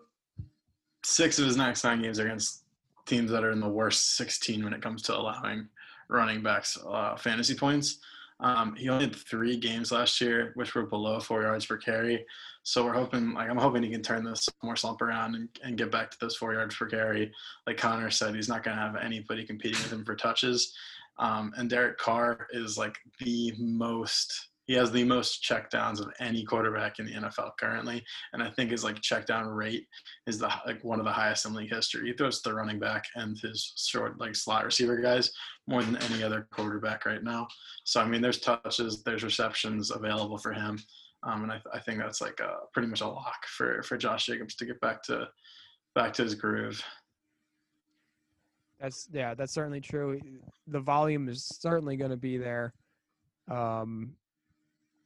six 1.05 1.39
of 1.39 1.47
his 1.47 1.57
next 1.57 1.85
nine 1.85 2.03
games 2.03 2.21
are 2.21 2.27
against 2.27 2.65
teams 3.07 3.31
that 3.31 3.45
are 3.45 3.51
in 3.51 3.61
the 3.61 3.69
worst 3.69 4.17
16 4.17 4.63
when 4.63 4.73
it 4.73 4.83
comes 4.83 5.03
to 5.03 5.17
allowing 5.17 5.69
running 6.09 6.43
backs 6.43 6.79
uh, 6.87 7.17
fantasy 7.17 7.55
points. 7.55 7.99
Um, 8.43 8.75
he 8.75 8.89
only 8.89 9.05
had 9.05 9.15
three 9.15 9.57
games 9.57 9.93
last 9.93 10.21
year, 10.21 10.51
which 10.57 10.75
were 10.75 10.85
below 10.85 11.21
four 11.21 11.43
yards 11.43 11.65
per 11.65 11.77
carry. 11.77 12.27
So 12.65 12.85
we're 12.85 12.93
hoping, 12.93 13.35
like, 13.35 13.49
I'm 13.49 13.57
hoping 13.57 13.85
he 13.85 13.91
can 13.91 14.03
turn 14.03 14.25
this 14.25 14.49
more 14.63 14.77
slump 14.77 15.01
around 15.01 15.37
and, 15.37 15.49
and 15.63 15.79
get 15.79 15.93
back 15.93 16.11
to 16.11 16.19
those 16.21 16.37
four 16.37 16.53
yards 16.53 16.75
per 16.75 16.87
carry. 16.87 17.33
Like 17.67 17.77
Connor 17.77 18.11
said, 18.11 18.35
he's 18.35 18.49
not 18.49 18.65
going 18.65 18.77
to 18.77 18.83
have 18.83 18.97
anybody 18.97 19.45
competing 19.45 19.81
with 19.81 19.93
him 19.93 20.05
for 20.05 20.17
touches. 20.17 20.75
Um, 21.19 21.53
and 21.57 21.71
Derek 21.71 21.99
Carr 21.99 22.49
is 22.51 22.77
like 22.77 22.97
the 23.21 23.55
most 23.59 24.49
he 24.67 24.75
has 24.75 24.93
the 24.93 25.05
most 25.05 25.43
checkdowns 25.43 26.01
of 26.01 26.13
any 26.21 26.45
quarterback 26.45 26.99
in 26.99 27.07
the 27.07 27.13
NFL 27.13 27.53
currently, 27.59 28.03
and 28.33 28.43
I 28.43 28.51
think 28.51 28.71
his 28.71 28.85
like 28.85 29.01
checkdown 29.01 29.55
rate 29.55 29.87
is 30.27 30.39
the 30.39 30.53
like 30.67 30.83
one 30.85 30.99
of 30.99 31.05
the 31.05 31.13
highest 31.13 31.47
in 31.47 31.55
league 31.55 31.73
history. 31.73 32.07
He 32.07 32.13
throws 32.13 32.41
the 32.43 32.55
running 32.55 32.79
back 32.79 33.05
and 33.17 33.39
his 33.39 33.73
short 33.77 34.21
like 34.21 34.37
slot 34.37 34.65
receiver 34.65 34.97
guys 34.99 35.33
more 35.67 35.83
than 35.83 35.97
any 35.97 36.23
other 36.23 36.47
quarterback 36.53 37.07
right 37.07 37.23
now. 37.23 37.49
So 37.85 38.01
I 38.01 38.07
mean, 38.07 38.23
there's 38.23 38.39
touches, 38.39 39.03
there's 39.03 39.25
receptions 39.25 39.91
available 39.91 40.39
for 40.39 40.53
him, 40.53 40.79
um, 41.25 41.43
and 41.43 41.53
I, 41.53 41.61
I 41.73 41.81
think 41.81 41.99
that's 41.99 42.21
like 42.21 42.41
a, 42.41 42.59
pretty 42.73 42.89
much 42.89 43.01
a 43.01 43.09
lock 43.09 43.47
for 43.47 43.83
for 43.83 43.97
Josh 43.97 44.27
Jacobs 44.27 44.55
to 44.57 44.67
get 44.67 44.81
back 44.81 45.03
to 45.05 45.29
back 45.95 46.13
to 46.15 46.23
his 46.23 46.35
groove. 46.35 46.83
That's 48.81 49.09
yeah, 49.13 49.35
that's 49.35 49.53
certainly 49.53 49.81
true. 49.81 50.21
The 50.67 50.81
volume 50.81 51.29
is 51.29 51.45
certainly 51.45 51.97
going 51.97 52.11
to 52.11 52.17
be 52.17 52.37
there. 52.37 52.75
Um, 53.51 54.15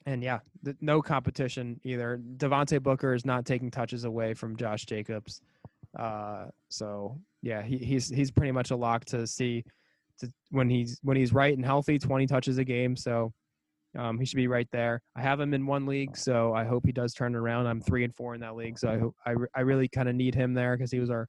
and 0.06 0.22
yeah, 0.22 0.38
th- 0.64 0.76
no 0.80 1.02
competition 1.02 1.80
either. 1.84 2.20
Devontae 2.36 2.82
Booker 2.82 3.12
is 3.12 3.24
not 3.24 3.44
taking 3.44 3.70
touches 3.70 4.04
away 4.04 4.34
from 4.34 4.56
Josh 4.56 4.86
Jacobs. 4.86 5.40
Uh, 5.98 6.46
so 6.68 7.18
yeah, 7.42 7.62
he, 7.62 7.78
he's 7.78 8.08
he's 8.08 8.30
pretty 8.30 8.52
much 8.52 8.70
a 8.70 8.76
lock 8.76 9.04
to 9.06 9.26
see 9.26 9.64
to, 10.20 10.30
when 10.50 10.70
he's 10.70 10.98
when 11.02 11.16
he's 11.16 11.32
right 11.32 11.54
and 11.54 11.64
healthy, 11.64 11.98
20 11.98 12.26
touches 12.26 12.58
a 12.58 12.64
game. 12.64 12.96
So 12.96 13.32
um, 13.98 14.18
he 14.18 14.24
should 14.24 14.36
be 14.36 14.48
right 14.48 14.68
there. 14.72 15.02
I 15.16 15.22
have 15.22 15.40
him 15.40 15.54
in 15.54 15.66
one 15.66 15.86
league, 15.86 16.16
so 16.16 16.54
I 16.54 16.64
hope 16.64 16.86
he 16.86 16.92
does 16.92 17.12
turn 17.12 17.34
around. 17.34 17.66
I'm 17.66 17.80
three 17.80 18.04
and 18.04 18.14
four 18.14 18.34
in 18.34 18.40
that 18.42 18.56
league, 18.56 18.78
so 18.78 19.14
I 19.26 19.30
I, 19.30 19.34
I 19.56 19.60
really 19.62 19.88
kind 19.88 20.08
of 20.08 20.14
need 20.14 20.34
him 20.34 20.54
there 20.54 20.76
because 20.76 20.92
he 20.92 21.00
was 21.00 21.10
our 21.10 21.28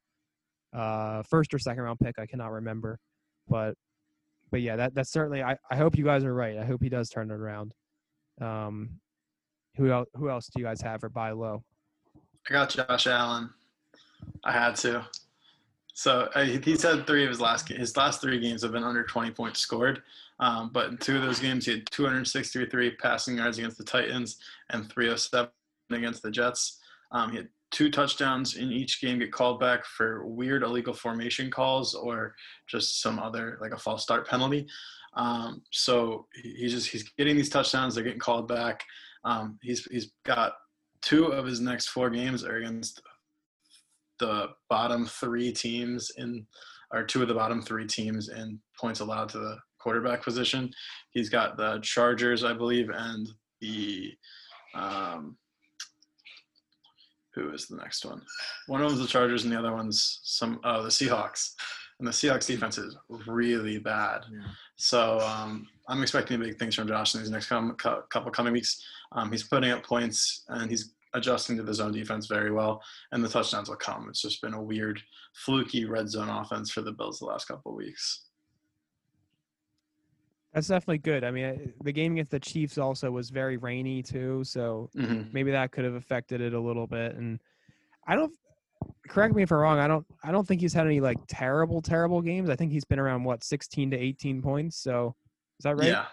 uh, 0.73 1.23
first 1.23 1.53
or 1.53 1.59
second 1.59 1.83
round 1.83 1.99
pick. 1.99 2.19
I 2.19 2.25
cannot 2.25 2.51
remember, 2.51 2.99
but 3.47 3.73
but 4.51 4.61
yeah, 4.61 4.75
that 4.75 4.93
that's 4.93 5.11
certainly. 5.11 5.41
I, 5.41 5.57
I 5.71 5.77
hope 5.77 5.97
you 5.97 6.03
guys 6.03 6.23
are 6.23 6.33
right. 6.33 6.57
I 6.57 6.65
hope 6.65 6.83
he 6.83 6.89
does 6.89 7.09
turn 7.09 7.31
it 7.31 7.35
around. 7.35 7.73
Um, 8.41 8.99
who 9.75 9.91
else? 9.91 10.09
Who 10.15 10.29
else 10.29 10.47
do 10.47 10.59
you 10.59 10.65
guys 10.65 10.81
have 10.81 11.01
for 11.01 11.09
buy 11.09 11.31
low? 11.31 11.63
I 12.49 12.53
got 12.53 12.69
Josh 12.69 13.07
Allen. 13.07 13.49
I 14.43 14.51
had 14.51 14.75
to. 14.77 15.05
So 15.93 16.29
uh, 16.35 16.43
he's 16.45 16.83
had 16.83 17.07
three 17.07 17.23
of 17.23 17.29
his 17.29 17.41
last 17.41 17.67
his 17.69 17.97
last 17.97 18.21
three 18.21 18.39
games 18.39 18.61
have 18.61 18.71
been 18.71 18.83
under 18.83 19.03
20 19.03 19.31
points 19.31 19.59
scored. 19.59 20.03
Um, 20.39 20.69
but 20.71 20.89
in 20.89 20.97
two 20.97 21.15
of 21.15 21.23
those 21.23 21.39
games, 21.39 21.65
he 21.65 21.71
had 21.71 21.89
263 21.89 22.91
passing 22.91 23.37
yards 23.37 23.57
against 23.57 23.79
the 23.79 23.83
Titans 23.83 24.37
and 24.69 24.87
307 24.91 25.49
against 25.91 26.21
the 26.21 26.29
Jets. 26.29 26.79
Um, 27.11 27.31
he 27.31 27.37
had 27.37 27.49
two 27.71 27.89
touchdowns 27.89 28.55
in 28.57 28.71
each 28.71 29.01
game 29.01 29.19
get 29.19 29.31
called 29.31 29.59
back 29.59 29.85
for 29.85 30.25
weird 30.25 30.63
illegal 30.63 30.93
formation 30.93 31.49
calls 31.49 31.95
or 31.95 32.35
just 32.67 33.01
some 33.01 33.19
other 33.19 33.57
like 33.59 33.71
a 33.71 33.77
false 33.77 34.03
start 34.03 34.27
penalty. 34.27 34.67
Um, 35.17 35.63
so 35.71 36.27
he's 36.41 36.71
just 36.71 36.89
he's 36.89 37.09
getting 37.17 37.35
these 37.35 37.49
touchdowns. 37.49 37.95
They're 37.95 38.03
getting 38.03 38.19
called 38.19 38.47
back. 38.47 38.83
Um, 39.25 39.57
he's 39.61 39.83
he's 39.85 40.11
got 40.25 40.53
two 41.01 41.25
of 41.25 41.45
his 41.45 41.59
next 41.59 41.87
four 41.87 42.09
games 42.09 42.43
are 42.43 42.57
against 42.57 43.01
the 44.19 44.47
bottom 44.69 45.05
three 45.05 45.51
teams 45.51 46.11
in, 46.17 46.45
or 46.91 47.03
two 47.03 47.21
of 47.21 47.27
the 47.27 47.33
bottom 47.33 47.61
three 47.61 47.85
teams 47.85 48.29
in 48.29 48.59
points 48.79 48.99
allowed 48.99 49.29
to 49.29 49.39
the 49.39 49.57
quarterback 49.79 50.23
position. 50.23 50.71
He's 51.11 51.29
got 51.29 51.57
the 51.57 51.79
Chargers, 51.81 52.43
I 52.43 52.53
believe, 52.53 52.89
and 52.89 53.27
the 53.59 54.13
um, 54.75 55.37
who 57.33 57.51
is 57.51 57.67
the 57.67 57.77
next 57.77 58.05
one? 58.05 58.21
One 58.67 58.81
of 58.81 58.89
them's 58.89 59.01
the 59.01 59.07
Chargers, 59.07 59.43
and 59.43 59.53
the 59.53 59.59
other 59.59 59.73
one's 59.73 60.19
some 60.23 60.59
oh 60.63 60.83
the 60.83 60.89
Seahawks. 60.89 61.51
And 61.99 62.07
the 62.07 62.11
Seahawks 62.11 62.45
defense 62.45 62.77
is 62.77 62.95
really 63.27 63.79
bad. 63.79 64.21
Yeah. 64.31 64.39
So 64.75 65.19
um, 65.19 65.67
I'm 65.87 66.03
expecting 66.03 66.39
big 66.39 66.59
things 66.59 66.75
from 66.75 66.87
Josh 66.87 67.15
in 67.15 67.21
these 67.21 67.31
next 67.31 67.47
couple 67.47 68.31
coming 68.31 68.53
weeks. 68.53 68.85
Um, 69.13 69.31
he's 69.31 69.43
putting 69.43 69.71
up 69.71 69.83
points 69.83 70.43
and 70.49 70.69
he's 70.69 70.93
adjusting 71.13 71.57
to 71.57 71.63
the 71.63 71.73
zone 71.73 71.91
defense 71.91 72.27
very 72.27 72.51
well, 72.51 72.83
and 73.11 73.23
the 73.23 73.29
touchdowns 73.29 73.69
will 73.69 73.77
come. 73.77 74.07
It's 74.09 74.21
just 74.21 74.41
been 74.41 74.53
a 74.53 74.61
weird, 74.61 75.01
fluky 75.33 75.85
red 75.85 76.09
zone 76.09 76.29
offense 76.29 76.69
for 76.69 76.81
the 76.81 76.91
Bills 76.91 77.19
the 77.19 77.25
last 77.25 77.47
couple 77.47 77.71
of 77.71 77.77
weeks. 77.77 78.25
That's 80.53 80.67
definitely 80.67 80.99
good. 80.99 81.23
I 81.23 81.31
mean, 81.31 81.73
the 81.83 81.91
game 81.91 82.13
against 82.13 82.31
the 82.31 82.39
Chiefs 82.39 82.77
also 82.77 83.11
was 83.11 83.29
very 83.29 83.57
rainy 83.57 84.03
too, 84.03 84.43
so 84.43 84.89
mm-hmm. 84.95 85.29
maybe 85.31 85.51
that 85.51 85.71
could 85.71 85.85
have 85.85 85.93
affected 85.93 86.41
it 86.41 86.53
a 86.53 86.59
little 86.59 86.87
bit. 86.87 87.15
And 87.15 87.39
I 88.07 88.15
don't 88.15 88.33
correct 89.07 89.35
me 89.35 89.43
if 89.43 89.51
I'm 89.51 89.57
wrong. 89.57 89.79
I 89.79 89.87
don't 89.87 90.05
I 90.23 90.31
don't 90.31 90.47
think 90.47 90.61
he's 90.61 90.73
had 90.73 90.85
any 90.85 90.99
like 90.99 91.17
terrible 91.27 91.81
terrible 91.81 92.21
games. 92.21 92.49
I 92.49 92.55
think 92.55 92.71
he's 92.71 92.85
been 92.85 92.99
around 92.99 93.23
what 93.23 93.43
16 93.43 93.91
to 93.91 93.97
18 93.97 94.41
points. 94.41 94.77
So 94.77 95.15
is 95.59 95.63
that 95.63 95.77
right? 95.77 95.89
Yeah. 95.89 96.05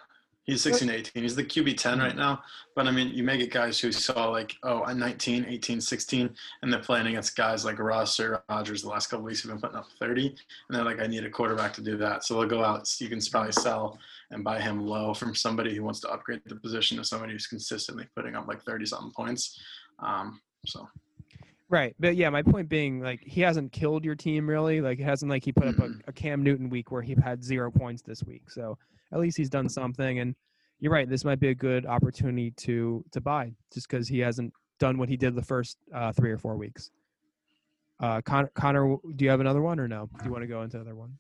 He's 0.45 0.61
16 0.61 0.89
to 0.89 0.95
18. 0.95 1.23
He's 1.23 1.35
the 1.35 1.43
QB 1.43 1.79
10 1.79 2.01
right 2.01 2.15
now. 2.15 2.43
But 2.77 2.87
I 2.87 2.91
mean, 2.91 3.09
you 3.09 3.23
may 3.23 3.39
get 3.39 3.51
guys 3.51 3.81
who 3.81 3.91
saw 3.91 4.29
like, 4.29 4.55
oh, 4.63 4.85
I'm 4.85 4.99
19, 4.99 5.47
18, 5.49 5.81
16, 5.81 6.31
and 6.61 6.71
they're 6.73 6.81
playing 6.81 7.07
against 7.07 7.35
guys 7.35 7.65
like 7.65 7.79
Ross 7.79 8.21
or 8.21 8.45
Rodgers 8.51 8.83
the 8.83 8.91
last 8.91 9.07
couple 9.07 9.25
weeks 9.25 9.43
have 9.43 9.51
been 9.51 9.61
putting 9.61 9.79
up 9.79 9.87
30. 9.99 10.27
And 10.27 10.37
they're 10.69 10.85
like, 10.85 11.01
I 11.01 11.07
need 11.07 11.25
a 11.25 11.31
quarterback 11.31 11.73
to 11.75 11.81
do 11.81 11.97
that. 11.97 12.25
So 12.25 12.35
they'll 12.35 12.49
go 12.49 12.63
out, 12.63 12.87
you 13.01 13.09
can 13.09 13.21
probably 13.31 13.53
sell 13.53 13.99
and 14.33 14.45
buy 14.45 14.61
him 14.61 14.87
low 14.87 15.15
from 15.15 15.35
somebody 15.35 15.75
who 15.75 15.83
wants 15.83 16.01
to 16.01 16.11
upgrade 16.11 16.43
the 16.45 16.57
position 16.57 16.99
to 16.99 17.05
somebody 17.05 17.33
who's 17.33 17.47
consistently 17.47 18.07
putting 18.15 18.35
up 18.35 18.47
like 18.47 18.63
30 18.65 18.85
something 18.85 19.13
points. 19.13 19.59
Um, 20.01 20.43
so. 20.67 20.87
Right, 21.71 21.95
but 21.99 22.15
yeah, 22.15 22.29
my 22.31 22.43
point 22.43 22.69
being, 22.69 23.01
like, 23.01 23.21
he 23.25 23.41
hasn't 23.41 23.73
killed 23.73 24.05
your 24.05 24.15
team 24.15 24.49
really. 24.49 24.81
Like, 24.81 25.01
it 25.01 25.05
hasn't 25.05 25.31
like 25.31 25.45
he 25.45 25.53
put 25.53 25.67
up 25.67 25.79
a, 25.79 25.91
a 26.09 26.13
Cam 26.13 26.43
Newton 26.43 26.69
week 26.69 26.91
where 26.91 27.03
he 27.03 27.17
had 27.23 27.43
zero 27.43 27.71
points 27.71 28.03
this 28.03 28.23
week. 28.23 28.51
So 28.51 28.77
at 29.13 29.19
least 29.19 29.37
he's 29.37 29.51
done 29.51 29.69
something. 29.69 30.19
And 30.19 30.35
you're 30.79 30.93
right. 30.93 31.09
This 31.09 31.25
might 31.25 31.41
be 31.41 31.49
a 31.49 31.55
good 31.55 31.87
opportunity 31.87 32.51
to 32.51 33.05
to 33.13 33.21
buy 33.21 33.53
just 33.73 33.89
because 33.89 34.09
he 34.09 34.19
hasn't 34.19 34.53
done 34.79 34.99
what 34.99 35.09
he 35.09 35.17
did 35.17 35.35
the 35.35 35.43
first 35.43 35.79
uh, 35.95 36.13
three 36.13 36.31
or 36.31 36.39
four 36.39 36.57
weeks. 36.57 36.91
Uh, 38.01 38.21
Connor, 38.21 38.51
Connor, 38.55 38.97
do 39.17 39.25
you 39.25 39.31
have 39.31 39.41
another 39.41 39.63
one 39.63 39.79
or 39.81 39.89
no? 39.89 40.11
Do 40.19 40.25
you 40.25 40.33
want 40.33 40.43
to 40.43 40.49
go 40.49 40.63
into 40.63 40.77
another 40.77 40.97
one? 40.97 41.17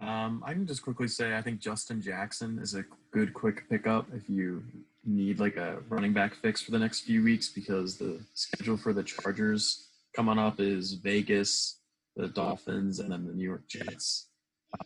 Um, 0.00 0.42
I 0.46 0.52
can 0.52 0.66
just 0.66 0.82
quickly 0.82 1.08
say 1.08 1.36
I 1.36 1.42
think 1.42 1.60
Justin 1.60 2.00
Jackson 2.02 2.58
is 2.58 2.74
a 2.74 2.84
good 3.12 3.32
quick 3.34 3.68
pickup 3.68 4.06
if 4.14 4.28
you 4.28 4.62
need 5.04 5.40
like 5.40 5.56
a 5.56 5.78
running 5.88 6.12
back 6.12 6.34
fix 6.34 6.62
for 6.62 6.70
the 6.70 6.78
next 6.78 7.00
few 7.00 7.22
weeks 7.22 7.48
because 7.48 7.96
the 7.96 8.20
schedule 8.34 8.76
for 8.76 8.92
the 8.92 9.02
Chargers 9.02 9.88
coming 10.14 10.38
up 10.38 10.60
is 10.60 10.94
Vegas, 10.94 11.80
the 12.16 12.28
Dolphins, 12.28 13.00
and 13.00 13.10
then 13.10 13.26
the 13.26 13.32
New 13.32 13.44
York 13.44 13.68
Jets 13.68 14.28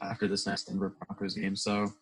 after 0.03 0.27
this 0.27 0.47
next 0.47 0.65
Denver 0.65 0.97
Broncos 0.99 1.35
game. 1.35 1.57
So 1.57 1.93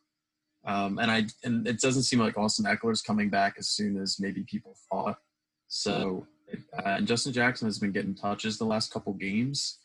um, 0.67 0.99
and 0.99 1.11
I 1.11 1.27
and 1.43 1.67
it 1.67 1.81
doesn't 1.81 2.05
seem 2.05 2.21
like 2.21 2.39
Austin 2.39 2.65
Ekeler's 2.65 3.03
coming 3.03 3.29
back 3.29 3.57
as 3.59 3.69
soon 3.69 4.01
as 4.01 4.19
maybe 4.19 4.45
people 4.45 4.77
thought. 4.91 5.19
So 5.69 6.27
uh, 6.79 6.83
and 6.91 7.07
Justin 7.07 7.33
Jackson 7.33 7.67
has 7.69 7.79
been 7.79 7.93
getting 7.93 8.15
touches 8.15 8.59
the 8.59 8.65
last 8.65 8.93
couple 8.93 9.13
games. 9.13 9.81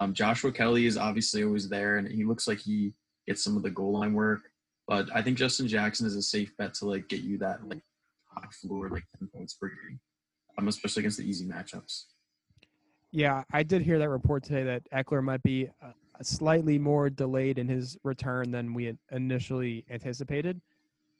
Um, 0.00 0.14
Joshua 0.14 0.50
Kelley 0.50 0.86
is 0.86 0.96
obviously 0.96 1.44
always 1.44 1.68
there, 1.68 1.98
and 1.98 2.08
he 2.08 2.24
looks 2.24 2.48
like 2.48 2.58
he 2.58 2.94
gets 3.26 3.44
some 3.44 3.56
of 3.56 3.62
the 3.62 3.70
goal 3.70 3.98
line 3.98 4.14
work. 4.14 4.40
But 4.88 5.08
I 5.14 5.22
think 5.22 5.38
Justin 5.38 5.68
Jackson 5.68 6.06
is 6.06 6.16
a 6.16 6.22
safe 6.22 6.56
bet 6.56 6.74
to 6.74 6.86
like 6.86 7.08
get 7.08 7.20
you 7.20 7.38
that 7.38 7.66
like 7.68 7.82
top 8.34 8.52
floor 8.52 8.88
like 8.90 9.04
ten 9.18 9.28
points 9.34 9.54
per 9.54 9.68
game, 9.68 10.00
um, 10.58 10.68
especially 10.68 11.00
against 11.02 11.18
the 11.18 11.24
easy 11.28 11.46
matchups. 11.46 12.04
Yeah, 13.12 13.44
I 13.52 13.62
did 13.62 13.82
hear 13.82 13.98
that 13.98 14.08
report 14.08 14.42
today 14.42 14.64
that 14.64 14.82
Ekeler 14.90 15.22
might 15.22 15.42
be 15.42 15.68
uh, 15.82 15.92
slightly 16.22 16.78
more 16.78 17.10
delayed 17.10 17.58
in 17.58 17.68
his 17.68 17.96
return 18.04 18.50
than 18.50 18.72
we 18.72 18.96
initially 19.10 19.84
anticipated. 19.90 20.60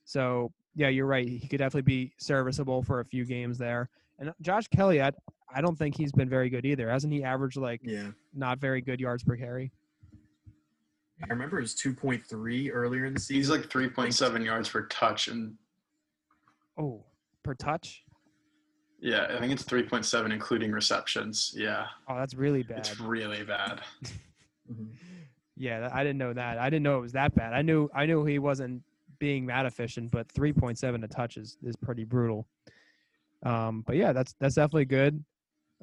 So 0.05 0.53
yeah, 0.75 0.89
you're 0.89 1.07
right. 1.07 1.29
He 1.29 1.47
could 1.47 1.59
definitely 1.59 1.83
be 1.83 2.13
serviceable 2.19 2.83
for 2.83 3.01
a 3.01 3.05
few 3.05 3.25
games 3.27 3.59
there. 3.59 3.91
And 4.19 4.33
Josh 4.41 4.67
Kelley, 4.69 5.03
I, 5.03 5.11
I 5.55 5.61
don't 5.61 5.77
think 5.77 5.97
he's 5.97 6.13
been 6.13 6.29
very 6.31 6.49
good 6.49 6.65
either. 6.65 6.89
Hasn't 6.89 7.13
he 7.13 7.23
averaged 7.23 7.59
like 7.59 7.81
Yeah. 7.85 8.09
not 8.35 8.59
very 8.59 8.81
good 8.81 8.99
yards 9.01 9.23
per 9.23 9.37
carry? 9.37 9.71
I 11.23 11.27
remember 11.33 11.59
it 11.59 11.63
was 11.63 11.75
2.3 11.75 12.71
earlier 12.73 13.05
in 13.05 13.15
the 13.15 13.21
season. 13.21 13.37
He's 13.37 13.51
like 13.51 13.69
3.7 13.69 14.45
yards 14.45 14.69
per 14.69 14.87
touch, 14.87 15.29
and 15.29 15.55
Oh, 16.79 17.05
per 17.43 17.55
touch? 17.55 18.03
yeah, 19.01 19.27
I 19.31 19.39
think 19.41 19.53
it's 19.53 19.65
3.7 19.65 20.33
including 20.33 20.73
receptions. 20.73 21.53
Yeah, 21.57 21.87
Oh, 22.09 22.17
that's 22.17 22.35
really 22.35 22.63
bad. 22.63 22.79
it's 22.79 23.01
really 23.01 23.45
bad. 23.45 23.81
Mhm. 24.71 24.93
Yeah, 25.57 25.91
I 25.93 26.05
didn't 26.05 26.19
know 26.19 26.33
that. 26.33 26.57
I 26.57 26.71
didn't 26.71 26.85
know 26.85 26.99
it 26.99 27.03
was 27.03 27.13
that 27.13 27.35
bad. 27.35 27.53
I 27.53 27.63
knew 27.63 27.91
I 27.93 28.07
knew 28.07 28.25
he 28.25 28.39
wasn't 28.39 28.81
being 29.19 29.47
that 29.47 29.67
efficient, 29.67 30.13
but 30.13 30.29
3.7 30.33 31.03
a 31.05 31.09
touch 31.09 31.37
is, 31.37 31.59
is 31.65 31.75
pretty 31.75 32.05
brutal. 32.05 32.47
Um, 33.45 33.83
but 33.85 33.97
yeah, 33.97 34.13
that's 34.13 34.35
that's 34.39 34.55
definitely 34.55 34.85
good. 34.85 35.23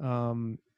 Um, 0.02 0.58
it's 0.66 0.69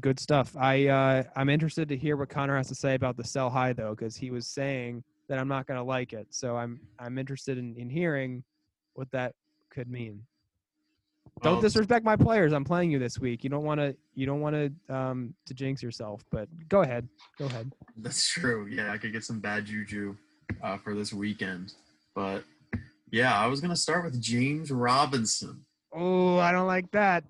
good 0.00 0.18
stuff. 0.18 0.56
I 0.56 0.88
uh, 0.88 1.22
I'm 1.36 1.48
interested 1.48 1.88
to 1.88 1.96
hear 1.96 2.16
what 2.16 2.28
Connor 2.28 2.56
has 2.56 2.68
to 2.68 2.74
say 2.74 2.94
about 2.94 3.16
the 3.16 3.24
sell 3.24 3.50
high 3.50 3.72
though, 3.72 3.90
because 3.90 4.16
he 4.16 4.30
was 4.30 4.46
saying 4.46 5.02
that 5.28 5.38
I'm 5.38 5.48
not 5.48 5.66
going 5.66 5.78
to 5.78 5.84
like 5.84 6.12
it. 6.12 6.26
So 6.30 6.56
I'm 6.56 6.80
I'm 6.98 7.18
interested 7.18 7.58
in, 7.58 7.74
in 7.76 7.88
hearing 7.88 8.44
what 8.94 9.10
that 9.12 9.34
could 9.70 9.90
mean. 9.90 10.22
Don't 11.42 11.60
disrespect 11.60 12.04
my 12.04 12.16
players. 12.16 12.52
I'm 12.52 12.64
playing 12.64 12.90
you 12.90 12.98
this 12.98 13.18
week. 13.18 13.44
You 13.44 13.50
don't 13.50 13.64
want 13.64 13.80
to 13.80 13.96
you 14.14 14.24
don't 14.24 14.40
want 14.40 14.54
to 14.54 14.94
um 14.94 15.34
to 15.46 15.54
jinx 15.54 15.82
yourself, 15.82 16.24
but 16.30 16.48
go 16.68 16.82
ahead. 16.82 17.08
Go 17.38 17.46
ahead. 17.46 17.72
That's 17.96 18.28
true. 18.28 18.66
Yeah, 18.66 18.92
I 18.92 18.98
could 18.98 19.12
get 19.12 19.24
some 19.24 19.40
bad 19.40 19.66
juju 19.66 20.16
uh, 20.62 20.78
for 20.78 20.94
this 20.94 21.12
weekend. 21.12 21.74
But 22.14 22.44
yeah, 23.10 23.38
I 23.38 23.46
was 23.46 23.60
gonna 23.60 23.76
start 23.76 24.04
with 24.04 24.20
James 24.20 24.70
Robinson. 24.70 25.64
Oh, 25.92 26.38
I 26.38 26.52
don't 26.52 26.66
like 26.66 26.90
that. 26.92 27.24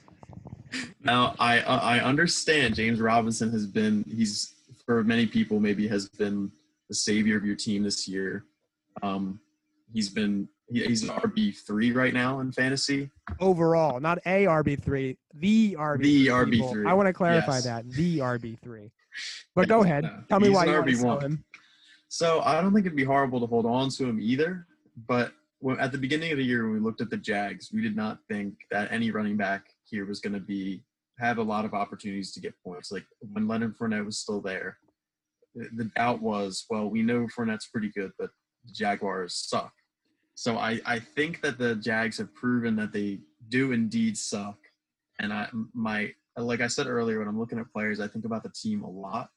Now 1.01 1.35
I 1.39 1.59
I 1.61 1.99
understand 1.99 2.75
James 2.75 2.99
Robinson 2.99 3.51
has 3.51 3.65
been 3.65 4.03
he's 4.07 4.55
for 4.85 5.03
many 5.03 5.25
people 5.25 5.59
maybe 5.59 5.87
has 5.87 6.09
been 6.09 6.51
the 6.87 6.95
savior 6.95 7.37
of 7.37 7.45
your 7.45 7.55
team 7.55 7.83
this 7.83 8.07
year. 8.07 8.45
Um, 9.01 9.39
he's 9.93 10.09
been 10.09 10.49
he, 10.71 10.83
he's 10.85 11.03
an 11.03 11.09
RB 11.09 11.57
three 11.57 11.91
right 11.91 12.13
now 12.13 12.39
in 12.39 12.51
fantasy. 12.51 13.09
Overall, 13.39 13.99
not 13.99 14.19
a 14.25 14.45
RB 14.45 14.81
three, 14.81 15.17
the 15.33 15.75
RB. 15.79 16.01
The. 16.01 16.27
RB3, 16.27 16.87
I 16.87 16.93
want 16.93 17.07
to 17.07 17.13
clarify 17.13 17.55
yes. 17.55 17.63
that 17.65 17.89
the 17.91 18.19
RB 18.19 18.59
three. 18.59 18.91
But 19.55 19.67
go 19.67 19.83
ahead. 19.83 20.09
Tell 20.29 20.39
me 20.39 20.49
why 20.49 20.65
you 20.65 20.73
want 20.73 20.87
RB1. 20.87 21.23
him. 21.23 21.43
So 22.07 22.41
I 22.41 22.61
don't 22.61 22.73
think 22.73 22.85
it'd 22.85 22.95
be 22.95 23.03
horrible 23.03 23.39
to 23.39 23.45
hold 23.45 23.65
on 23.65 23.89
to 23.91 24.05
him 24.05 24.19
either. 24.19 24.65
But 25.07 25.31
when, 25.59 25.79
at 25.79 25.91
the 25.91 25.97
beginning 25.97 26.31
of 26.31 26.37
the 26.37 26.43
year, 26.43 26.63
when 26.63 26.73
we 26.73 26.79
looked 26.79 27.01
at 27.01 27.09
the 27.09 27.17
Jags, 27.17 27.71
we 27.71 27.81
did 27.81 27.95
not 27.95 28.19
think 28.27 28.55
that 28.71 28.91
any 28.91 29.11
running 29.11 29.37
back 29.37 29.65
here 29.89 30.05
was 30.05 30.19
going 30.19 30.33
to 30.33 30.39
be 30.39 30.83
have 31.19 31.37
a 31.37 31.43
lot 31.43 31.65
of 31.65 31.73
opportunities 31.73 32.31
to 32.31 32.39
get 32.39 32.53
points. 32.63 32.91
Like 32.91 33.05
when 33.19 33.47
Leonard 33.47 33.77
Fournette 33.77 34.05
was 34.05 34.19
still 34.19 34.41
there, 34.41 34.77
the, 35.53 35.91
doubt 35.95 36.21
was, 36.21 36.65
well, 36.69 36.89
we 36.89 37.01
know 37.01 37.27
Fournette's 37.37 37.67
pretty 37.67 37.89
good, 37.89 38.11
but 38.17 38.29
the 38.63 38.71
Jaguars 38.71 39.35
suck. 39.35 39.73
So 40.35 40.57
I, 40.57 40.79
I 40.85 40.99
think 40.99 41.41
that 41.41 41.57
the 41.57 41.75
Jags 41.75 42.17
have 42.19 42.33
proven 42.33 42.75
that 42.77 42.93
they 42.93 43.19
do 43.49 43.73
indeed 43.73 44.17
suck. 44.17 44.57
And 45.19 45.33
I 45.33 45.49
my 45.73 46.13
like 46.37 46.61
I 46.61 46.67
said 46.67 46.87
earlier, 46.87 47.19
when 47.19 47.27
I'm 47.27 47.39
looking 47.39 47.59
at 47.59 47.71
players, 47.73 47.99
I 47.99 48.07
think 48.07 48.23
about 48.23 48.43
the 48.43 48.49
team 48.49 48.83
a 48.83 48.89
lot. 48.89 49.29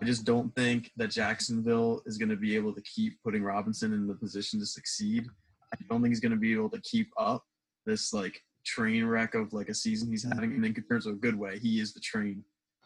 I 0.00 0.04
just 0.04 0.24
don't 0.24 0.52
think 0.56 0.90
that 0.96 1.10
Jacksonville 1.10 2.02
is 2.06 2.18
going 2.18 2.30
to 2.30 2.36
be 2.36 2.56
able 2.56 2.72
to 2.74 2.82
keep 2.82 3.22
putting 3.22 3.44
Robinson 3.44 3.92
in 3.92 4.08
the 4.08 4.14
position 4.14 4.58
to 4.58 4.66
succeed. 4.66 5.28
I 5.72 5.76
don't 5.88 6.02
think 6.02 6.10
he's 6.10 6.20
going 6.20 6.32
to 6.32 6.38
be 6.38 6.52
able 6.54 6.70
to 6.70 6.80
keep 6.80 7.10
up 7.16 7.44
this 7.86 8.12
like 8.12 8.42
train 8.64 9.04
wreck 9.04 9.34
of 9.34 9.52
like 9.52 9.68
a 9.68 9.74
season 9.74 10.08
he's 10.08 10.24
having. 10.24 10.52
And 10.52 10.64
in 10.64 10.74
terms 10.74 11.06
of 11.06 11.14
a 11.14 11.16
good 11.16 11.38
way, 11.38 11.58
he 11.58 11.80
is 11.80 11.92
the 11.92 12.00
train 12.00 12.44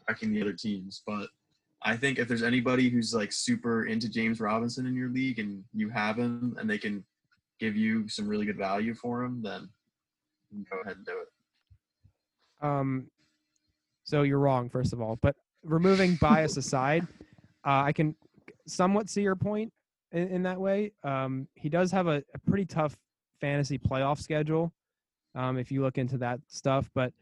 wrecking 0.09 0.33
the 0.33 0.43
other 0.43 0.53
teams. 0.53 1.03
But 1.07 1.29
I 1.83 1.97
think 1.97 2.19
if 2.19 2.29
there's 2.29 2.43
anybody 2.43 2.89
who's 2.89 3.15
like 3.15 3.33
super 3.33 3.87
into 3.87 4.09
James 4.09 4.41
Robinson 4.41 4.87
in 4.87 4.95
your 4.95 5.11
league 5.11 5.39
and 5.39 5.63
you 5.73 5.89
have 5.91 6.17
him 6.17 6.57
and 6.59 6.69
they 6.69 6.79
can 6.79 7.05
give 7.61 7.77
you 7.77 8.09
some 8.09 8.29
really 8.29 8.47
good 8.47 8.59
value 8.59 8.95
for 8.95 9.23
him, 9.23 9.43
then 9.43 9.69
go 10.71 10.81
ahead 10.81 10.97
and 10.97 11.07
do 11.07 11.13
it. 11.13 12.67
Um, 12.67 13.11
so 14.05 14.23
you're 14.23 14.39
wrong, 14.39 14.69
first 14.69 14.93
of 14.93 15.01
all. 15.01 15.17
But 15.17 15.37
removing 15.63 16.17
bias 16.17 16.57
aside, 16.57 17.07
uh, 17.67 17.83
I 17.83 17.93
can 17.93 18.15
somewhat 18.67 19.11
see 19.11 19.23
your 19.23 19.37
point 19.37 19.73
in, 20.13 20.29
in 20.29 20.43
that 20.45 20.61
way. 20.61 20.93
Um, 21.05 21.49
he 21.55 21.69
does 21.69 21.91
have 21.93 22.07
a, 22.07 22.23
a 22.35 22.39
pretty 22.47 22.65
tough 22.65 22.97
fantasy 23.41 23.79
playoff 23.79 24.21
schedule. 24.21 24.73
Um, 25.37 25.59
if 25.59 25.71
you 25.71 25.83
look 25.83 25.99
into 25.99 26.19
that 26.19 26.41
stuff, 26.49 26.91
but 26.95 27.13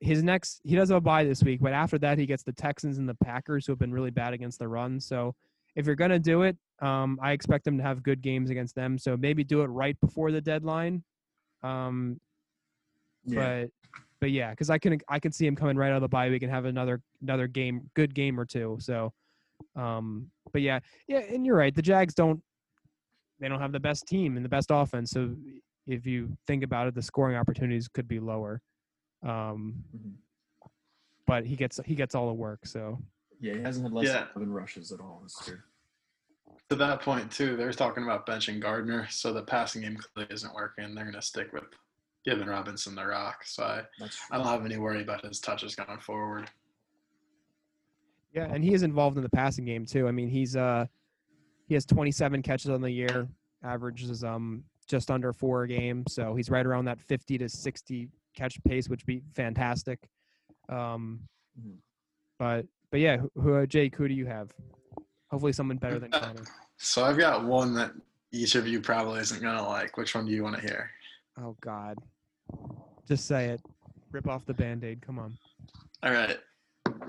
his 0.00 0.22
next 0.22 0.60
he 0.64 0.74
does 0.74 0.88
have 0.88 0.98
a 0.98 1.00
bye 1.00 1.24
this 1.24 1.42
week, 1.42 1.60
but 1.60 1.72
after 1.72 1.98
that 1.98 2.18
he 2.18 2.26
gets 2.26 2.42
the 2.42 2.52
Texans 2.52 2.98
and 2.98 3.08
the 3.08 3.16
Packers, 3.22 3.66
who 3.66 3.72
have 3.72 3.78
been 3.78 3.92
really 3.92 4.10
bad 4.10 4.32
against 4.32 4.58
the 4.58 4.68
run. 4.68 5.00
So 5.00 5.34
if 5.76 5.86
you're 5.86 5.96
gonna 5.96 6.18
do 6.18 6.42
it, 6.42 6.56
um, 6.80 7.18
I 7.22 7.32
expect 7.32 7.66
him 7.66 7.76
to 7.78 7.82
have 7.82 8.02
good 8.02 8.22
games 8.22 8.50
against 8.50 8.74
them. 8.74 8.98
So 8.98 9.16
maybe 9.16 9.44
do 9.44 9.62
it 9.62 9.66
right 9.66 9.98
before 10.00 10.32
the 10.32 10.40
deadline. 10.40 11.02
Um, 11.62 12.20
but 13.26 13.70
but 14.20 14.30
yeah, 14.30 14.50
because 14.50 14.70
I 14.70 14.78
can 14.78 14.98
I 15.08 15.18
can 15.18 15.32
see 15.32 15.46
him 15.46 15.56
coming 15.56 15.76
right 15.76 15.90
out 15.90 15.96
of 15.96 16.02
the 16.02 16.08
bye 16.08 16.28
week 16.30 16.42
and 16.42 16.52
have 16.52 16.64
another 16.64 17.00
another 17.22 17.46
game, 17.46 17.90
good 17.94 18.14
game 18.14 18.38
or 18.38 18.44
two. 18.44 18.78
So, 18.80 19.12
um, 19.76 20.30
but 20.52 20.62
yeah, 20.62 20.80
yeah, 21.06 21.18
and 21.18 21.44
you're 21.44 21.56
right. 21.56 21.74
The 21.74 21.82
Jags 21.82 22.14
don't 22.14 22.42
they 23.40 23.48
don't 23.48 23.60
have 23.60 23.72
the 23.72 23.80
best 23.80 24.06
team 24.06 24.36
and 24.36 24.44
the 24.44 24.48
best 24.48 24.70
offense. 24.72 25.10
So 25.10 25.34
if 25.88 26.06
you 26.06 26.36
think 26.46 26.62
about 26.62 26.86
it, 26.86 26.94
the 26.94 27.02
scoring 27.02 27.36
opportunities 27.36 27.88
could 27.88 28.06
be 28.06 28.20
lower. 28.20 28.60
Um, 29.22 29.82
Mhm. 29.96 30.14
but 31.26 31.44
he 31.44 31.56
gets 31.56 31.80
he 31.84 31.94
gets 31.94 32.14
all 32.14 32.28
the 32.28 32.34
work. 32.34 32.66
So 32.66 33.02
yeah, 33.40 33.54
he 33.54 33.60
hasn't 33.62 33.84
had 33.84 33.92
less 33.92 34.06
Yeah. 34.06 34.24
than 34.24 34.28
11 34.36 34.52
rushes 34.52 34.92
at 34.92 35.00
all 35.00 35.20
this 35.22 35.42
year. 35.48 35.64
To 36.68 36.76
that 36.76 37.00
point 37.00 37.32
too, 37.32 37.56
they're 37.56 37.72
talking 37.72 38.04
about 38.04 38.26
benching 38.26 38.60
Gardner, 38.60 39.08
so 39.08 39.32
the 39.32 39.42
passing 39.42 39.82
game 39.82 39.96
clearly 39.96 40.32
isn't 40.34 40.54
working. 40.54 40.94
They're 40.94 41.04
going 41.04 41.14
to 41.14 41.22
stick 41.22 41.52
with 41.52 41.64
giving 42.24 42.46
Robinson 42.46 42.94
the 42.94 43.06
rock. 43.06 43.44
So 43.44 43.64
I, 43.64 43.82
I 44.30 44.36
don't 44.38 44.46
have 44.46 44.64
any 44.64 44.76
worry 44.76 45.02
about 45.02 45.24
his 45.24 45.40
touches 45.40 45.74
going 45.74 46.00
forward. 46.00 46.50
yeah, 48.32 48.46
and 48.52 48.62
he 48.62 48.74
is 48.74 48.82
involved 48.82 49.16
in 49.16 49.22
the 49.22 49.30
passing 49.30 49.64
game 49.64 49.86
too. 49.86 50.06
I 50.06 50.10
mean, 50.12 50.28
he's 50.28 50.54
uh 50.54 50.86
he 51.66 51.74
has 51.74 51.84
27 51.86 52.42
catches 52.42 52.70
on 52.70 52.80
the 52.82 52.90
year, 52.90 53.28
averages 53.62 54.22
um 54.24 54.64
just 54.88 55.10
under 55.10 55.32
four 55.32 55.62
a 55.64 55.68
game. 55.68 56.04
So 56.08 56.34
he's 56.34 56.50
right 56.50 56.66
around 56.66 56.86
that 56.86 57.00
50 57.00 57.38
to 57.38 57.48
60 57.48 58.08
catch 58.34 58.62
pace, 58.64 58.88
which 58.88 59.02
would 59.02 59.06
be 59.06 59.22
fantastic. 59.34 60.08
Um, 60.68 61.20
Mhm. 61.60 61.76
but 62.38 62.66
but 62.90 63.00
yeah, 63.00 63.18
who, 63.18 63.30
who 63.40 63.54
uh, 63.56 63.66
Jake, 63.66 63.94
who 63.96 64.08
do 64.08 64.14
you 64.14 64.24
have? 64.26 64.50
Hopefully, 65.30 65.52
someone 65.52 65.76
better 65.76 65.98
than 65.98 66.12
Uh, 66.14 66.20
Connor. 66.20 66.44
So 66.78 67.04
I've 67.04 67.18
got 67.18 67.44
one 67.44 67.74
that 67.74 67.92
each 68.32 68.54
of 68.54 68.66
you 68.66 68.80
probably 68.80 69.20
isn't 69.20 69.42
going 69.42 69.56
to 69.56 69.62
like. 69.62 69.96
Which 69.98 70.14
one 70.14 70.24
do 70.24 70.32
you 70.32 70.42
want 70.42 70.56
to 70.56 70.62
hear? 70.62 70.90
Oh 71.38 71.54
God, 71.60 71.98
just 73.06 73.26
say 73.26 73.46
it. 73.50 73.60
Rip 74.10 74.26
off 74.26 74.46
the 74.46 74.54
band-aid. 74.54 75.02
Come 75.02 75.18
on. 75.18 75.36
All 76.02 76.12
right. 76.12 76.38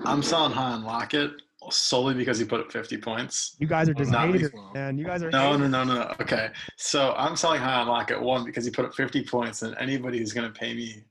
I'm 0.04 0.22
selling 0.22 0.52
high 0.52 0.72
on 0.72 0.84
Lockett 0.84 1.30
solely 1.70 2.14
because 2.14 2.38
he 2.38 2.44
put 2.44 2.60
up 2.60 2.72
50 2.72 2.96
points. 2.98 3.56
You 3.58 3.66
guys 3.66 3.88
are 3.88 3.94
just 3.94 4.10
Not 4.10 4.28
haters, 4.28 4.50
man. 4.74 4.96
You 4.96 5.04
guys 5.04 5.22
are 5.22 5.30
No, 5.30 5.52
haters. 5.52 5.70
no, 5.70 5.84
no, 5.84 5.94
no. 5.94 6.14
Okay. 6.20 6.48
So 6.76 7.12
I'm 7.16 7.36
selling 7.36 7.60
high 7.60 7.80
on 7.80 7.88
Lockett 7.88 8.20
one 8.20 8.44
because 8.44 8.64
he 8.64 8.70
put 8.70 8.84
up 8.86 8.94
50 8.94 9.24
points, 9.24 9.62
and 9.62 9.76
anybody 9.78 10.18
who's 10.18 10.32
going 10.32 10.50
to 10.50 10.58
pay 10.58 10.74
me 10.74 11.04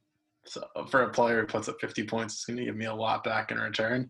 for 0.89 1.03
a 1.03 1.09
player 1.09 1.41
who 1.41 1.47
puts 1.47 1.69
up 1.69 1.75
50 1.79 2.03
points 2.05 2.39
is 2.39 2.45
going 2.45 2.57
to 2.57 2.65
give 2.65 2.75
me 2.75 2.85
a 2.85 2.93
lot 2.93 3.23
back 3.23 3.51
in 3.51 3.59
return. 3.59 4.09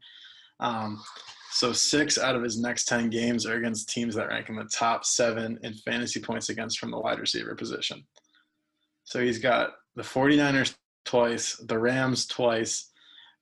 Um, 0.61 1.03
so 1.51 1.73
six 1.73 2.17
out 2.17 2.35
of 2.35 2.43
his 2.43 2.59
next 2.59 2.85
10 2.85 3.09
games 3.09 3.45
are 3.45 3.55
against 3.55 3.89
teams 3.89 4.15
that 4.15 4.27
rank 4.29 4.49
in 4.49 4.55
the 4.55 4.65
top 4.65 5.03
seven 5.03 5.59
in 5.63 5.73
fantasy 5.73 6.21
points 6.21 6.49
against 6.49 6.79
from 6.79 6.91
the 6.91 6.99
wide 6.99 7.19
receiver 7.19 7.55
position. 7.55 8.05
So 9.03 9.19
he's 9.19 9.39
got 9.39 9.71
the 9.95 10.03
49ers 10.03 10.75
twice, 11.05 11.55
the 11.67 11.77
Rams 11.77 12.27
twice. 12.27 12.88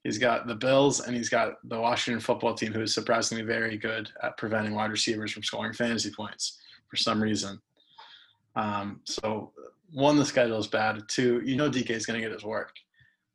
He's 0.08 0.18
got 0.18 0.48
the 0.48 0.56
Bills 0.56 1.02
and 1.02 1.14
he's 1.14 1.28
got 1.28 1.56
the 1.66 1.78
Washington 1.78 2.22
football 2.22 2.54
team, 2.54 2.72
who 2.72 2.82
is 2.82 2.94
surprisingly 2.94 3.44
very 3.44 3.78
good 3.78 4.10
at 4.24 4.38
preventing 4.38 4.74
wide 4.74 4.90
receivers 4.90 5.34
from 5.34 5.44
scoring 5.44 5.74
fantasy 5.74 6.12
points 6.12 6.62
for 6.90 6.96
some 6.96 7.22
reason. 7.22 7.60
Um, 8.56 9.02
so, 9.04 9.52
one, 9.92 10.16
the 10.16 10.24
schedule 10.24 10.60
is 10.60 10.68
bad. 10.68 11.02
Two, 11.10 11.42
you 11.44 11.58
know 11.58 11.70
DK 11.70 11.90
is 11.90 12.06
going 12.06 12.22
to 12.22 12.26
get 12.26 12.34
his 12.34 12.46
work. 12.46 12.72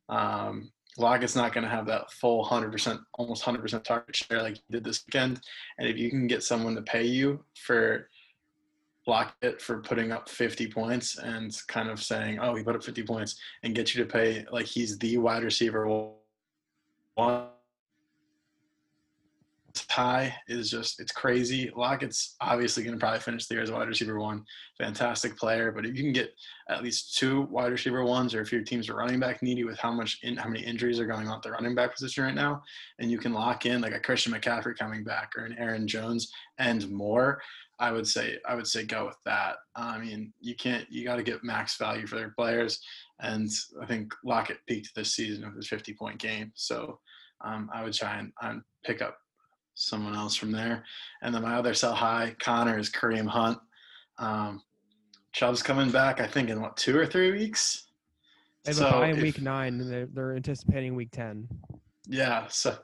Um, 0.08 0.72
Lockett's 0.96 1.36
not 1.36 1.52
going 1.52 1.64
to 1.64 1.68
have 1.68 1.84
that 1.88 2.10
full 2.10 2.42
100%, 2.42 2.98
almost 3.18 3.44
100% 3.44 3.84
target 3.84 4.16
share 4.16 4.40
like 4.40 4.54
he 4.54 4.62
did 4.70 4.82
this 4.82 5.04
weekend. 5.06 5.42
And 5.78 5.86
if 5.86 5.98
you 5.98 6.08
can 6.08 6.26
get 6.26 6.42
someone 6.42 6.74
to 6.76 6.82
pay 6.82 7.04
you 7.04 7.44
for 7.54 8.08
Lockett 9.06 9.60
for 9.60 9.82
putting 9.82 10.10
up 10.10 10.26
50 10.26 10.68
points 10.68 11.18
and 11.18 11.54
kind 11.68 11.90
of 11.90 12.02
saying, 12.02 12.38
oh, 12.40 12.54
he 12.54 12.64
put 12.64 12.76
up 12.76 12.82
50 12.82 13.02
points 13.02 13.38
and 13.62 13.74
get 13.74 13.94
you 13.94 14.02
to 14.02 14.10
pay, 14.10 14.46
like, 14.50 14.64
he's 14.64 14.96
the 14.96 15.18
wide 15.18 15.44
receiver 15.44 15.86
one 17.14 17.46
high 19.92 20.34
is 20.48 20.70
just 20.70 21.00
it's 21.00 21.12
crazy. 21.12 21.70
Lockett's 21.76 22.36
obviously 22.40 22.82
going 22.82 22.94
to 22.94 23.00
probably 23.00 23.20
finish 23.20 23.46
the 23.46 23.54
year 23.54 23.62
as 23.62 23.70
wide 23.70 23.88
receiver 23.88 24.18
one, 24.18 24.44
fantastic 24.78 25.36
player. 25.36 25.70
But 25.70 25.86
if 25.86 25.96
you 25.96 26.02
can 26.02 26.12
get 26.12 26.32
at 26.68 26.82
least 26.82 27.16
two 27.16 27.42
wide 27.42 27.72
receiver 27.72 28.04
ones, 28.04 28.34
or 28.34 28.40
if 28.40 28.52
your 28.52 28.62
team's 28.62 28.90
running 28.90 29.20
back 29.20 29.42
needy 29.42 29.64
with 29.64 29.78
how 29.78 29.92
much 29.92 30.18
in, 30.22 30.36
how 30.36 30.48
many 30.48 30.64
injuries 30.64 30.98
are 30.98 31.06
going 31.06 31.28
on 31.28 31.36
at 31.36 31.42
the 31.42 31.50
running 31.50 31.74
back 31.74 31.94
position 31.94 32.24
right 32.24 32.34
now, 32.34 32.62
and 32.98 33.10
you 33.10 33.18
can 33.18 33.32
lock 33.32 33.66
in 33.66 33.80
like 33.80 33.94
a 33.94 34.00
Christian 34.00 34.32
McCaffrey 34.32 34.76
coming 34.76 35.04
back 35.04 35.32
or 35.36 35.44
an 35.44 35.56
Aaron 35.58 35.86
Jones 35.86 36.32
and 36.58 36.90
more, 36.90 37.40
I 37.78 37.90
would 37.90 38.06
say 38.06 38.38
I 38.48 38.54
would 38.54 38.66
say 38.66 38.84
go 38.84 39.06
with 39.06 39.18
that. 39.24 39.56
I 39.74 39.98
mean, 39.98 40.32
you 40.40 40.54
can't 40.54 40.86
you 40.90 41.04
got 41.04 41.16
to 41.16 41.22
get 41.22 41.44
max 41.44 41.76
value 41.76 42.06
for 42.06 42.16
their 42.16 42.30
players, 42.30 42.80
and 43.22 43.50
I 43.80 43.86
think 43.86 44.12
Lockett 44.24 44.58
peaked 44.66 44.94
this 44.94 45.14
season 45.14 45.46
with 45.46 45.56
his 45.56 45.68
50 45.68 45.94
point 45.94 46.18
game, 46.18 46.52
so. 46.54 46.98
Um, 47.44 47.68
I 47.74 47.82
would 47.82 47.92
try 47.92 48.18
and, 48.18 48.32
and 48.42 48.62
pick 48.84 49.02
up 49.02 49.18
someone 49.74 50.14
else 50.14 50.36
from 50.36 50.52
there. 50.52 50.84
And 51.22 51.34
then 51.34 51.42
my 51.42 51.54
other 51.54 51.74
sell 51.74 51.94
high, 51.94 52.34
Connor, 52.38 52.78
is 52.78 52.90
Kareem 52.90 53.26
Hunt. 53.26 53.58
Um, 54.18 54.62
Chubb's 55.32 55.62
coming 55.62 55.90
back, 55.90 56.20
I 56.20 56.26
think, 56.26 56.50
in 56.50 56.60
what, 56.60 56.76
two 56.76 56.96
or 56.96 57.06
three 57.06 57.32
weeks? 57.32 57.88
They 58.64 58.72
so 58.72 59.02
in 59.02 59.20
week 59.20 59.40
nine, 59.40 59.80
and 59.80 59.90
they're, 59.90 60.06
they're 60.06 60.36
anticipating 60.36 60.94
week 60.94 61.10
10. 61.10 61.48
Yeah. 62.06 62.46
So, 62.48 62.76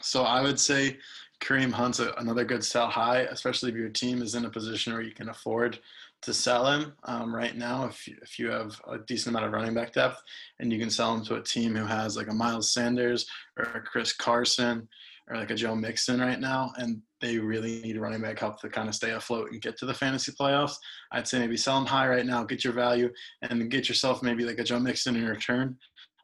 so 0.00 0.22
I 0.22 0.40
would 0.40 0.60
say 0.60 0.98
Kareem 1.40 1.72
Hunt's 1.72 1.98
a, 1.98 2.12
another 2.18 2.44
good 2.44 2.64
sell 2.64 2.86
high, 2.86 3.20
especially 3.22 3.70
if 3.70 3.76
your 3.76 3.88
team 3.88 4.22
is 4.22 4.34
in 4.34 4.44
a 4.44 4.50
position 4.50 4.92
where 4.92 5.02
you 5.02 5.12
can 5.12 5.30
afford 5.30 5.80
to 6.22 6.34
sell 6.34 6.66
him 6.66 6.92
um, 7.04 7.34
right 7.34 7.56
now. 7.56 7.86
If 7.86 8.06
you, 8.06 8.16
if 8.22 8.38
you 8.38 8.48
have 8.48 8.80
a 8.88 8.98
decent 8.98 9.34
amount 9.34 9.46
of 9.46 9.52
running 9.52 9.74
back 9.74 9.92
depth, 9.92 10.22
and 10.58 10.72
you 10.72 10.78
can 10.78 10.90
sell 10.90 11.14
him 11.14 11.24
to 11.24 11.36
a 11.36 11.42
team 11.42 11.74
who 11.74 11.86
has 11.86 12.16
like 12.16 12.28
a 12.28 12.34
Miles 12.34 12.72
Sanders 12.72 13.26
or 13.58 13.64
a 13.64 13.80
Chris 13.80 14.12
Carson 14.12 14.88
or 15.28 15.36
like 15.36 15.50
a 15.50 15.54
Joe 15.54 15.74
Mixon 15.74 16.20
right 16.20 16.40
now, 16.40 16.72
and 16.76 17.00
they 17.20 17.38
really 17.38 17.80
need 17.82 17.96
running 17.96 18.20
back 18.20 18.38
help 18.38 18.60
to 18.60 18.68
kind 18.68 18.88
of 18.88 18.94
stay 18.94 19.12
afloat 19.12 19.52
and 19.52 19.62
get 19.62 19.78
to 19.78 19.86
the 19.86 19.94
fantasy 19.94 20.32
playoffs, 20.32 20.74
I'd 21.12 21.28
say 21.28 21.38
maybe 21.38 21.56
sell 21.56 21.78
them 21.78 21.86
high 21.86 22.08
right 22.08 22.26
now, 22.26 22.42
get 22.42 22.64
your 22.64 22.72
value, 22.72 23.10
and 23.42 23.70
get 23.70 23.88
yourself 23.88 24.22
maybe 24.22 24.44
like 24.44 24.58
a 24.58 24.64
Joe 24.64 24.80
Mixon 24.80 25.16
in 25.16 25.26
return. 25.26 25.76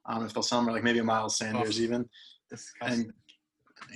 Um, 0.06 0.24
if 0.24 0.32
they'll 0.32 0.42
sell 0.42 0.60
them, 0.60 0.68
or 0.68 0.72
like 0.72 0.84
maybe 0.84 0.98
a 0.98 1.04
Miles 1.04 1.36
Sanders 1.36 1.78
oh, 1.78 1.82
even, 1.82 2.08
disgusting. 2.50 3.04
and 3.04 3.12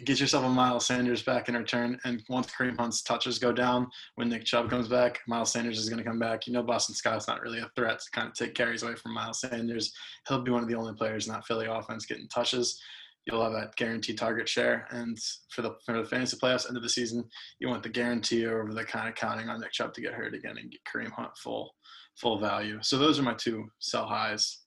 get 0.05 0.21
yourself 0.21 0.45
a 0.45 0.49
Miles 0.49 0.87
Sanders 0.87 1.23
back 1.23 1.49
in 1.49 1.55
return. 1.55 1.99
And 2.05 2.23
once 2.29 2.49
Kareem 2.51 2.79
Hunt's 2.79 3.03
touches 3.03 3.39
go 3.39 3.53
down, 3.53 3.89
when 4.15 4.29
Nick 4.29 4.45
Chubb 4.45 4.71
comes 4.71 4.89
back, 4.89 5.21
Miles 5.27 5.53
Sanders 5.53 5.79
is 5.79 5.89
going 5.89 6.03
to 6.03 6.09
come 6.09 6.19
back. 6.19 6.47
You 6.47 6.53
know, 6.53 6.63
Boston 6.63 6.95
Scott's 6.95 7.29
not 7.29 7.43
really 7.43 7.61
a 7.61 7.71
threat 7.77 8.01
to 8.01 8.11
kind 8.13 8.29
of 8.29 8.35
take 8.35 8.55
carries 8.55 8.83
away 8.83 8.95
from 8.95 9.15
Miles 9.15 9.41
Sanders. 9.41 9.93
He'll 10.29 10.43
be 10.43 10.51
one 10.51 10.63
of 10.63 10.69
the 10.69 10.77
only 10.77 10.95
players 10.95 11.27
in 11.27 11.33
that 11.33 11.47
Philly 11.47 11.67
offense 11.67 12.07
getting 12.07 12.29
touches 12.29 12.81
you'll 13.27 13.43
have 13.43 13.53
that 13.53 13.77
guaranteed 13.77 14.19
target 14.19 14.49
share. 14.49 14.87
And 14.91 15.19
for 15.51 15.63
the 15.63 15.77
for 15.85 15.99
the 15.99 16.09
fantasy 16.09 16.37
playoffs 16.37 16.67
end 16.67 16.77
of 16.77 16.83
the 16.83 16.89
season, 16.89 17.25
you 17.59 17.69
want 17.69 17.83
the 17.83 17.89
guarantee 17.89 18.47
over 18.47 18.73
the 18.73 18.85
kind 18.85 19.09
of 19.09 19.15
counting 19.15 19.49
on 19.49 19.61
Nick 19.61 19.73
Chubb 19.73 19.95
to 19.95 20.01
get 20.01 20.15
hurt 20.15 20.35
again 20.35 20.57
and 20.59 20.71
get 20.71 20.81
Kareem 20.85 21.11
Hunt 21.11 21.37
full 21.37 21.75
full 22.17 22.39
value. 22.39 22.79
So 22.83 22.99
those 22.99 23.19
are 23.19 23.23
my 23.23 23.35
two 23.35 23.71
sell 23.79 24.07
highs. 24.07 24.59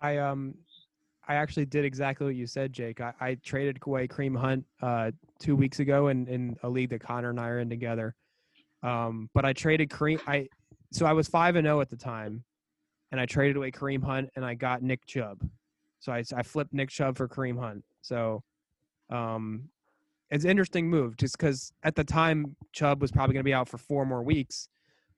I 0.00 0.18
um 0.18 0.54
I 1.28 1.36
actually 1.36 1.66
did 1.66 1.84
exactly 1.84 2.26
what 2.26 2.34
you 2.34 2.46
said, 2.46 2.72
Jake. 2.72 3.00
I, 3.00 3.12
I 3.20 3.34
traded 3.44 3.78
away 3.86 4.08
Kareem 4.08 4.36
Hunt 4.36 4.64
uh, 4.80 5.12
two 5.38 5.54
weeks 5.54 5.78
ago 5.78 6.08
in, 6.08 6.26
in 6.26 6.56
a 6.62 6.68
league 6.68 6.90
that 6.90 7.00
Connor 7.00 7.30
and 7.30 7.38
I 7.38 7.48
are 7.48 7.60
in 7.60 7.70
together. 7.70 8.14
Um, 8.82 9.30
but 9.32 9.44
I 9.44 9.52
traded 9.52 9.88
Kareem. 9.88 10.20
I 10.26 10.48
so 10.92 11.06
I 11.06 11.12
was 11.12 11.28
five 11.28 11.56
and 11.56 11.64
zero 11.64 11.78
oh 11.78 11.80
at 11.80 11.88
the 11.88 11.96
time, 11.96 12.44
and 13.12 13.20
I 13.20 13.26
traded 13.26 13.56
away 13.56 13.70
Kareem 13.70 14.02
Hunt 14.02 14.30
and 14.34 14.44
I 14.44 14.54
got 14.54 14.82
Nick 14.82 15.06
Chubb. 15.06 15.48
So 16.00 16.12
I, 16.12 16.24
I 16.36 16.42
flipped 16.42 16.74
Nick 16.74 16.90
Chubb 16.90 17.16
for 17.16 17.28
Kareem 17.28 17.58
Hunt. 17.58 17.84
So 18.02 18.42
um, 19.08 19.68
it's 20.30 20.44
an 20.44 20.50
interesting 20.50 20.90
move 20.90 21.16
just 21.16 21.38
because 21.38 21.72
at 21.84 21.94
the 21.94 22.02
time 22.02 22.56
Chubb 22.72 23.00
was 23.00 23.12
probably 23.12 23.34
going 23.34 23.44
to 23.44 23.48
be 23.48 23.54
out 23.54 23.68
for 23.68 23.78
four 23.78 24.04
more 24.04 24.22
weeks, 24.22 24.68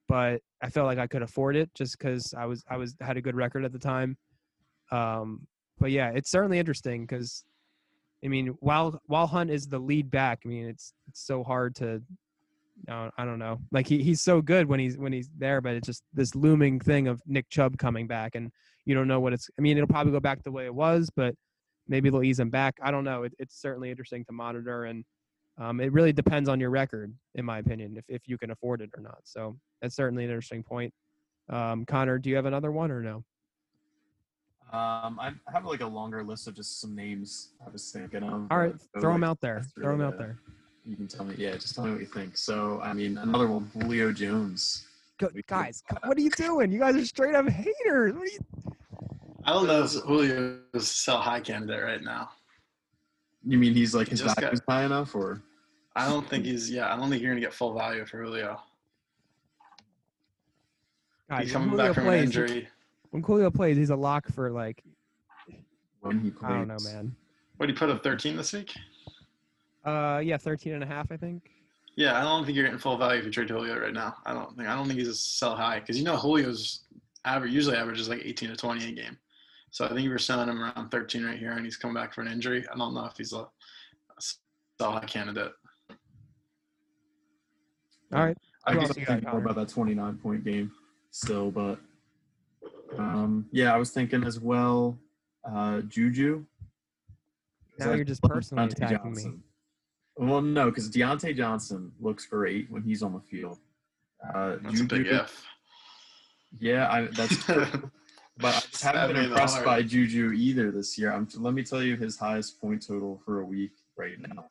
but 0.09 0.43
I 0.61 0.69
felt 0.69 0.87
like 0.87 0.99
I 0.99 1.07
could 1.07 1.23
afford 1.23 1.57
it 1.57 1.71
just 1.75 1.99
because 1.99 2.35
I 2.37 2.45
was 2.45 2.63
I 2.69 2.77
was 2.77 2.95
had 3.01 3.17
a 3.17 3.23
good 3.23 3.35
record 3.37 3.65
at 3.65 3.73
the 3.73 3.79
time. 3.79 4.19
Um, 4.91 5.47
but 5.79 5.91
yeah, 5.91 6.11
it's 6.15 6.31
certainly 6.31 6.59
interesting 6.59 7.07
because 7.07 7.45
I 8.25 8.29
mean, 8.29 8.49
while 8.61 9.01
while 9.07 9.27
Hunt 9.27 9.51
is 9.51 9.67
the 9.67 9.79
lead 9.79 10.11
back, 10.11 10.41
I 10.45 10.49
mean 10.49 10.67
it's 10.67 10.93
it's 11.09 11.25
so 11.27 11.45
hard 11.45 11.75
to 11.77 12.03
I 12.89 13.25
don't 13.25 13.39
know. 13.39 13.59
Like 13.71 13.87
he, 13.87 14.03
he's 14.03 14.21
so 14.21 14.43
good 14.43 14.67
when 14.67 14.81
he's 14.81 14.99
when 14.99 15.13
he's 15.13 15.31
there, 15.39 15.61
but 15.61 15.75
it's 15.75 15.87
just 15.87 16.03
this 16.13 16.35
looming 16.35 16.81
thing 16.81 17.09
of 17.09 17.23
Nick 17.27 17.49
Chubb 17.49 17.79
coming 17.79 18.07
back, 18.07 18.35
and 18.35 18.51
you 18.85 18.95
don't 18.95 19.09
know 19.09 19.21
what 19.21 19.33
it's. 19.33 19.49
I 19.59 19.63
mean, 19.63 19.77
it'll 19.77 19.89
probably 19.89 20.13
go 20.13 20.21
back 20.21 20.43
the 20.43 20.51
way 20.53 20.67
it 20.67 20.75
was, 20.75 21.11
but 21.15 21.35
maybe 21.89 22.11
they'll 22.11 22.23
ease 22.23 22.41
him 22.41 22.51
back. 22.51 22.75
I 22.83 22.91
don't 22.91 23.05
know. 23.05 23.23
It, 23.23 23.33
it's 23.39 23.61
certainly 23.61 23.91
interesting 23.91 24.25
to 24.27 24.33
monitor, 24.33 24.85
and 24.85 25.05
um, 25.59 25.81
it 25.81 25.93
really 25.93 26.13
depends 26.13 26.49
on 26.49 26.61
your 26.61 26.71
record, 26.71 27.15
in 27.35 27.45
my 27.45 27.59
opinion, 27.59 27.97
if 27.97 28.05
if 28.09 28.23
you 28.27 28.37
can 28.39 28.51
afford 28.51 28.81
it 28.83 28.91
or 28.97 29.03
not. 29.03 29.21
So 29.25 29.57
that's 29.81 29.97
certainly 29.97 30.25
an 30.25 30.31
interesting 30.31 30.63
point. 30.63 30.93
Um, 31.49 31.85
Connor, 31.87 32.19
do 32.19 32.29
you 32.31 32.37
have 32.37 32.47
another 32.47 32.73
one 32.73 32.91
or 32.91 33.03
no? 33.03 33.25
Um, 34.75 35.21
I 35.21 35.33
have 35.53 35.65
like 35.65 35.81
a 35.81 35.87
longer 35.87 36.25
list 36.25 36.49
of 36.49 36.55
just 36.55 36.81
some 36.81 36.97
names 36.97 37.51
I 37.65 37.71
was 37.71 37.91
thinking 37.93 38.25
of. 38.25 38.47
All 38.51 38.59
right, 38.59 38.75
throw 38.99 39.11
like, 39.11 39.15
them 39.15 39.25
out 39.25 39.41
there. 39.41 39.65
Throw 39.77 39.97
them 39.97 40.01
out 40.01 40.19
there 40.19 40.39
you 40.85 40.97
can 40.97 41.09
tell 41.09 41.25
me. 41.25 41.35
Yeah, 41.39 41.53
just 41.53 41.75
tell 41.75 41.85
me 41.85 41.93
what 41.93 42.01
you 42.01 42.07
think. 42.07 42.37
So, 42.37 42.81
I 42.83 42.93
mean, 42.93 43.19
another 43.19 43.47
one, 43.47 43.71
Julio 43.73 44.13
Jones. 44.13 44.87
Go, 45.19 45.29
guys, 45.47 45.83
what 46.05 46.19
are 46.19 46.21
you 46.21 46.31
doing? 46.31 46.73
You 46.73 46.81
guys 46.81 46.97
are 46.97 47.05
straight 47.05 47.35
up 47.35 47.49
haters. 47.49 48.15
What 48.15 48.23
are 48.23 48.27
you? 48.27 48.39
I 49.45 49.53
don't 49.53 49.67
know 49.67 49.85
if 49.85 49.93
Julio 49.93 50.59
is 50.75 50.83
a 50.83 50.87
sell 50.87 51.19
high 51.19 51.41
candidate 51.41 51.83
right 51.83 52.03
now. 52.03 52.31
You 53.47 53.59
mean 53.59 53.75
he's 53.75 53.95
like 53.95 54.09
his 54.09 54.23
value 54.23 54.49
is 54.49 54.61
high 54.69 54.85
enough, 54.85 55.15
or? 55.15 55.43
I 55.95 56.09
don't 56.09 56.29
think 56.29 56.47
he's. 56.47 56.71
Yeah, 56.71 56.93
I 56.93 56.97
don't 56.97 57.11
think 57.11 57.23
you're 57.23 57.31
gonna 57.31 57.41
get 57.41 57.53
full 57.53 57.75
value 57.75 58.05
for 58.07 58.23
Julio. 58.23 58.61
Guys, 61.29 61.45
he's 61.45 61.53
coming 61.53 61.69
Julio 61.71 61.87
back 61.87 61.95
from 61.95 62.05
plays, 62.05 62.21
an 62.21 62.27
injury. 62.27 62.69
When 63.15 63.23
Julio 63.23 63.49
plays, 63.49 63.77
he's 63.77 63.91
a 63.91 63.97
lock 63.97 64.27
for 64.33 64.51
like. 64.51 64.83
When 66.01 66.19
he 66.19 66.33
plays. 66.33 66.51
I 66.51 66.57
don't 66.57 66.67
know, 66.67 66.79
man. 66.83 67.15
What 67.59 67.67
did 67.67 67.77
he 67.77 67.79
put 67.79 67.89
up 67.89 68.03
13 68.03 68.37
this 68.37 68.53
week? 68.53 68.75
Uh, 69.85 70.21
yeah, 70.25 70.37
13 70.37 70.73
and 70.73 70.83
a 70.83 70.87
half, 70.87 71.13
I 71.13 71.17
think. 71.17 71.49
Yeah, 71.97 72.19
I 72.19 72.23
don't 72.23 72.45
think 72.45 72.57
you're 72.57 72.65
getting 72.65 72.81
full 72.81 72.99
value 72.99 73.21
if 73.21 73.25
you 73.25 73.31
trade 73.31 73.49
Julio 73.51 73.79
right 73.79 73.93
now. 73.93 74.17
I 74.27 74.35
don't 74.35 74.57
think 74.57 74.69
I 74.69 74.75
don't 74.75 74.89
think 74.89 74.99
he's 74.99 75.07
a 75.07 75.15
sell 75.15 75.55
high 75.55 75.79
because 75.79 75.97
you 75.97 76.03
know 76.03 76.17
Julio's 76.17 76.87
average 77.25 77.53
usually 77.53 77.77
averages 77.77 78.09
like 78.09 78.23
18 78.25 78.49
to 78.49 78.57
20 78.57 78.85
a 78.85 78.91
game. 78.91 79.17
So 79.71 79.85
I 79.85 79.91
think 79.91 80.01
you 80.01 80.11
were 80.11 80.19
selling 80.19 80.49
him 80.49 80.61
around 80.61 80.91
13 80.91 81.25
right 81.25 81.39
here, 81.39 81.53
and 81.53 81.65
he's 81.65 81.77
coming 81.77 81.95
back 81.95 82.13
for 82.13 82.21
an 82.21 82.27
injury. 82.27 82.67
I 82.69 82.77
don't 82.77 82.95
know 82.95 83.05
if 83.05 83.17
he's 83.17 83.33
a, 83.33 83.43
a 83.43 83.49
sell 84.19 84.91
high 84.91 85.05
candidate. 85.05 85.53
All 88.13 88.25
right. 88.25 88.37
I 88.67 88.75
guess 88.75 88.89
I'm 88.89 89.05
thinking 89.05 89.31
more 89.31 89.39
about 89.39 89.55
that 89.55 89.69
29 89.69 90.17
point 90.17 90.45
game 90.45 90.73
still, 91.13 91.53
but 91.53 91.79
um, 92.99 93.47
yeah, 93.53 93.75
I 93.75 93.77
was 93.77 93.91
thinking 93.91 94.25
as 94.25 94.41
well. 94.41 94.99
Uh, 95.45 95.81
Juju. 95.83 96.45
Now 97.79 97.93
you're 97.93 98.05
just 98.05 98.23
personally 98.23 98.67
attacking 98.67 98.99
Johnson. 98.99 99.43
me. 100.19 100.27
Well, 100.27 100.43
no, 100.43 100.71
because 100.71 100.91
Diontae 100.91 101.37
Johnson 101.37 101.93
looks 102.01 102.27
great 102.27 102.71
when 102.71 102.83
he's 102.83 103.03
on 103.03 103.13
the 103.13 103.21
field. 103.21 103.59
Uh, 104.35 104.57
that's 104.63 104.81
Juju, 104.81 104.85
a 104.85 104.99
big 104.99 105.13
F. 105.13 105.45
Yeah, 106.61 106.91
I, 106.91 107.07
that's. 107.07 107.45
but 107.47 108.55
I 108.55 108.61
just 108.61 108.83
haven't 108.83 109.17
been 109.17 109.25
impressed 109.25 109.65
by 109.65 109.83
Juju 109.83 110.33
either 110.33 110.71
this 110.71 110.97
year. 110.97 111.13
I'm, 111.13 111.29
let 111.37 111.55
me 111.55 111.65
tell 111.65 111.83
you 111.83 111.97
his 111.97 112.17
highest 112.17 112.61
point 112.61 112.87
total 112.87 113.21
for 113.25 113.41
a 113.41 113.45
week 113.45 113.73
right 113.97 114.17
now. 114.21 114.47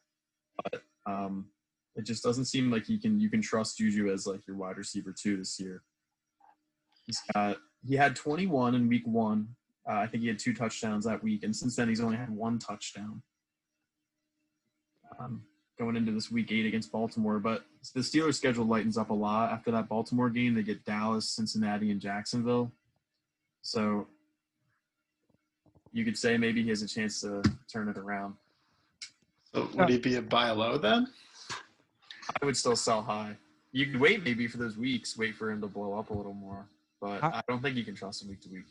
But 0.64 0.82
um, 1.06 1.48
it 1.96 2.06
just 2.06 2.24
doesn't 2.24 2.46
seem 2.46 2.72
like 2.72 2.90
you 2.90 3.00
can 3.00 3.20
you 3.20 3.30
can 3.30 3.42
trust 3.42 3.78
Juju 3.78 4.12
as 4.12 4.28
like 4.28 4.46
your 4.48 4.58
wide 4.58 4.78
receiver 4.78 5.14
two 5.18 5.38
this 5.38 5.60
year. 5.60 5.84
He's 7.06 7.22
got 7.34 7.58
he 7.88 7.96
had 7.96 8.16
21 8.16 8.76
in 8.76 8.88
week 8.88 9.06
one. 9.06 9.48
Uh, 9.88 9.94
I 9.96 10.08
think 10.08 10.22
he 10.22 10.30
had 10.30 10.40
two 10.40 10.54
touchdowns 10.54 11.06
that 11.06 11.22
week, 11.22 11.44
and 11.44 11.56
since 11.56 11.76
then 11.76 11.90
he's 11.90 12.00
only 12.00 12.16
had 12.16 12.30
one 12.30 12.58
touchdown. 12.58 13.22
Um, 15.20 15.44
going 15.78 15.96
into 15.96 16.12
this 16.12 16.32
week 16.32 16.52
eight 16.52 16.66
against 16.66 16.92
Baltimore. 16.92 17.40
But 17.40 17.66
the 17.94 18.00
Steelers' 18.00 18.36
schedule 18.36 18.66
lightens 18.66 18.98
up 18.98 19.10
a 19.10 19.14
lot 19.14 19.52
after 19.52 19.72
that 19.72 19.90
Baltimore 19.90 20.30
game. 20.30 20.54
They 20.54 20.64
get 20.64 20.86
Dallas, 20.86 21.30
Cincinnati, 21.30 21.92
and 21.92 22.00
Jacksonville. 22.00 22.72
So 23.62 24.08
you 25.92 26.06
could 26.06 26.18
say 26.18 26.38
maybe 26.38 26.64
he 26.64 26.70
has 26.70 26.82
a 26.82 26.88
chance 26.88 27.22
to 27.22 27.42
turn 27.72 27.90
it 27.90 27.98
around. 27.98 28.36
So 29.54 29.70
would 29.76 29.90
he 29.90 29.98
be 29.98 30.16
a 30.16 30.22
buy 30.22 30.50
low 30.52 30.78
then? 30.78 31.08
I 32.42 32.46
would 32.46 32.58
still 32.58 32.76
sell 32.76 33.02
high. 33.02 33.36
You 33.72 33.88
could 33.88 34.00
wait 34.00 34.24
maybe 34.24 34.48
for 34.48 34.58
those 34.58 34.78
weeks, 34.78 35.18
wait 35.18 35.36
for 35.36 35.52
him 35.52 35.62
to 35.62 35.68
blow 35.68 35.98
up 35.98 36.10
a 36.10 36.14
little 36.14 36.34
more. 36.34 36.66
But 37.04 37.22
I, 37.22 37.28
I 37.28 37.44
don't 37.50 37.62
think 37.62 37.76
you 37.76 37.84
can 37.84 37.96
trust 37.96 38.24
him 38.24 38.30
week 38.30 38.40
to 38.44 38.50
week. 38.50 38.64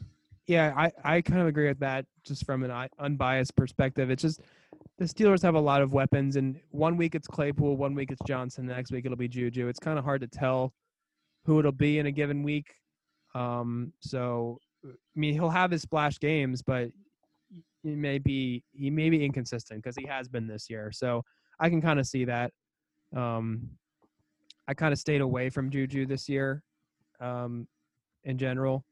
Yeah, 0.47 0.73
I, 0.75 0.91
I 1.05 1.21
kind 1.21 1.43
of 1.43 1.47
agree 1.47 1.69
with 1.69 1.81
that 1.81 2.07
just 2.25 2.47
from 2.47 2.65
an 2.65 2.89
unbiased 2.99 3.55
perspective. 3.57 4.11
It's 4.11 4.23
just 4.23 4.41
the 4.97 5.05
Steelers 5.05 5.43
have 5.43 5.55
a 5.55 5.61
lot 5.61 5.83
of 5.83 5.93
weapons, 5.93 6.37
and 6.37 6.59
one 6.71 6.97
week 6.97 7.15
it's 7.15 7.29
Claypool, 7.29 7.77
one 7.77 7.95
week 7.95 8.11
it's 8.11 8.23
Johnson, 8.27 8.67
the 8.67 8.75
next 8.75 8.91
week 8.91 9.05
it'll 9.05 9.19
be 9.19 9.29
Juju. 9.29 9.69
It's 9.69 9.79
kind 9.79 9.99
of 9.99 10.05
hard 10.05 10.23
to 10.23 10.27
tell 10.27 10.73
who 11.45 11.59
it'll 11.59 11.73
be 11.73 11.99
in 11.99 12.07
a 12.07 12.11
given 12.11 12.43
week. 12.43 12.73
Um, 13.35 13.93
so, 14.01 14.59
I 14.83 14.89
mean, 15.15 15.35
he'll 15.35 15.51
have 15.51 15.71
his 15.71 15.83
splash 15.83 16.19
games, 16.19 16.63
but 16.63 16.89
he 17.83 17.95
may 17.95 18.19
be 18.19 18.65
he 18.73 18.89
may 18.89 19.11
be 19.11 19.23
inconsistent 19.23 19.83
because 19.83 19.97
he 19.97 20.07
has 20.07 20.27
been 20.27 20.47
this 20.47 20.71
year. 20.71 20.91
So, 20.91 21.23
I 21.61 21.69
can 21.69 21.83
kind 21.83 22.01
of 22.01 22.07
see 22.07 22.25
that. 22.25 22.51
Um, 23.15 23.69
I 24.67 24.73
kind 24.73 24.93
of 24.93 24.99
stayed 24.99 25.21
away 25.21 25.51
from 25.51 25.71
Juju 25.71 26.07
this 26.07 26.31
year, 26.31 26.63
um, 27.21 27.69
in 28.25 28.39
general. 28.39 28.85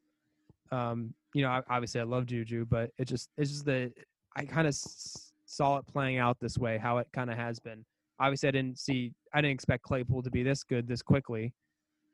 Um, 0.73 1.15
you 1.35 1.43
know, 1.43 1.63
obviously 1.69 2.01
I 2.01 2.05
love 2.05 2.27
Juju, 2.27 2.67
but 2.67 2.91
it 2.99 3.07
just 3.07 3.29
it's 3.37 3.51
just 3.51 3.65
the 3.65 3.93
I 4.37 4.45
kind 4.45 4.67
of 4.67 4.73
s- 4.73 5.33
saw 5.47 5.79
it 5.79 5.87
playing 5.87 6.19
out 6.19 6.39
this 6.41 6.59
way, 6.59 6.79
how 6.79 6.99
it 6.99 7.09
kind 7.13 7.31
of 7.31 7.37
has 7.37 7.59
been. 7.59 7.85
Obviously, 8.19 8.49
I 8.49 8.53
didn't 8.53 8.79
see, 8.79 9.13
I 9.33 9.41
didn't 9.41 9.55
expect 9.55 9.83
Claypool 9.83 10.23
to 10.23 10.31
be 10.31 10.43
this 10.43 10.63
good 10.63 10.87
this 10.87 11.03
quickly. 11.03 11.53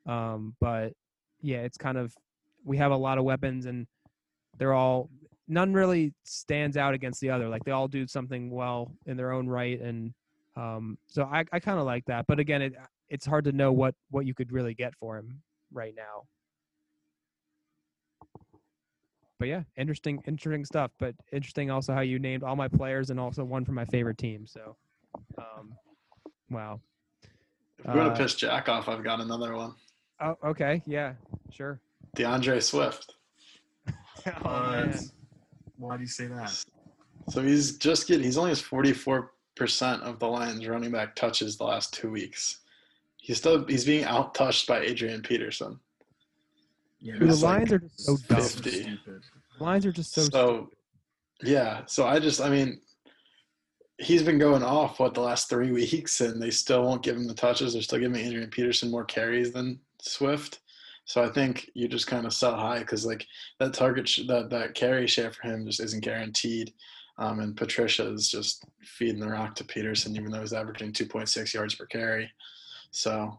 Um, 0.07 0.55
but 0.61 0.93
yeah, 1.41 1.59
it's 1.59 1.77
kind 1.77 1.99
of 1.99 2.15
we 2.65 2.77
have 2.77 2.93
a 2.93 2.97
lot 2.97 3.19
of 3.19 3.25
weapons, 3.25 3.67
and 3.67 3.87
they're 4.59 4.73
all 4.75 5.11
none 5.49 5.73
really 5.73 6.13
stands 6.25 6.77
out 6.77 6.95
against 6.95 7.21
the 7.21 7.31
other. 7.31 7.49
Like 7.49 7.65
they 7.65 7.73
all 7.73 7.89
do 7.89 8.07
something 8.07 8.51
well 8.51 8.93
in 9.07 9.17
their 9.17 9.33
own 9.33 9.49
right, 9.49 9.81
and 9.81 10.13
um, 10.57 10.99
so 11.07 11.25
I, 11.25 11.45
I 11.53 11.61
kind 11.61 11.79
of 11.79 11.87
like 11.87 12.05
that. 12.07 12.27
But 12.27 12.39
again, 12.39 12.63
it 12.63 12.75
it's 13.09 13.27
hard 13.27 13.45
to 13.45 13.53
know 13.53 13.73
what 13.73 13.95
what 14.11 14.27
you 14.27 14.35
could 14.35 14.53
really 14.53 14.75
get 14.75 14.95
for 14.95 15.17
him 15.17 15.41
right 15.73 15.95
now. 15.97 16.25
But 19.39 19.49
yeah, 19.49 19.63
interesting, 19.77 20.23
interesting 20.27 20.65
stuff. 20.65 20.91
But 20.99 21.15
interesting 21.33 21.71
also 21.71 21.93
how 21.93 22.01
you 22.01 22.19
named 22.19 22.43
all 22.43 22.57
my 22.57 22.69
players 22.69 23.11
and 23.11 23.21
also 23.21 23.45
one 23.45 23.65
from 23.65 23.75
my 23.75 23.85
favorite 23.85 24.19
team. 24.19 24.47
So, 24.47 24.77
um, 25.39 25.75
wow. 26.51 26.81
If 27.79 27.85
you 27.87 28.01
want 28.01 28.13
Uh, 28.13 28.15
to 28.17 28.23
piss 28.23 28.35
Jack 28.35 28.69
off, 28.69 28.89
I've 28.89 29.05
got 29.05 29.21
another 29.21 29.55
one. 29.55 29.75
Oh, 30.21 30.37
okay, 30.45 30.83
yeah, 30.87 31.13
sure. 31.51 31.79
DeAndre 32.17 32.63
Swift. 32.63 33.15
oh 34.45 34.71
man, 34.71 34.99
Why 35.77 35.97
do 35.97 36.03
you 36.03 36.09
say 36.09 36.27
that? 36.27 36.65
So 37.29 37.43
he's 37.43 37.77
just 37.77 38.09
getting, 38.09 38.25
he's 38.25 38.39
only 38.39 38.51
has 38.51 38.63
44% 38.63 39.29
of 40.01 40.19
the 40.19 40.27
Lions 40.27 40.67
running 40.67 40.91
back 40.91 41.15
touches 41.15 41.59
the 41.59 41.65
last 41.65 41.93
two 41.93 42.11
weeks. 42.11 42.61
He's 43.19 43.37
still, 43.37 43.67
he's 43.67 43.85
being 43.85 44.05
out 44.05 44.35
touched 44.35 44.67
by 44.67 44.81
Adrian 44.81 45.21
Peterson. 45.21 45.79
Yeah, 47.07 47.19
Dude, 47.19 47.31
the 47.31 47.37
lines 47.37 47.71
like 47.71 47.83
are 47.83 47.85
just 47.87 48.01
so 48.05 48.17
dumb. 48.29 48.41
50. 48.43 48.71
stupid. 48.71 49.23
Lions 49.61 49.87
are 49.87 49.93
just 49.93 50.13
so. 50.13 50.23
So, 50.25 50.71
yeah. 51.45 51.83
So 51.87 52.05
I 52.05 52.19
just, 52.19 52.41
I 52.41 52.49
mean, 52.49 52.81
he's 53.99 54.25
been 54.25 54.39
going 54.39 54.65
off 54.65 54.99
what 54.99 55.15
the 55.15 55.21
last 55.21 55.49
three 55.49 55.71
weeks, 55.93 56.21
and 56.21 56.43
they 56.43 56.51
still 56.51 56.83
won't 56.83 57.05
give 57.05 57.17
him 57.17 57.29
the 57.29 57.35
touches. 57.35 57.73
They're 57.73 57.83
still 57.83 58.01
giving 58.01 58.21
Adrian 58.21 58.51
Peterson 58.51 58.91
more 58.91 59.05
carries 59.05 59.53
than 59.53 59.79
Swift. 60.03 60.59
So 61.05 61.23
I 61.23 61.29
think 61.29 61.71
you 61.75 61.87
just 61.87 62.09
kind 62.09 62.27
of 62.27 62.33
sell 62.33 62.57
high 62.57 62.81
because 62.81 63.07
like 63.07 63.25
that 63.61 63.73
target, 63.73 64.09
sh- 64.09 64.23
that 64.27 64.51
that 64.51 64.75
carry 64.75 65.07
share 65.07 65.31
for 65.31 65.47
him 65.47 65.65
just 65.65 65.79
isn't 65.81 66.03
guaranteed. 66.03 66.73
Um, 67.19 67.39
and 67.39 67.57
Patricia 67.57 68.13
is 68.13 68.29
just 68.29 68.65
feeding 68.83 69.21
the 69.21 69.29
rock 69.29 69.55
to 69.55 69.65
Peterson, 69.65 70.17
even 70.17 70.33
though 70.33 70.41
he's 70.41 70.53
averaging 70.53 70.93
2.6 70.93 71.55
yards 71.55 71.77
per 71.77 71.87
carry. 71.87 72.29
So, 72.91 73.39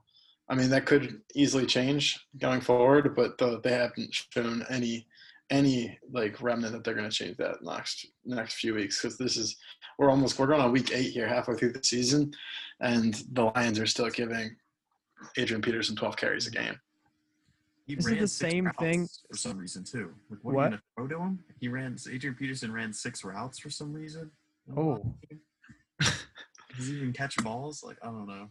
I 0.50 0.56
mean, 0.56 0.70
that 0.70 0.86
could 0.86 1.22
easily 1.36 1.66
change 1.66 2.20
going 2.39 2.62
forward, 2.62 3.16
but 3.16 3.38
the, 3.38 3.60
they 3.62 3.74
haven't 3.74 4.14
shown 4.34 4.66
any 4.70 5.08
any 5.50 5.98
like 6.12 6.41
remnant 6.41 6.74
that 6.74 6.84
they're 6.84 6.93
going 6.93 7.10
to 7.10 7.16
change 7.16 7.38
that 7.38 7.64
next 7.64 8.06
next 8.26 8.56
few 8.56 8.74
weeks 8.74 9.02
because 9.02 9.18
this 9.18 9.38
is 9.38 9.56
we're 9.98 10.10
almost 10.10 10.38
we're 10.38 10.45
going 10.48 10.60
on 10.60 10.74
week 10.74 10.91
eight 10.93 11.12
here 11.12 11.26
halfway 11.26 11.56
through 11.56 11.72
the 11.72 11.82
season 11.82 12.34
and 12.82 13.24
the 13.32 13.45
lions 13.56 13.80
are 13.80 13.86
still 13.86 14.10
giving 14.10 14.54
adrian 15.38 15.62
peterson 15.62 15.95
12 15.95 16.18
carries 16.18 16.48
a 16.48 16.52
game 16.52 16.78
He 17.86 17.95
This 17.95 18.06
is 18.08 18.12
ran 18.12 18.20
the 18.22 18.28
same 18.28 18.72
thing- 18.78 19.08
for 19.32 19.38
some 19.38 19.58
reason 19.58 19.86
too. 19.86 20.14
Like, 20.30 20.39
what, 20.43 20.54
What? 20.56 20.62
are 20.62 20.66
you 20.66 20.70
gonna 20.72 20.82
throw 20.98 21.08
to 21.08 21.24
him? 21.24 21.39
He 21.62 21.70
ran. 21.70 21.95
Adrian 22.12 22.36
Peterson 22.36 22.74
ran 22.74 22.91
six 22.91 23.24
routes 23.24 23.58
for 23.58 23.70
some 23.70 23.93
reason. 23.93 24.30
Oh. 24.76 25.16
Does 26.02 26.88
he 26.88 26.95
even 26.98 27.14
catch 27.14 27.38
balls? 27.38 27.84
Like 27.86 27.98
I 28.04 28.08
don't 28.08 28.28
know. 28.28 28.50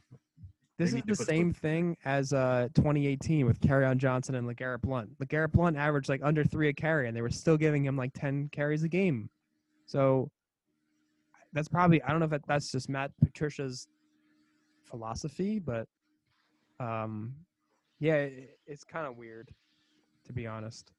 This 0.78 0.92
is 0.92 0.96
the 0.96 1.02
put 1.02 1.26
same 1.26 1.52
thing 1.54 1.96
as 2.04 2.32
uh 2.32 2.68
2018 2.74 3.46
with 3.46 3.58
on 3.70 3.98
Johnson 3.98 4.34
and 4.34 4.46
LeGarrette 4.46 4.82
Blunt. 4.82 5.18
LeGarrette 5.18 5.52
Blunt 5.52 5.76
averaged 5.76 6.08
like 6.08 6.20
under 6.22 6.44
three 6.44 6.68
a 6.68 6.72
carry, 6.72 7.08
and 7.08 7.16
they 7.16 7.22
were 7.22 7.30
still 7.30 7.56
giving 7.56 7.84
him 7.84 7.96
like 7.96 8.12
10 8.12 8.50
carries 8.52 8.82
a 8.82 8.88
game. 8.88 9.30
So 9.86 10.30
that's 11.52 11.68
probably 11.68 12.02
I 12.02 12.10
don't 12.10 12.18
know 12.18 12.26
if 12.26 12.30
that, 12.30 12.46
that's 12.46 12.70
just 12.70 12.90
Matt 12.90 13.10
Patricia's 13.22 13.88
philosophy, 14.84 15.58
but 15.58 15.88
um, 16.78 17.34
yeah, 17.98 18.16
it, 18.16 18.58
it's 18.66 18.84
kind 18.84 19.06
of 19.06 19.16
weird 19.16 19.48
to 20.26 20.32
be 20.34 20.46
honest. 20.46 20.92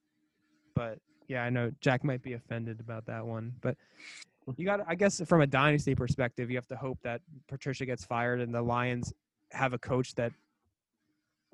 But 0.73 0.97
yeah, 1.27 1.43
I 1.43 1.51
know 1.51 1.71
Jack 1.81 2.03
might 2.03 2.23
be 2.23 2.33
offended 2.33 2.79
about 2.79 3.05
that 3.05 3.23
one, 3.23 3.53
but 3.61 3.75
you 4.57 4.65
got 4.65 4.79
I 4.87 4.95
guess 4.95 5.21
from 5.27 5.41
a 5.41 5.47
dynasty 5.47 5.93
perspective, 5.93 6.49
you 6.49 6.57
have 6.57 6.67
to 6.67 6.77
hope 6.77 6.97
that 7.03 7.21
Patricia 7.47 7.85
gets 7.85 8.05
fired 8.05 8.41
and 8.41 8.55
the 8.55 8.61
Lions 8.61 9.13
have 9.51 9.73
a 9.73 9.77
coach 9.77 10.15
that 10.15 10.31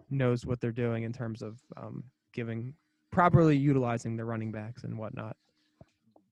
knows 0.09 0.45
what 0.45 0.59
they're 0.59 0.71
doing 0.71 1.03
in 1.03 1.13
terms 1.13 1.41
of 1.41 1.59
um, 1.77 2.03
giving 2.33 2.73
properly 3.11 3.55
utilizing 3.55 4.15
their 4.15 4.25
running 4.25 4.51
backs 4.51 4.83
and 4.83 4.97
whatnot. 4.97 5.35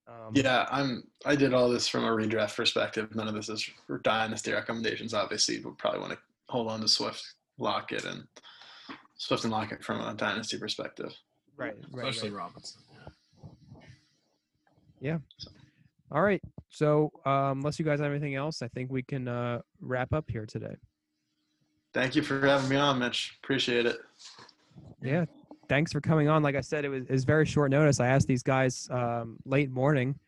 Um, 0.07 0.33
yeah 0.33 0.67
i'm 0.71 1.03
i 1.25 1.37
did 1.37 1.53
all 1.53 1.69
this 1.69 1.87
from 1.87 2.03
a 2.03 2.09
redraft 2.09 2.57
perspective 2.57 3.15
none 3.15 3.29
of 3.29 3.33
this 3.33 3.47
is 3.47 3.69
for 3.87 3.99
dynasty 3.99 4.51
recommendations 4.51 5.13
obviously 5.13 5.59
but 5.59 5.77
probably 5.77 6.01
want 6.01 6.11
to 6.11 6.19
hold 6.49 6.69
on 6.69 6.81
to 6.81 6.87
swift 6.87 7.35
lockett 7.59 8.03
and 8.03 8.27
swift 9.15 9.45
and 9.45 9.53
lockett 9.53 9.81
from 9.81 10.01
a 10.01 10.13
dynasty 10.15 10.57
perspective 10.57 11.13
right, 11.55 11.75
right, 11.91 12.07
Especially 12.07 12.29
right. 12.31 12.39
Robinson. 12.39 12.81
Yeah. 14.99 15.17
All 16.11 16.21
right. 16.21 16.41
So 16.69 17.11
um, 17.25 17.59
unless 17.59 17.79
you 17.79 17.85
guys 17.85 17.99
have 17.99 18.11
anything 18.11 18.35
else, 18.35 18.61
I 18.61 18.67
think 18.67 18.91
we 18.91 19.01
can 19.01 19.27
uh, 19.27 19.61
wrap 19.81 20.13
up 20.13 20.29
here 20.29 20.45
today. 20.45 20.75
Thank 21.93 22.15
you 22.15 22.21
for 22.21 22.45
having 22.45 22.69
me 22.69 22.75
on 22.75 22.99
mitch 22.99 23.37
appreciate 23.43 23.85
it 23.85 23.97
Yeah. 25.01 25.25
Thanks 25.71 25.93
for 25.93 26.01
coming 26.01 26.27
on. 26.27 26.43
Like 26.43 26.55
I 26.55 26.61
said, 26.61 26.83
it 26.83 26.89
was, 26.89 27.03
it 27.03 27.11
was 27.11 27.23
very 27.23 27.45
short 27.45 27.71
notice. 27.71 28.01
I 28.01 28.07
asked 28.07 28.27
these 28.27 28.43
guys 28.43 28.89
um, 28.91 29.37
late 29.45 29.71
morning, 29.71 30.19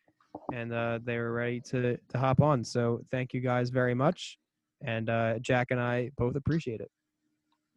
and 0.53 0.71
uh, 0.71 0.99
they 1.03 1.17
were 1.17 1.33
ready 1.33 1.59
to 1.71 1.97
to 1.97 2.17
hop 2.17 2.41
on. 2.41 2.63
So 2.63 3.03
thank 3.11 3.33
you 3.33 3.41
guys 3.41 3.69
very 3.69 3.93
much. 3.93 4.39
And 4.81 5.09
uh, 5.09 5.39
Jack 5.39 5.71
and 5.71 5.81
I 5.81 6.11
both 6.17 6.37
appreciate 6.37 6.79
it. 6.79 6.89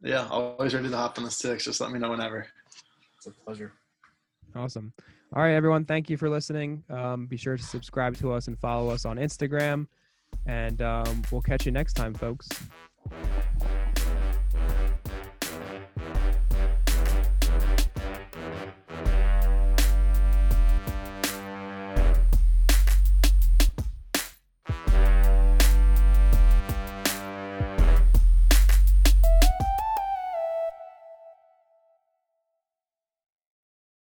yeah 0.01 0.29
always 0.31 0.75
ready 0.75 0.89
to 0.89 0.97
hop 0.97 1.19
on 1.19 1.25
the 1.25 1.31
sticks 1.31 1.65
just 1.65 1.81
let 1.81 1.91
me 1.91 1.99
know 1.99 2.11
whenever 2.11 2.47
It's 3.17 3.27
a 3.27 3.31
pleasure. 3.31 3.73
Awesome. 4.55 4.93
All 5.35 5.43
right, 5.43 5.55
everyone. 5.55 5.85
Thank 5.85 6.09
you 6.09 6.17
for 6.17 6.31
listening. 6.31 6.85
Um, 6.89 7.27
be 7.27 7.37
sure 7.37 7.57
to 7.57 7.63
subscribe 7.63 8.17
to 8.19 8.33
us 8.33 8.47
and 8.47 8.57
follow 8.61 8.91
us 8.91 9.05
on 9.05 9.17
Instagram. 9.17 9.89
And 10.47 10.83
um, 10.83 11.23
we'll 11.33 11.43
catch 11.43 11.67
you 11.67 11.73
next 11.73 11.95
time, 11.95 12.15
folks. 12.15 12.49
Thank 13.09 13.63
you. 13.63 13.86